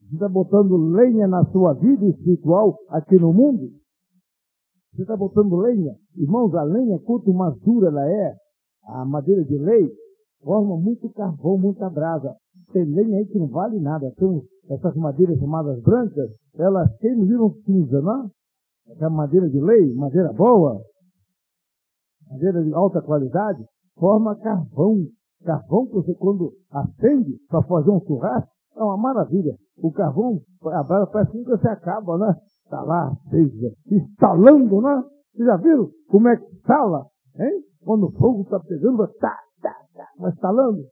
Você 0.00 0.14
está 0.14 0.28
botando 0.28 0.76
lenha 0.76 1.28
na 1.28 1.44
sua 1.52 1.74
vida 1.74 2.06
espiritual 2.06 2.76
aqui 2.88 3.16
no 3.16 3.32
mundo? 3.32 3.70
Você 4.92 5.02
está 5.02 5.16
botando 5.16 5.56
lenha? 5.56 5.94
Irmãos, 6.16 6.54
a 6.54 6.62
lenha, 6.62 6.98
quanto 7.00 7.32
mais 7.32 7.54
dura 7.60 7.88
ela 7.88 8.10
é, 8.10 8.34
a 8.84 9.04
madeira 9.04 9.44
de 9.44 9.58
lei, 9.58 9.92
forma 10.42 10.76
muito 10.76 11.10
carvão, 11.10 11.58
muita 11.58 11.90
brasa. 11.90 12.34
Tem 12.72 12.84
lenha 12.84 13.18
aí 13.18 13.26
que 13.26 13.38
não 13.38 13.48
vale 13.48 13.78
nada. 13.78 14.10
Tem 14.16 14.42
essas 14.68 14.94
madeiras 14.96 15.38
chamadas 15.38 15.80
brancas, 15.82 16.30
elas 16.54 16.94
queimam 16.98 17.26
viram 17.26 17.54
cinza, 17.64 18.00
não 18.00 18.24
é? 18.24 18.30
Essa 18.92 19.10
madeira 19.10 19.48
de 19.48 19.60
lei, 19.60 19.94
madeira 19.94 20.32
boa, 20.32 20.80
madeira 22.30 22.62
de 22.62 22.72
alta 22.72 23.02
qualidade, 23.02 23.64
forma 23.98 24.36
carvão. 24.36 25.06
Carvão 25.44 25.86
que 25.86 25.92
você 25.92 26.14
quando 26.14 26.52
acende 26.70 27.36
para 27.48 27.62
fazer 27.62 27.90
um 27.90 28.00
churrasco, 28.00 28.50
é 28.76 28.82
uma 28.82 28.96
maravilha. 28.96 29.56
O 29.78 29.92
carvão, 29.92 30.40
a 30.64 30.82
brasa 30.82 31.06
parece 31.06 31.32
que 31.32 31.38
nunca 31.38 31.58
se 31.58 31.68
acaba, 31.68 32.18
né? 32.18 32.34
Está 32.64 32.82
lá, 32.82 33.12
seja, 33.30 33.72
instalando, 33.90 34.80
né? 34.80 35.04
Vocês 35.34 35.46
já 35.46 35.56
viram 35.56 35.90
como 36.08 36.28
é 36.28 36.36
que 36.36 36.54
instala? 36.56 37.06
Hein? 37.38 37.62
Quando 37.84 38.06
o 38.06 38.12
fogo 38.12 38.42
está 38.42 38.58
pegando, 38.60 39.06
tá, 39.18 39.36
tá, 39.60 39.74
tá, 39.94 40.08
vai 40.18 40.30
instalando. 40.30 40.82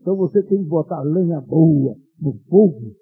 Então 0.00 0.16
você 0.16 0.42
tem 0.42 0.62
que 0.62 0.68
botar 0.68 1.00
lenha 1.02 1.40
boa 1.40 1.94
no 2.20 2.34
fogo. 2.48 2.92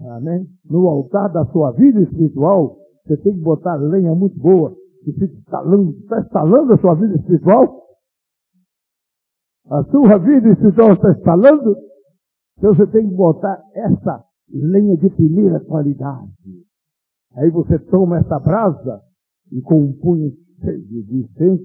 Amém? 0.00 0.46
No 0.68 0.88
altar 0.88 1.32
da 1.32 1.44
sua 1.46 1.72
vida 1.72 2.00
espiritual, 2.00 2.76
você 3.04 3.16
tem 3.18 3.34
que 3.34 3.40
botar 3.40 3.76
lenha 3.76 4.14
muito 4.14 4.38
boa. 4.38 4.74
Que 5.04 5.12
fica 5.12 5.34
instalando, 5.34 5.90
está 6.00 6.20
instalando 6.20 6.72
a 6.72 6.78
sua 6.78 6.94
vida 6.94 7.14
espiritual? 7.14 7.82
A 9.70 9.84
sua 9.84 10.18
vida 10.18 10.50
espiritual 10.50 10.92
está 10.92 11.12
instalando? 11.12 11.76
Então 12.58 12.74
você 12.74 12.86
tem 12.88 13.08
que 13.08 13.14
botar 13.14 13.62
essa 13.74 14.24
lenha 14.50 14.96
de 14.96 15.10
primeira 15.10 15.60
qualidade. 15.60 16.30
Aí 17.34 17.50
você 17.50 17.78
toma 17.78 18.18
essa 18.18 18.38
brasa 18.38 19.00
e 19.52 19.60
com 19.60 19.82
um 19.82 19.92
punho 19.92 20.32
de 20.58 21.16
incenso, 21.16 21.64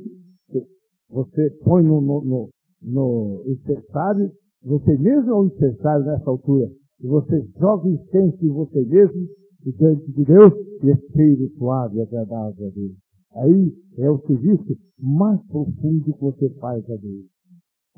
você 1.10 1.50
põe 1.64 1.84
no, 1.84 2.02
no, 2.02 2.22
no, 2.22 2.50
no 2.82 3.44
incensário, 3.48 4.32
você 4.64 4.98
mesmo 4.98 5.32
é 5.32 5.36
um 5.36 5.46
incensário 5.46 6.06
nessa 6.06 6.30
altura, 6.30 6.70
e 7.04 7.08
você 7.08 7.42
joga 7.60 7.90
incenso 7.90 8.46
em 8.46 8.50
você 8.50 8.86
mesmo, 8.86 9.28
diante 9.64 10.12
de 10.12 10.26
Deus, 10.26 10.54
e 10.84 10.92
é 10.92 10.96
cheiro 11.14 11.50
suave 11.58 11.98
e 11.98 12.02
agradável 12.02 12.68
a 12.68 12.70
Deus. 12.70 12.96
Aí 13.36 13.74
é 13.98 14.10
o 14.10 14.20
serviço 14.26 14.76
mais 15.00 15.40
profundo 15.48 16.14
que 16.14 16.20
você 16.20 16.50
faz 16.60 16.84
a 16.86 16.96
Deus. 16.96 17.26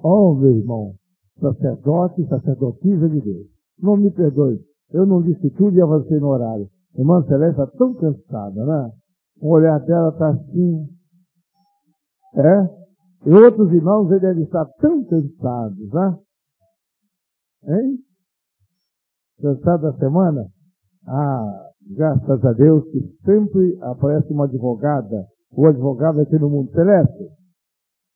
Oh, 0.04 0.34
meu 0.36 0.56
irmão, 0.58 0.93
sacerdote, 1.39 2.28
sacerdotisa 2.28 3.10
de 3.10 3.22
Deus. 3.22 3.47
Não 3.82 3.97
me 3.97 4.12
perdoe, 4.12 4.60
eu 4.91 5.06
não 5.06 5.22
disse 5.22 5.49
tudo 5.51 5.76
e 5.76 5.82
avancei 5.82 6.20
no 6.20 6.28
horário. 6.28 6.70
Irmã 6.95 7.24
Celeste 7.24 7.60
está 7.60 7.68
tão 7.78 7.93
cansada, 7.95 8.66
né? 8.66 8.91
O 9.41 9.49
olhar 9.49 9.80
dela 9.80 10.10
está 10.10 10.30
assim. 10.30 10.88
É? 12.36 12.84
E 13.26 13.34
outros 13.34 13.72
irmãos 13.72 14.10
eles 14.10 14.22
devem 14.22 14.43
estar 14.43 14.66
tão 14.80 15.04
cansados, 15.06 15.89
né? 15.91 16.20
Hein? 17.66 17.97
Cansado 19.44 19.91
da 19.91 19.98
semana? 19.98 20.48
Ah, 21.06 21.70
graças 21.98 22.46
a 22.46 22.54
Deus 22.54 22.82
que 22.91 23.02
sempre 23.26 23.78
aparece 23.82 24.32
uma 24.32 24.46
advogada. 24.46 25.28
O 25.52 25.68
advogado 25.68 26.22
aqui 26.22 26.39
no 26.39 26.50
mundo 26.50 26.72
celeste. 26.72 27.28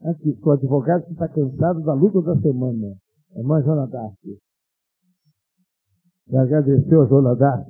Aqui, 0.03 0.39
o 0.41 0.51
advogado 0.51 1.03
que 1.03 1.11
está 1.11 1.27
cansado 1.27 1.81
da 1.81 1.93
luta 1.93 2.21
da 2.21 2.39
semana. 2.39 2.95
Irmã 3.35 3.61
Joana 3.61 3.87
Dark. 3.87 4.15
E 6.29 6.37
agradeceu 6.37 7.01
a 7.01 7.05
Joana 7.07 7.35
Dark 7.35 7.67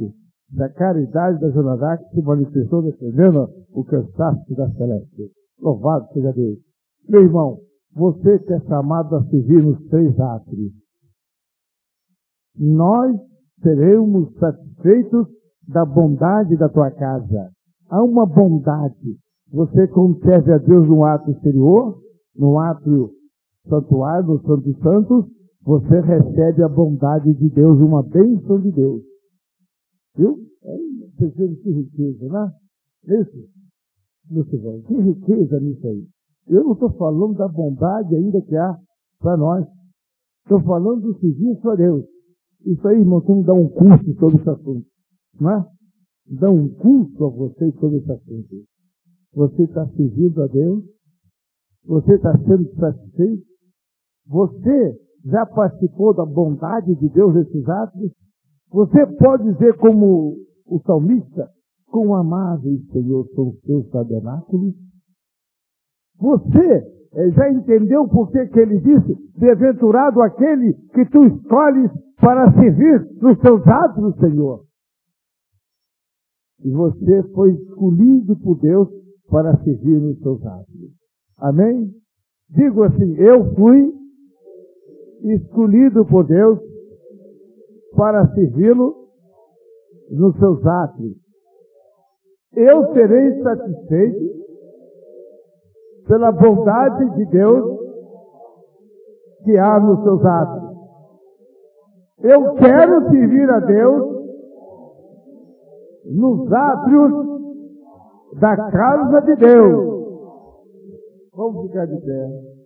da 0.52 0.70
caridade 0.70 1.42
da 1.42 1.50
Joana 1.50 1.78
Dark 1.78 2.02
se 2.12 2.22
manifestou 2.22 2.84
defendendo 2.84 3.50
o 3.72 3.84
cansaço 3.84 4.54
da 4.56 4.70
Celeste. 4.74 5.32
Louvado 5.60 6.08
seja 6.14 6.32
Deus. 6.32 6.60
Meu 7.10 7.24
irmão, 7.24 7.58
você 7.92 8.38
que 8.38 8.54
é 8.54 8.60
chamado 8.62 9.16
a 9.16 9.24
servir 9.26 9.64
nos 9.64 9.84
três 9.90 10.18
átrios, 10.20 10.74
nós 12.56 13.18
seremos 13.62 14.34
satisfeitos 14.38 15.28
da 15.68 15.86
bondade 15.86 16.56
da 16.58 16.70
tua 16.70 16.92
casa. 16.92 17.50
Há 17.90 18.04
uma 18.04 18.26
bondade. 18.26 19.18
Você, 19.52 19.88
serve 20.24 20.54
a 20.54 20.58
Deus 20.58 20.88
no 20.88 21.06
ato 21.06 21.32
exterior, 21.32 22.00
no 22.36 22.60
ato 22.60 23.12
santuário, 23.68 24.28
no 24.28 24.42
Santo 24.42 24.82
Santos, 24.82 25.26
você 25.64 26.00
recebe 26.00 26.64
a 26.64 26.70
bondade 26.70 27.34
de 27.34 27.50
Deus, 27.50 27.80
uma 27.80 28.04
bênção 28.04 28.60
de 28.62 28.72
Deus. 28.72 29.02
Viu? 30.16 30.38
Vocês 31.18 31.36
veem 31.36 31.56
que 31.56 31.72
riqueza, 31.72 32.28
né? 32.30 32.52
Isso. 33.06 33.58
Isso, 34.32 34.84
que 34.88 34.94
riqueza 34.94 35.60
nisso 35.60 35.88
aí. 35.88 36.06
Eu 36.48 36.64
não 36.64 36.74
estou 36.74 36.92
falando 36.92 37.36
da 37.36 37.48
bondade 37.48 38.16
ainda 38.16 38.42
que 38.42 38.56
há 38.56 38.78
para 39.20 39.38
nós. 39.38 39.66
Estou 40.44 40.62
falando 40.62 41.02
do 41.02 41.20
serviço 41.20 41.70
a 41.70 41.76
Deus. 41.76 42.06
Isso 42.66 42.88
aí, 42.88 43.00
irmão, 43.00 43.22
tem 43.22 43.40
que 43.42 43.48
dar 43.48 43.54
um 43.54 43.70
curso 43.70 44.14
sobre 44.20 44.42
esse 44.42 44.50
assunto. 44.50 44.86
Não 45.40 45.52
é? 45.52 45.66
Dá 46.30 46.50
um 46.50 46.68
curso 46.70 47.26
a 47.26 47.30
vocês 47.30 47.74
sobre 47.76 47.98
esse 47.98 48.12
assunto. 48.12 48.56
Você 49.34 49.64
está 49.64 49.88
servindo 49.90 50.44
a 50.44 50.48
Deus? 50.48 50.84
Você 51.86 52.16
está 52.16 52.38
sendo 52.40 52.74
satisfeito? 52.76 53.46
Você 54.28 55.00
já 55.26 55.46
participou 55.46 56.14
da 56.14 56.26
bondade 56.26 56.94
de 56.96 57.10
Deus 57.10 57.34
nesses 57.34 57.68
atos? 57.70 58.12
Você 58.70 59.06
pode 59.18 59.52
dizer 59.54 59.78
como 59.78 60.36
o 60.66 60.82
salmista, 60.86 61.50
quão 61.86 62.14
amáveis, 62.14 62.86
Senhor, 62.92 63.26
são 63.34 63.50
os 63.50 63.60
teus 63.62 63.88
tabernáculos? 63.90 64.76
Você 66.20 66.97
já 67.34 67.52
entendeu 67.52 68.08
por 68.08 68.32
que, 68.32 68.46
que 68.48 68.60
ele 68.60 68.80
disse, 68.80 69.16
bem-aventurado 69.38 70.22
aquele 70.22 70.74
que 70.94 71.06
tu 71.06 71.24
escolhes 71.26 71.92
para 72.20 72.52
servir 72.54 73.08
nos 73.22 73.38
teus 73.40 73.66
atos, 73.68 74.16
Senhor? 74.20 74.64
E 76.64 76.72
você 76.72 77.24
foi 77.34 77.52
escolhido 77.52 78.36
por 78.40 78.60
Deus 78.60 78.90
para 79.30 79.56
servir 79.64 80.00
nos 80.00 80.20
seus 80.20 80.46
atos. 80.46 80.76
Amém? 81.38 81.92
Digo 82.50 82.84
assim, 82.84 83.16
eu 83.18 83.54
fui 83.56 83.94
escolhido 85.24 86.06
por 86.06 86.26
Deus 86.26 86.60
para 87.96 88.28
servi-lo 88.34 88.96
nos 90.12 90.36
seus 90.38 90.66
atos. 90.66 91.14
Eu 92.54 92.94
serei 92.94 93.42
satisfeito 93.44 94.37
pela 96.08 96.32
bondade 96.32 97.10
de 97.16 97.26
Deus 97.26 97.80
que 99.44 99.58
há 99.58 99.80
nos 99.80 100.04
seus 100.04 100.26
atos. 100.26 100.68
Eu 102.24 102.54
quero 102.56 103.10
servir 103.10 103.50
a 103.50 103.60
Deus 103.60 104.18
nos 106.06 106.52
átrios 106.52 107.12
da 108.40 108.56
casa 108.56 109.22
de 109.22 109.36
Deus. 109.36 109.98
Vamos 111.34 111.68
ficar 111.68 111.86
de 111.86 111.98
pé. 111.98 112.57